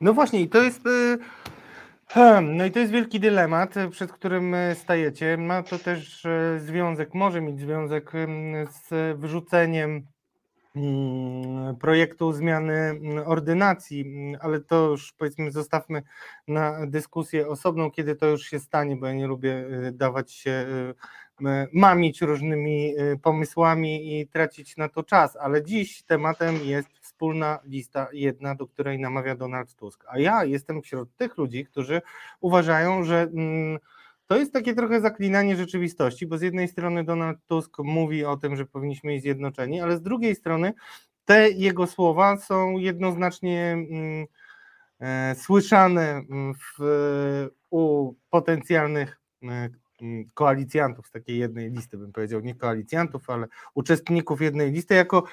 [0.00, 0.86] No właśnie i to jest...
[0.86, 1.18] Y,
[2.08, 5.36] hmm, no i to jest wielki dylemat, przed którym y, stajecie.
[5.36, 8.12] Ma to też y, związek, może mieć związek
[8.70, 10.06] z wyrzuceniem
[11.80, 16.02] projektu zmiany mm, ordynacji, mm, ale to już powiedzmy zostawmy
[16.48, 20.66] na dyskusję osobną, kiedy to już się stanie, bo ja nie lubię dawać się
[21.42, 27.58] E, mamić różnymi e, pomysłami i tracić na to czas, ale dziś tematem jest wspólna
[27.64, 30.04] lista jedna, do której namawia Donald Tusk.
[30.08, 32.02] A ja jestem wśród tych ludzi, którzy
[32.40, 33.78] uważają, że mm,
[34.26, 38.56] to jest takie trochę zaklinanie rzeczywistości, bo z jednej strony Donald Tusk mówi o tym,
[38.56, 40.72] że powinniśmy być zjednoczeni, ale z drugiej strony
[41.24, 44.26] te jego słowa są jednoznacznie mm,
[45.00, 49.20] e, słyszane mm, w, u potencjalnych
[50.02, 55.24] Mm, koalicjantów z takiej jednej listy, bym powiedział, nie koalicjantów, ale uczestników jednej listy, jako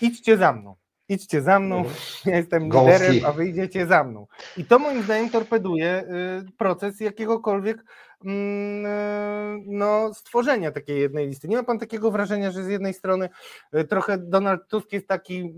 [0.00, 0.76] idźcie za mną,
[1.08, 1.96] idźcie za mną, mhm.
[2.26, 4.26] ja jestem liderem, a wy idziecie za mną.
[4.56, 6.04] I to moim zdaniem torpeduje
[6.48, 7.84] y, proces jakiegokolwiek
[9.66, 11.48] no, stworzenia takiej jednej listy.
[11.48, 13.28] Nie ma pan takiego wrażenia, że z jednej strony
[13.74, 15.52] y, trochę Donald Tusk jest taki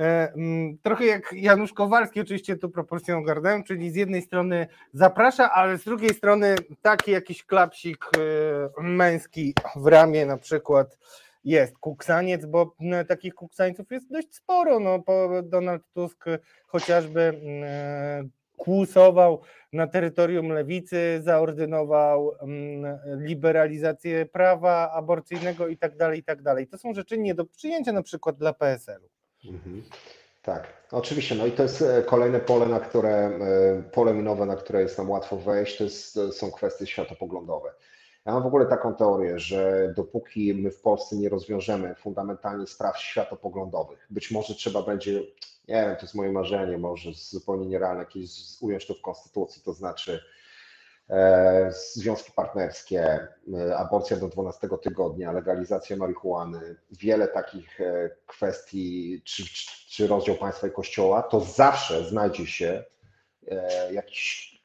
[0.00, 5.52] E, mm, trochę jak Janusz Kowalski, oczywiście tu proporcją ogarnąłem, czyli z jednej strony zaprasza,
[5.52, 8.04] ale z drugiej strony taki jakiś klapsik
[8.78, 10.98] e, męski w ramię na przykład
[11.44, 14.80] jest kuksaniec, bo no, takich kuksańców jest dość sporo.
[14.80, 15.02] No,
[15.42, 16.24] Donald Tusk
[16.66, 18.28] chociażby mm, e,
[18.60, 19.40] kłusował
[19.72, 26.66] na terytorium lewicy, zaordynował mm, liberalizację prawa aborcyjnego i tak dalej, i tak dalej.
[26.66, 29.08] To są rzeczy nie do przyjęcia na przykład dla PSL-u.
[29.50, 29.82] Mhm.
[30.42, 31.34] Tak, oczywiście.
[31.34, 34.98] No i to jest e, kolejne pole, na które, e, pole minowe, na które jest
[34.98, 37.70] nam łatwo wejść, to jest, są kwestie światopoglądowe.
[38.26, 42.98] Ja mam w ogóle taką teorię, że dopóki my w Polsce nie rozwiążemy fundamentalnie spraw
[42.98, 45.22] światopoglądowych, być może trzeba będzie,
[45.68, 48.30] nie wiem, to jest moje marzenie, może zupełnie nierealne, jakieś
[48.60, 50.20] ująć to w konstytucji, to znaczy
[51.10, 59.44] E, związki partnerskie, e, aborcja do 12 tygodnia, legalizacja marihuany, wiele takich e, kwestii, czy,
[59.90, 62.84] czy rozdział państwa i kościoła, to zawsze znajdzie się
[63.92, 64.59] jakiś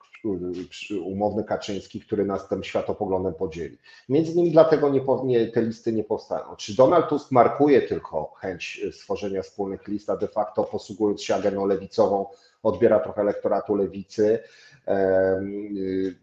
[1.04, 3.78] umowny Kaczyński, który nas tym światopoglądem podzieli.
[4.10, 6.56] Między innymi dlatego nie, nie, te listy nie powstają.
[6.58, 11.66] Czy Donald Tusk markuje tylko chęć stworzenia wspólnych list, a de facto posługując się agendą
[11.66, 12.26] lewicową,
[12.64, 14.40] odbiera trochę elektoratu lewicy,
[14.88, 16.16] Y,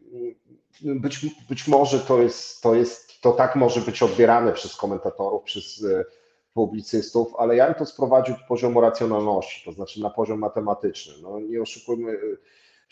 [0.85, 5.83] być, być może to jest, to jest, to tak może być odbierane przez komentatorów, przez
[5.83, 6.05] y,
[6.55, 11.15] publicystów, ale ja bym to sprowadził do poziomu racjonalności, to znaczy na poziom matematyczny.
[11.23, 12.19] No, nie oszukujmy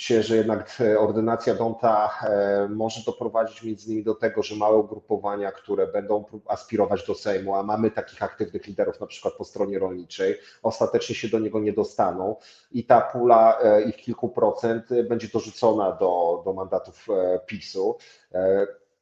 [0.00, 4.76] się, że jednak e, ordynacja Donta e, może doprowadzić między innymi do tego, że małe
[4.76, 9.78] ugrupowania, które będą aspirować do Sejmu, a mamy takich aktywnych liderów na przykład po stronie
[9.78, 12.36] rolniczej, ostatecznie się do niego nie dostaną
[12.72, 17.06] i ta pula e, ich kilku procent będzie dorzucona do, do mandatów
[17.46, 17.96] PiSu.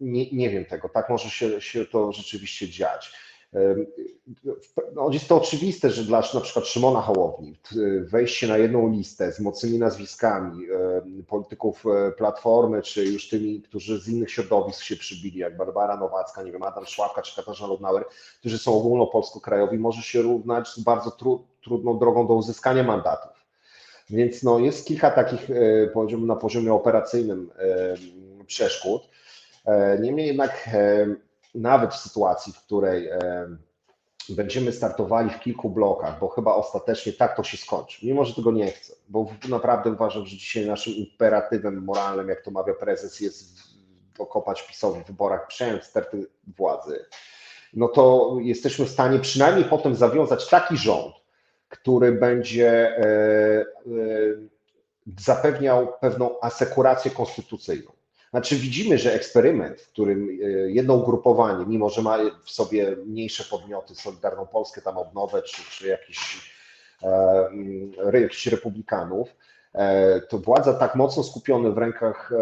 [0.01, 3.13] Nie, nie wiem tego, tak może się, się to rzeczywiście dziać.
[4.95, 7.59] No, jest to oczywiste, że dla na przykład Szymona Hołowni
[8.01, 10.67] wejście na jedną listę z mocnymi nazwiskami
[11.29, 16.43] polityków e, Platformy, czy już tymi, którzy z innych środowisk się przybili, jak Barbara Nowacka,
[16.43, 18.05] nie wiem, Adam Szłapka czy Katarzyna Lubnauer,
[18.39, 23.33] którzy są ogólnopolsko-krajowi, może się równać z bardzo tru, trudną drogą do uzyskania mandatów.
[24.11, 27.51] Więc no, jest kilka takich, e, poziom, na poziomie operacyjnym
[28.47, 29.03] przeszkód.
[29.67, 30.71] E, Niemniej jednak
[31.55, 33.11] nawet w sytuacji, w której
[34.29, 38.53] będziemy startowali w kilku blokach, bo chyba ostatecznie tak to się skończy, mimo że tego
[38.53, 43.59] nie chcę, bo naprawdę uważam, że dzisiaj naszym imperatywem moralnym, jak to mawia prezes, jest
[44.19, 46.27] dokopać PiSowi w wyborach, przejąć sterty
[46.57, 47.05] władzy,
[47.75, 51.15] no to jesteśmy w stanie przynajmniej potem zawiązać taki rząd,
[51.69, 53.65] który będzie e, e,
[55.19, 57.98] zapewniał pewną asekurację konstytucyjną.
[58.31, 63.45] Znaczy widzimy, że eksperyment, w którym e, jedno ugrupowanie, mimo że ma w sobie mniejsze
[63.45, 66.51] podmioty, Solidarną Polskę, tam odnowę, czy, czy jakiś,
[67.03, 67.07] e,
[67.53, 67.93] mm,
[68.47, 69.29] republikanów,
[69.75, 72.37] e, to władza tak mocno skupiona w rękach e,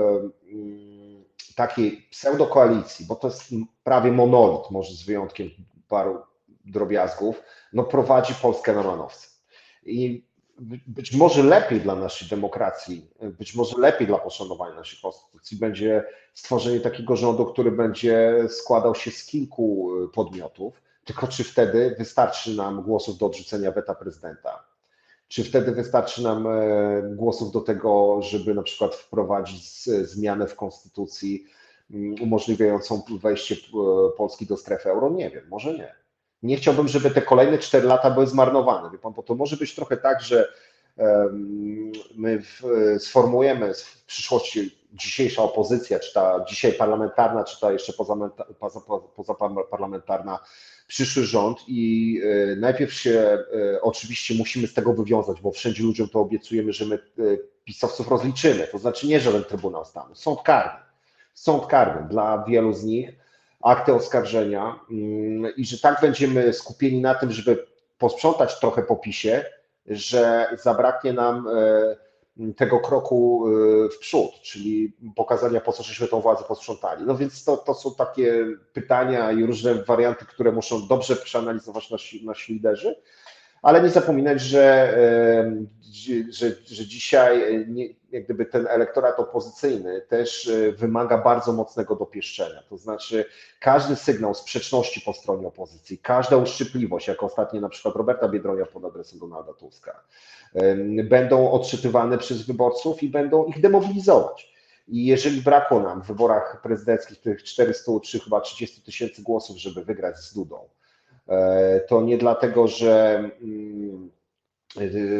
[0.52, 1.24] mm,
[1.56, 3.50] takiej pseudokoalicji, bo to jest
[3.84, 5.50] prawie monolit, może z wyjątkiem
[5.88, 6.18] paru
[6.64, 7.42] drobiazgów,
[7.72, 9.28] no prowadzi Polskę na manowce.
[9.84, 10.25] I
[10.86, 16.04] być może lepiej dla naszej demokracji, być może lepiej dla poszanowania naszej konstytucji będzie
[16.34, 22.56] stworzenie takiego rządu, który będzie składał się z kilku y, podmiotów, tylko czy wtedy wystarczy
[22.56, 24.64] nam głosów do odrzucenia weta prezydenta?
[25.28, 31.44] Czy wtedy wystarczy nam e, głosów do tego, żeby na przykład wprowadzić zmianę w konstytucji
[31.90, 33.58] mm, umożliwiającą wejście e,
[34.16, 35.10] Polski do strefy euro?
[35.10, 36.05] Nie wiem, może nie.
[36.42, 39.74] Nie chciałbym, żeby te kolejne 4 lata były zmarnowane, wie pan, bo to może być
[39.74, 40.52] trochę tak, że
[42.14, 42.42] my
[42.98, 47.92] sformułujemy w przyszłości dzisiejsza opozycja, czy ta dzisiaj parlamentarna, czy ta jeszcze
[49.16, 50.38] pozaparlamentarna,
[50.86, 52.20] przyszły rząd i
[52.52, 56.86] e, najpierw się e, oczywiście musimy z tego wywiązać, bo wszędzie ludziom to obiecujemy, że
[56.86, 57.00] my e,
[57.64, 60.80] pisowców rozliczymy, to znaczy nie żaden Trybunał Stanu, sąd karny.
[61.34, 63.10] Sąd karny dla wielu z nich,
[63.62, 67.66] akty oskarżenia mm, i że tak będziemy skupieni na tym, żeby
[67.98, 69.44] posprzątać trochę po PiSie,
[69.86, 71.96] że zabraknie nam e,
[72.56, 77.04] tego kroku e, w przód, czyli pokazania, po co żeśmy tą władzę posprzątali.
[77.06, 82.26] No więc to, to są takie pytania i różne warianty, które muszą dobrze przeanalizować nasi,
[82.26, 82.96] nasi liderzy,
[83.62, 85.66] ale nie zapominać, że, e,
[86.30, 87.84] że, że dzisiaj nie,
[88.16, 92.62] jak gdyby ten elektorat opozycyjny też e, wymaga bardzo mocnego dopieszczenia.
[92.68, 93.24] To znaczy
[93.60, 98.84] każdy sygnał sprzeczności po stronie opozycji, każda uszczypliwość, jak ostatnio na przykład Roberta Biedronia pod
[98.84, 100.00] adresem Donalda Tuska,
[101.04, 104.56] będą odczytywane przez wyborców i będą ich demobilizować.
[104.88, 109.84] I jeżeli brakło nam w wyborach prezydenckich tych 400 czy chyba 30 tysięcy głosów, żeby
[109.84, 110.68] wygrać z Dudą,
[111.28, 114.10] e, to nie dlatego, że mm,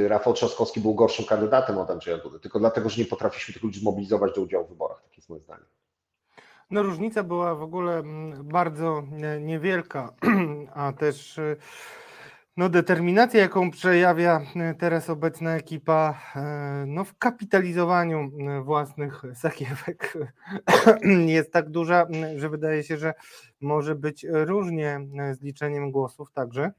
[0.09, 3.81] Rafał Trzaskowski był gorszym kandydatem od Andrzeja Dudy, tylko dlatego, że nie potrafiliśmy tych ludzi
[3.81, 5.03] zmobilizować do udziału w wyborach.
[5.03, 5.65] Takie jest moje zdanie.
[6.71, 10.15] No różnica była w ogóle mm, bardzo e, niewielka,
[10.75, 11.57] a też e,
[12.57, 16.21] no, determinacja, jaką przejawia e, teraz obecna ekipa
[16.87, 18.31] no, w kapitalizowaniu
[18.65, 20.19] własnych sakiewek
[21.27, 22.07] jest tak duża,
[22.37, 23.15] że wydaje się, że
[23.61, 25.01] może być różnie
[25.33, 26.73] z liczeniem głosów także.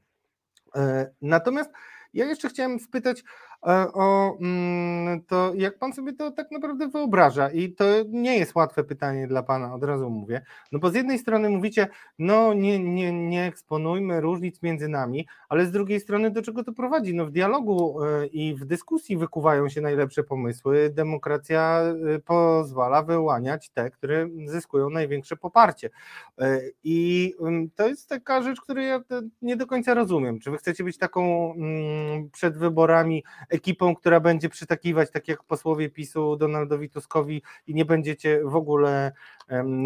[1.22, 1.70] Natomiast
[2.12, 3.24] ja jeszcze chciałem spytać
[3.62, 7.50] o mm, to, jak pan sobie to tak naprawdę wyobraża.
[7.50, 10.42] I to nie jest łatwe pytanie dla pana, od razu mówię.
[10.72, 15.66] No bo z jednej strony mówicie, no nie, nie, nie eksponujmy różnic między nami, ale
[15.66, 17.14] z drugiej strony do czego to prowadzi?
[17.14, 20.90] No w dialogu e, i w dyskusji wykuwają się najlepsze pomysły.
[20.94, 21.80] Demokracja
[22.14, 25.90] e, pozwala wyłaniać te, które zyskują największe poparcie.
[26.38, 29.02] E, I ym, to jest taka rzecz, której ja e,
[29.42, 30.40] nie do końca rozumiem.
[30.40, 35.90] Czy wy chcecie być taką mm, przed wyborami ekipą, która będzie przytakiwać, tak jak posłowie
[35.90, 39.12] PiSu Donaldowi Tuskowi i nie będziecie w ogóle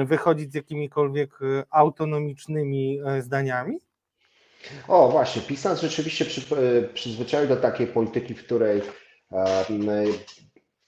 [0.04, 3.78] wychodzić z jakimikolwiek e, autonomicznymi e, zdaniami?
[4.88, 8.82] O, właśnie, PiS rzeczywiście przy, e, przyzwyczaił do takiej polityki, w której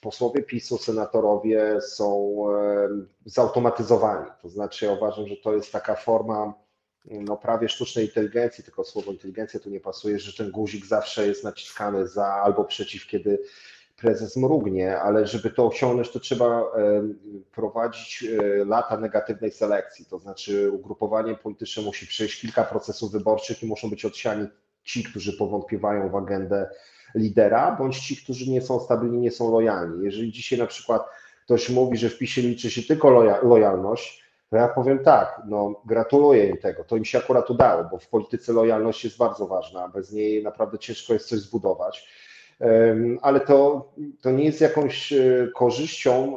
[0.00, 2.36] posłowie PiSu, senatorowie są
[3.24, 4.30] zautomatyzowani.
[4.42, 6.63] To znaczy, ja uważam, że to jest taka forma
[7.04, 11.44] no, prawie sztucznej inteligencji, tylko słowo inteligencja tu nie pasuje, że ten guzik zawsze jest
[11.44, 13.38] naciskany za albo przeciw, kiedy
[13.96, 16.62] prezes mrugnie, ale żeby to osiągnąć, to trzeba
[17.52, 23.66] prowadzić e, lata negatywnej selekcji, to znaczy ugrupowanie polityczne musi przejść kilka procesów wyborczych i
[23.66, 24.46] muszą być odsiani
[24.84, 26.70] ci, którzy powątpiewają w agendę
[27.14, 30.04] lidera, bądź ci, którzy nie są stabilni, nie są lojalni.
[30.04, 31.02] Jeżeli dzisiaj na przykład
[31.44, 34.23] ktoś mówi, że w PiSie liczy się tylko loja, lojalność,
[34.54, 38.08] to ja powiem tak, no gratuluję im tego, to im się akurat udało, bo w
[38.08, 42.08] polityce lojalność jest bardzo ważna, bez niej naprawdę ciężko jest coś zbudować,
[43.22, 43.88] ale to,
[44.22, 46.36] to nie jest jakąś e, korzyścią,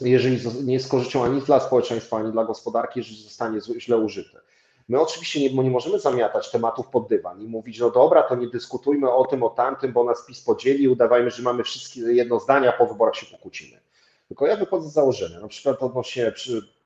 [0.00, 4.40] jeżeli nie jest korzyścią ani dla społeczeństwa, ani dla gospodarki, jeżeli zostanie źle użyte.
[4.88, 8.48] My oczywiście nie, nie możemy zamiatać tematów pod dywan i mówić, no dobra, to nie
[8.48, 12.68] dyskutujmy o tym, o tamtym, bo nas PiS podzieli, udawajmy, że mamy wszystkie jedno zdanie,
[12.68, 13.80] a po wyborach się pokłócimy.
[14.28, 16.77] Tylko ja wychodzę z założenia, na przykład odnośnie przy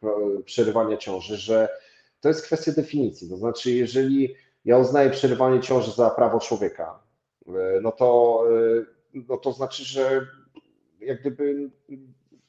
[0.45, 1.69] przerywania ciąży, że
[2.20, 3.31] to jest kwestia definicji.
[3.31, 4.35] To znaczy, jeżeli
[4.65, 6.99] ja uznaję przerywanie ciąży za prawo człowieka,
[7.49, 7.53] e,
[7.83, 8.85] no to, e,
[9.15, 10.27] no to znaczy, że
[11.01, 11.70] jak gdyby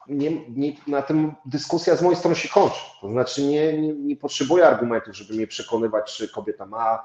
[0.07, 2.79] nie, nie, na tym dyskusja z mojej strony się kończy.
[3.01, 7.03] To znaczy nie, nie, nie potrzebuję argumentów, żeby mnie przekonywać, czy kobieta ma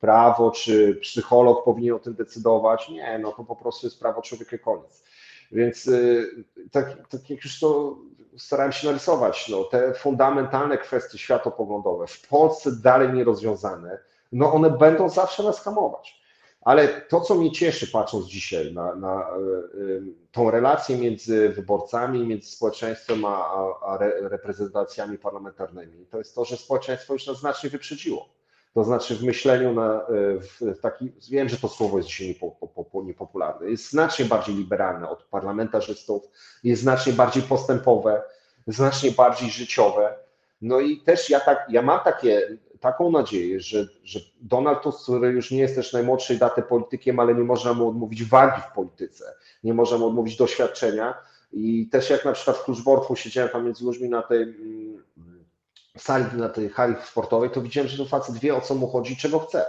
[0.00, 2.88] prawo, czy psycholog powinien o tym decydować.
[2.88, 5.04] Nie, no to po prostu jest prawo człowieka koniec.
[5.52, 7.98] Więc y, tak, tak jak już to
[8.38, 13.98] starałem się narysować, no, te fundamentalne kwestie światopoglądowe w Polsce dalej nierozwiązane,
[14.32, 16.20] no one będą zawsze nas hamować.
[16.60, 19.30] Ale to, co mnie cieszy, patrząc dzisiaj na, na
[19.74, 20.02] y, y,
[20.32, 26.44] tą relację między wyborcami, między społeczeństwem a, a, a re, reprezentacjami parlamentarnymi, to jest to,
[26.44, 28.39] że społeczeństwo już nas znacznie wyprzedziło.
[28.74, 32.50] To znaczy w myśleniu na y, w taki, wiem, że to słowo jest dzisiaj niepo,
[32.74, 36.22] po, po, niepopularne, jest znacznie bardziej liberalne od parlamentarzystów,
[36.64, 38.22] jest znacznie bardziej postępowe,
[38.66, 40.14] znacznie bardziej życiowe.
[40.62, 45.30] No i też ja, tak, ja mam takie, taką nadzieję, że, że Donald Tusk, który
[45.30, 49.24] już nie jest też najmłodszej daty politykiem, ale nie można mu odmówić wagi w polityce,
[49.64, 51.14] nie można mu odmówić doświadczenia.
[51.52, 55.04] I też jak na przykład w Kluczborku siedziałem tam między ludźmi na tej mm,
[56.02, 59.16] sali, na tej hali sportowej, to widziałem, że ten facet wie o co mu chodzi,
[59.16, 59.66] czego chce.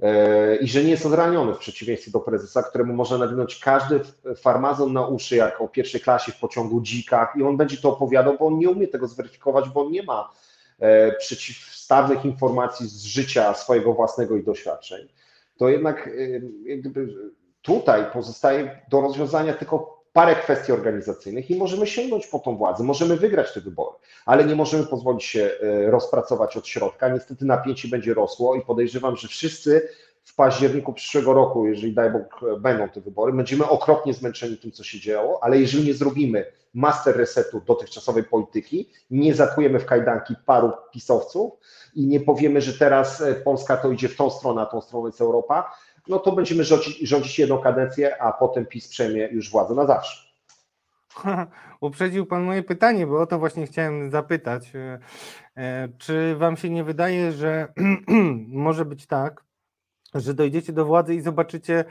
[0.00, 4.00] E, I że nie jest zraniony w przeciwieństwie do prezesa, któremu można nawinąć każdy
[4.36, 8.36] farmazon na uszy, jak o pierwszej klasie w pociągu dzikach, i on będzie to opowiadał,
[8.38, 10.32] bo on nie umie tego zweryfikować, bo on nie ma
[10.78, 15.08] e, przeciwstawnych informacji z życia swojego własnego i doświadczeń.
[15.56, 16.10] To jednak e,
[17.62, 23.16] tutaj pozostaje do rozwiązania tylko parę kwestii organizacyjnych i możemy sięgnąć po tą władzę, możemy
[23.16, 23.96] wygrać te wybory,
[24.26, 25.50] ale nie możemy pozwolić się
[25.86, 27.08] rozpracować od środka.
[27.08, 29.88] Niestety napięcie będzie rosło i podejrzewam, że wszyscy
[30.24, 34.84] w październiku przyszłego roku, jeżeli daj Bóg będą te wybory, będziemy okropnie zmęczeni tym, co
[34.84, 40.72] się działo, ale jeżeli nie zrobimy master resetu dotychczasowej polityki, nie zakujemy w kajdanki paru
[40.92, 41.52] pisowców
[41.94, 45.20] i nie powiemy, że teraz Polska to idzie w tą stronę, a tą stroną jest
[45.20, 45.72] Europa,
[46.08, 50.28] no to będziemy rządzić, rządzić jedną kadencję, a potem PiS przejmie już władzę na zawsze.
[51.80, 54.72] Uprzedził Pan moje pytanie, bo o to właśnie chciałem zapytać.
[55.98, 57.72] Czy Wam się nie wydaje, że
[58.48, 59.44] może być tak,
[60.14, 61.84] że dojdziecie do władzy i zobaczycie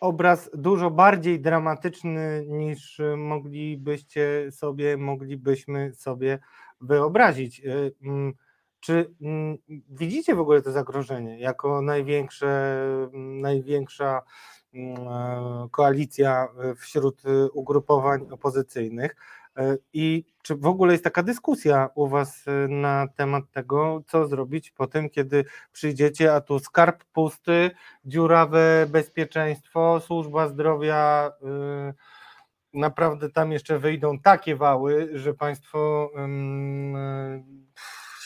[0.00, 6.38] obraz dużo bardziej dramatyczny niż moglibyście sobie, moglibyśmy sobie
[6.80, 7.62] wyobrazić?
[8.80, 9.14] Czy
[9.90, 12.80] widzicie w ogóle to zagrożenie jako największe,
[13.14, 14.22] największa
[15.70, 17.22] koalicja wśród
[17.52, 19.16] ugrupowań opozycyjnych?
[19.92, 24.86] I czy w ogóle jest taka dyskusja u Was na temat tego, co zrobić po
[24.86, 27.70] tym, kiedy przyjdziecie, a tu skarb pusty,
[28.04, 31.32] dziurawe bezpieczeństwo, służba zdrowia,
[32.74, 36.10] naprawdę tam jeszcze wyjdą takie wały, że Państwo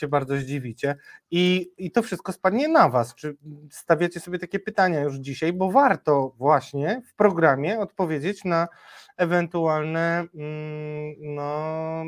[0.01, 0.97] się bardzo zdziwicie
[1.31, 3.15] i, i to wszystko spadnie na Was.
[3.15, 3.37] Czy
[3.71, 8.69] stawiacie sobie takie pytania już dzisiaj, bo warto właśnie w programie odpowiedzieć na
[9.17, 10.25] ewentualne
[11.19, 12.05] no,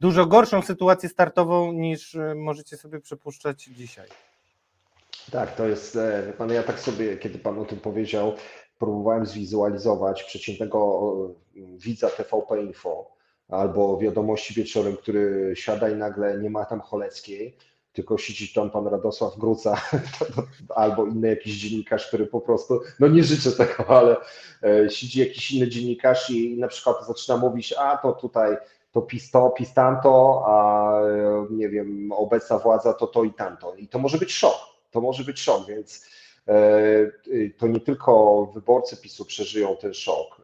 [0.00, 4.08] dużo gorszą sytuację startową niż możecie sobie przypuszczać dzisiaj.
[5.32, 5.98] Tak, to jest,
[6.38, 8.34] pan, ja tak sobie, kiedy Pan o tym powiedział,
[8.78, 11.02] próbowałem zwizualizować przeciętnego
[11.56, 13.13] widza TVP Info,
[13.48, 17.56] albo wiadomości wieczorem, który siada i nagle nie ma tam Choleckiej,
[17.92, 19.80] tylko siedzi tam pan Radosław Gruca
[20.74, 24.16] albo inny jakiś dziennikarz, który po prostu, no nie życzę tego, ale
[24.90, 28.56] siedzi jakiś inny dziennikarz i na przykład zaczyna mówić, a to tutaj
[28.92, 30.92] to PiS to, PiS tamto, a
[31.50, 33.74] nie wiem, obecna władza to to i tamto.
[33.74, 34.56] I to może być szok,
[34.90, 36.06] to może być szok, więc
[37.58, 40.42] to nie tylko wyborcy PiSu przeżyją ten szok,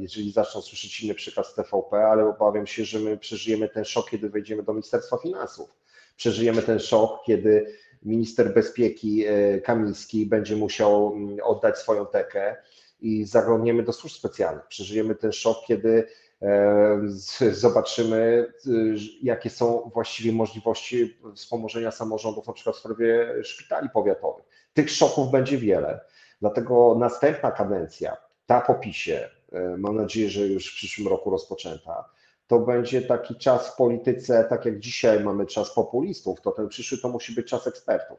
[0.00, 4.28] jeżeli zaczną słyszeć inny przekaz TVP, ale obawiam się, że my przeżyjemy ten szok, kiedy
[4.28, 5.70] wejdziemy do Ministerstwa Finansów.
[6.16, 9.24] Przeżyjemy ten szok, kiedy minister bezpieki
[9.64, 12.56] Kamiński będzie musiał oddać swoją tekę
[13.00, 14.66] i zaglądniemy do służb specjalnych.
[14.66, 16.06] Przeżyjemy ten szok, kiedy
[17.52, 18.52] zobaczymy,
[19.22, 24.44] jakie są właściwie możliwości wspomożenia samorządów, na przykład w sprawie szpitali powiatowych.
[24.72, 26.00] Tych szoków będzie wiele,
[26.40, 28.16] dlatego następna kadencja,
[28.46, 29.30] ta po PiSie,
[29.78, 32.08] mam nadzieję, że już w przyszłym roku rozpoczęta,
[32.46, 36.98] to będzie taki czas w polityce, tak jak dzisiaj mamy czas populistów, to ten przyszły
[36.98, 38.18] to musi być czas ekspertów.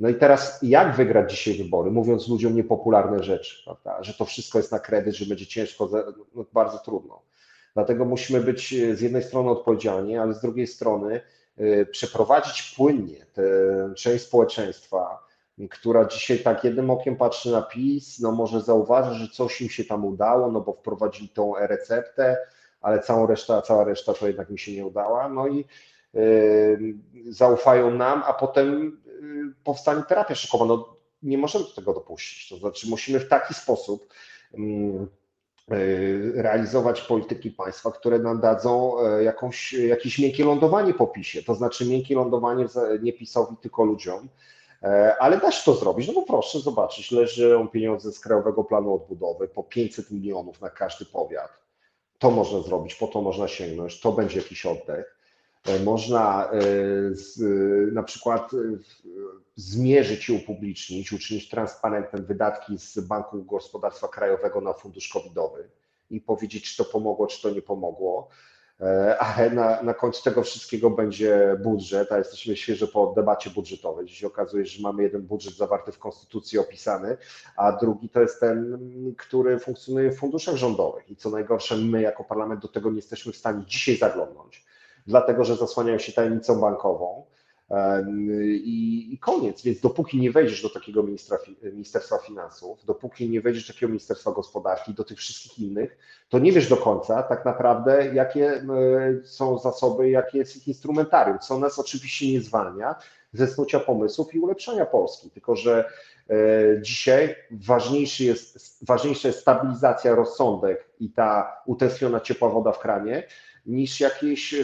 [0.00, 4.02] No i teraz jak wygrać dzisiaj wybory, mówiąc ludziom niepopularne rzeczy, prawda?
[4.02, 5.90] że to wszystko jest na kredyt, że będzie ciężko,
[6.34, 7.22] no bardzo trudno.
[7.74, 11.20] Dlatego musimy być z jednej strony odpowiedzialni, ale z drugiej strony
[11.90, 13.42] przeprowadzić płynnie tę
[13.96, 15.29] część społeczeństwa,
[15.68, 19.84] która dzisiaj tak jednym okiem patrzy na PiS, no może zauważy, że coś im się
[19.84, 22.36] tam udało, no bo wprowadzili tą e-receptę,
[22.80, 25.28] ale całą reszta, cała reszta to jednak mi się nie udała.
[25.28, 25.64] No i
[26.14, 26.94] y,
[27.28, 30.64] zaufają nam, a potem y, powstanie terapia szokowa.
[30.64, 32.48] No, nie możemy do tego dopuścić.
[32.48, 34.08] To znaczy, musimy w taki sposób
[34.54, 35.08] mm,
[35.72, 41.42] y, realizować polityki państwa, które nam dadzą e, jakąś, jakieś miękkie lądowanie po PiSie.
[41.42, 42.66] To znaczy miękkie lądowanie
[43.02, 44.28] nie PiSowi, tylko ludziom.
[44.82, 48.94] E, Ale da się to zrobić, no bo proszę zobaczyć, leżą pieniądze z Krajowego Planu
[48.94, 51.50] Odbudowy po 500 milionów na każdy powiat.
[52.18, 55.20] To można zrobić, po to można sięgnąć, to będzie jakiś oddech.
[55.66, 56.60] E, Można e,
[57.10, 57.38] z,
[57.94, 58.50] na przykład
[59.56, 65.68] zmierzyć i upublicznić, uczynić transparentnym wydatki z Banku Gospodarstwa Krajowego na fundusz covidowy
[66.10, 68.28] i powiedzieć, czy to pomogło, czy to nie pomogło.
[68.82, 74.06] E, Ale na, na końcu tego wszystkiego będzie budżet, a jesteśmy świeżo po debacie budżetowej.
[74.06, 77.16] Dziś okazuje się, że mamy jeden budżet zawarty w Konstytucji opisany,
[77.56, 78.78] a drugi to jest ten,
[79.18, 81.10] który funkcjonuje w funduszach rządowych.
[81.10, 84.66] I co najgorsze, my jako parlament do tego nie jesteśmy w stanie dzisiaj zaglądnąć,
[85.06, 87.24] dlatego że zasłaniają się tajemnicą bankową.
[88.64, 89.62] I, I koniec.
[89.62, 94.32] Więc dopóki nie wejdziesz do takiego ministra, Ministerstwa Finansów, dopóki nie wejdziesz do takiego Ministerstwa
[94.32, 95.98] Gospodarki, do tych wszystkich innych,
[96.28, 98.64] to nie wiesz do końca tak naprawdę, jakie e,
[99.24, 102.94] są zasoby, jakie jest ich instrumentarium, co nas oczywiście nie zwalnia
[103.32, 105.84] ze snucia pomysłów i ulepszania Polski, tylko że
[106.30, 106.34] e,
[106.82, 113.22] dzisiaj ważniejszy jest, ważniejsza jest stabilizacja, rozsądek i ta utęskniona ciepła woda w kranie,
[113.66, 114.54] niż jakieś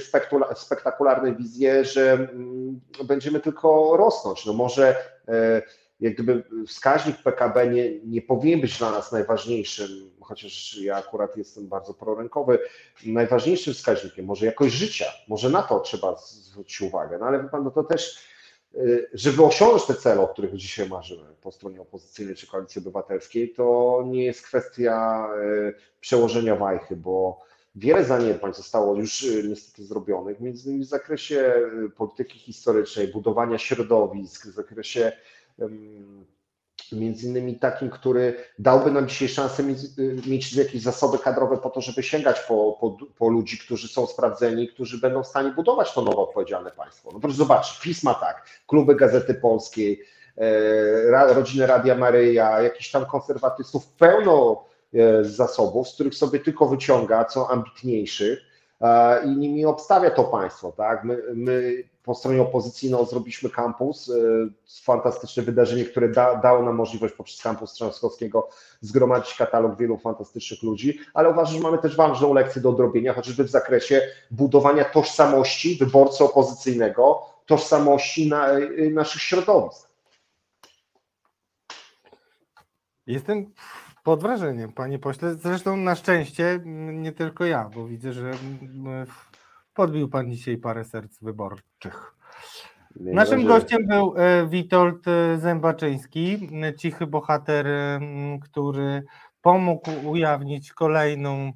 [0.55, 4.47] spektakularne wizje, że mm, będziemy tylko rosnąć.
[4.47, 4.97] No może
[5.29, 5.63] e,
[6.01, 11.69] jak gdyby wskaźnik PKB nie, nie powinien być dla nas najważniejszym, chociaż ja akurat jestem
[11.69, 12.59] bardzo prorynkowy,
[13.07, 17.71] najważniejszym wskaźnikiem, może jakość życia, może na to trzeba zwrócić uwagę, no ale pan, no
[17.71, 18.29] to też,
[18.75, 23.55] y, żeby osiągnąć te cele, o których dzisiaj marzymy po stronie opozycyjnej czy koalicji obywatelskiej,
[23.55, 27.46] to nie jest kwestia y, przełożenia wajchy, bo
[27.77, 31.55] wiele zaniedbań zostało już y, niestety zrobionych, między innymi w zakresie
[31.87, 35.13] y, polityki historycznej, budowania środowisk, w zakresie
[36.93, 41.71] między innymi takim, który dałby nam dzisiaj szansę mieć, y, mieć jakieś zasoby kadrowe po
[41.71, 45.95] to, żeby sięgać po, po, po ludzi, którzy są sprawdzeni, którzy będą w stanie budować
[45.95, 47.11] to nowe odpowiedzialne państwo.
[47.13, 50.03] No proszę zobaczyć, PiS ma tak, kluby Gazety Polskiej,
[50.39, 57.25] e, rodziny Radia Maryja, jakichś tam konserwatystów, pełno e, zasobów, z których sobie tylko wyciąga,
[57.25, 58.41] co ambitniejszych
[58.81, 61.05] e, i nimi obstawia to państwo, tak?
[61.05, 64.13] My, my po stronie opozycyjnej no, zrobiliśmy kampus, e,
[64.83, 68.49] fantastyczne wydarzenie, które da, dało nam możliwość poprzez kampus Trzaskowskiego
[68.81, 73.45] zgromadzić katalog wielu fantastycznych ludzi, ale uważam, że mamy też ważną lekcję do odrobienia, chociażby
[73.45, 79.89] w zakresie budowania tożsamości wyborcy opozycyjnego, tożsamości na, e, naszych środowisk.
[83.07, 83.53] Jestem
[84.07, 85.35] pod wrażeniem, panie pośle.
[85.35, 86.61] Zresztą na szczęście
[86.93, 88.31] nie tylko ja, bo widzę, że
[89.75, 92.15] podbił pan dzisiaj parę serc wyborczych.
[92.97, 97.67] Naszym gościem był e, Witold e, Zębaczyński, cichy bohater,
[98.43, 99.03] który
[99.43, 101.53] pomógł ujawnić kolejną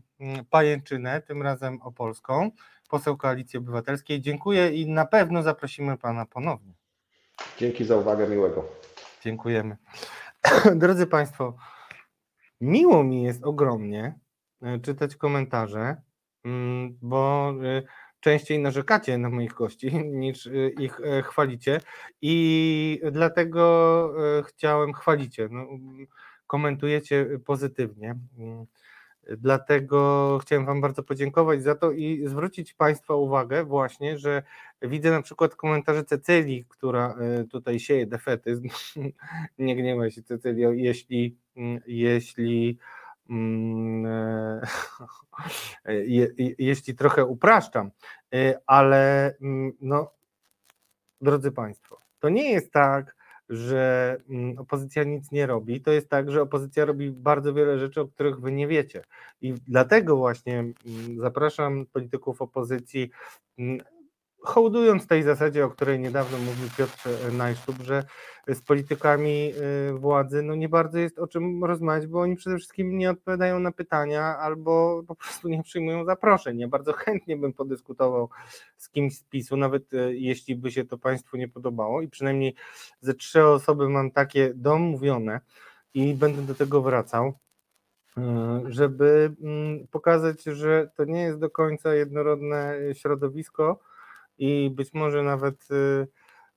[0.51, 2.51] pajęczynę, tym razem opolską,
[2.89, 4.21] poseł Koalicji Obywatelskiej.
[4.21, 6.73] Dziękuję i na pewno zaprosimy pana ponownie.
[7.59, 8.65] Dzięki za uwagę, miłego.
[9.25, 9.77] Dziękujemy.
[10.75, 11.55] Drodzy Państwo,
[12.61, 14.19] miło mi jest ogromnie
[14.63, 15.97] e, czytać komentarze,
[16.45, 17.83] mm, bo e,
[18.21, 19.91] częściej narzekacie na moich gości
[20.23, 21.81] niż e, ich chwalicie
[22.23, 24.15] i dlatego
[24.47, 25.49] chciałem chwalicie.
[25.51, 26.07] No, mm,
[26.47, 28.19] komentujecie pozytywnie.
[29.39, 34.43] Dlatego chciałem Wam bardzo podziękować za to i zwrócić Państwa uwagę właśnie, że
[34.83, 38.69] widzę na przykład komentarze Cecylii, która e, tutaj sieje defetyzm.
[39.59, 42.79] Nie gniewaj się Cecylio, jeśli, mm, jeśli
[43.31, 44.63] mm, e,
[46.17, 47.91] je- jeśli trochę upraszczam,
[48.35, 50.13] e, ale mm, no,
[51.21, 53.17] drodzy Państwo, to nie jest tak,
[53.51, 55.81] że mm, opozycja nic nie robi.
[55.81, 59.03] To jest tak, że opozycja robi bardzo wiele rzeczy, o których wy nie wiecie.
[59.41, 60.75] I dlatego właśnie mm,
[61.17, 63.11] zapraszam polityków opozycji,
[63.59, 63.81] mm,
[64.43, 68.05] hołdując tej zasadzie, o której niedawno mówił Piotr Najsztub, że
[68.49, 69.53] z politykami
[69.89, 73.59] y, władzy no nie bardzo jest o czym rozmawiać, bo oni przede wszystkim nie odpowiadają
[73.59, 76.61] na pytania albo po prostu nie przyjmują zaproszeń.
[76.61, 78.29] Ja bardzo chętnie bym podyskutował
[78.77, 82.55] z kimś z PiSu, nawet y, jeśli by się to Państwu nie podobało i przynajmniej
[83.01, 85.41] ze trzy osoby mam takie domówione
[85.95, 87.33] i będę do tego wracał,
[88.19, 88.23] y,
[88.67, 93.90] żeby mm, pokazać, że to nie jest do końca jednorodne środowisko
[94.41, 96.09] i być może nawet y,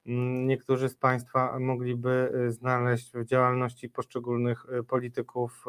[0.05, 5.65] mm, niektórzy z Państwa mogliby y, znaleźć w działalności poszczególnych y, polityków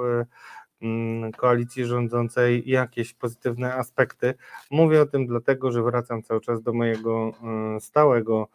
[0.83, 4.35] mm, koalicji rządzącej jakieś pozytywne aspekty.
[4.71, 7.33] Mówię o tym dlatego, że wracam cały czas do mojego
[7.81, 8.49] stałego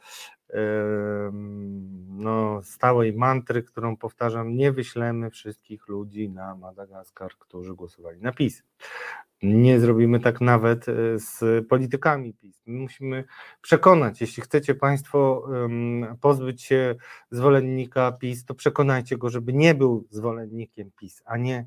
[2.08, 8.64] no, stałej mantry, którą powtarzam, nie wyślemy wszystkich ludzi na Madagaskar, którzy głosowali na PiS.
[9.44, 12.62] Nie zrobimy tak nawet e, z politykami PiS.
[12.66, 13.24] My musimy
[13.62, 15.48] przekonać, jeśli chcecie Państwo
[16.22, 16.96] pozbyć się
[17.32, 21.66] zwolennika PiS, to przekonajcie go, żeby nie był zwolennikiem PiS, a nie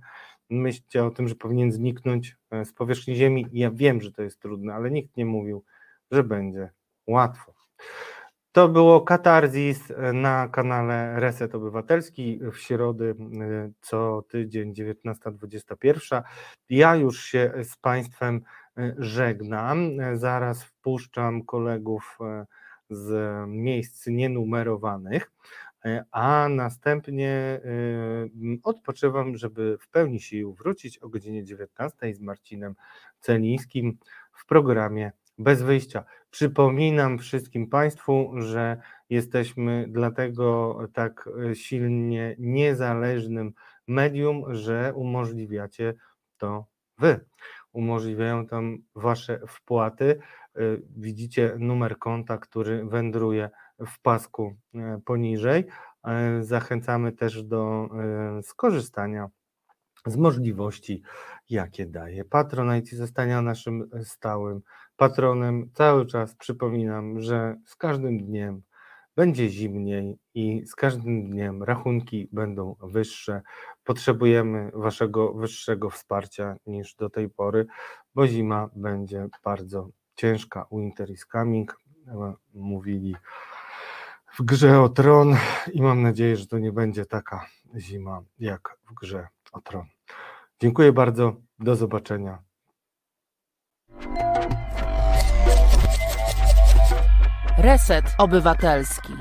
[0.50, 3.46] myślcie o tym, że powinien zniknąć e, z powierzchni ziemi.
[3.52, 5.64] Ja wiem, że to jest trudne, ale nikt nie mówił,
[6.10, 6.70] że będzie
[7.06, 7.54] łatwo.
[8.52, 13.14] To było Katarzis e, na kanale Reset Obywatelski w środę e,
[13.80, 16.22] co tydzień 19.21.
[16.68, 18.40] Ja już się z Państwem
[18.78, 19.90] e, żegnam.
[20.14, 22.18] Zaraz wpuszczam kolegów
[22.90, 25.32] z miejsc nienumerowanych,
[26.10, 27.60] a następnie
[28.62, 32.74] odpoczywam, żeby w pełni sił wrócić o godzinie 19 z Marcinem
[33.20, 33.98] Celińskim
[34.32, 36.04] w programie Bez Wyjścia.
[36.32, 38.76] Przypominam wszystkim Państwu, że
[39.10, 43.52] jesteśmy dlatego tak e, silnie niezależnym
[43.88, 45.94] medium, że umożliwiacie
[46.36, 46.66] to
[46.98, 47.20] Wy.
[47.72, 50.20] Umożliwiają tam Wasze wpłaty.
[50.56, 50.60] E,
[50.96, 53.50] Widzicie numer konta, który wędruje
[53.86, 55.64] w pasku e, poniżej.
[56.40, 57.88] Zachęcamy też do
[58.42, 59.28] skorzystania
[60.06, 61.02] z możliwości,
[61.52, 64.60] jakie daje Patronite i zostania naszym stałym
[64.96, 65.70] patronem.
[65.74, 68.62] Cały czas przypominam, że z każdym dniem
[69.16, 73.42] będzie zimniej i z każdym dniem rachunki będą wyższe.
[73.84, 77.66] Potrzebujemy Waszego wyższego wsparcia niż do tej pory,
[78.14, 80.66] bo zima będzie bardzo ciężka.
[80.72, 81.76] Winter is coming,
[82.08, 83.16] e, mówili
[84.38, 85.36] w grze o tron
[85.72, 87.46] i mam nadzieję, że to nie będzie taka
[87.76, 89.86] zima jak w grze o tron.
[90.62, 92.42] Dziękuję bardzo, do zobaczenia.
[97.58, 99.12] Reset Obywatelski.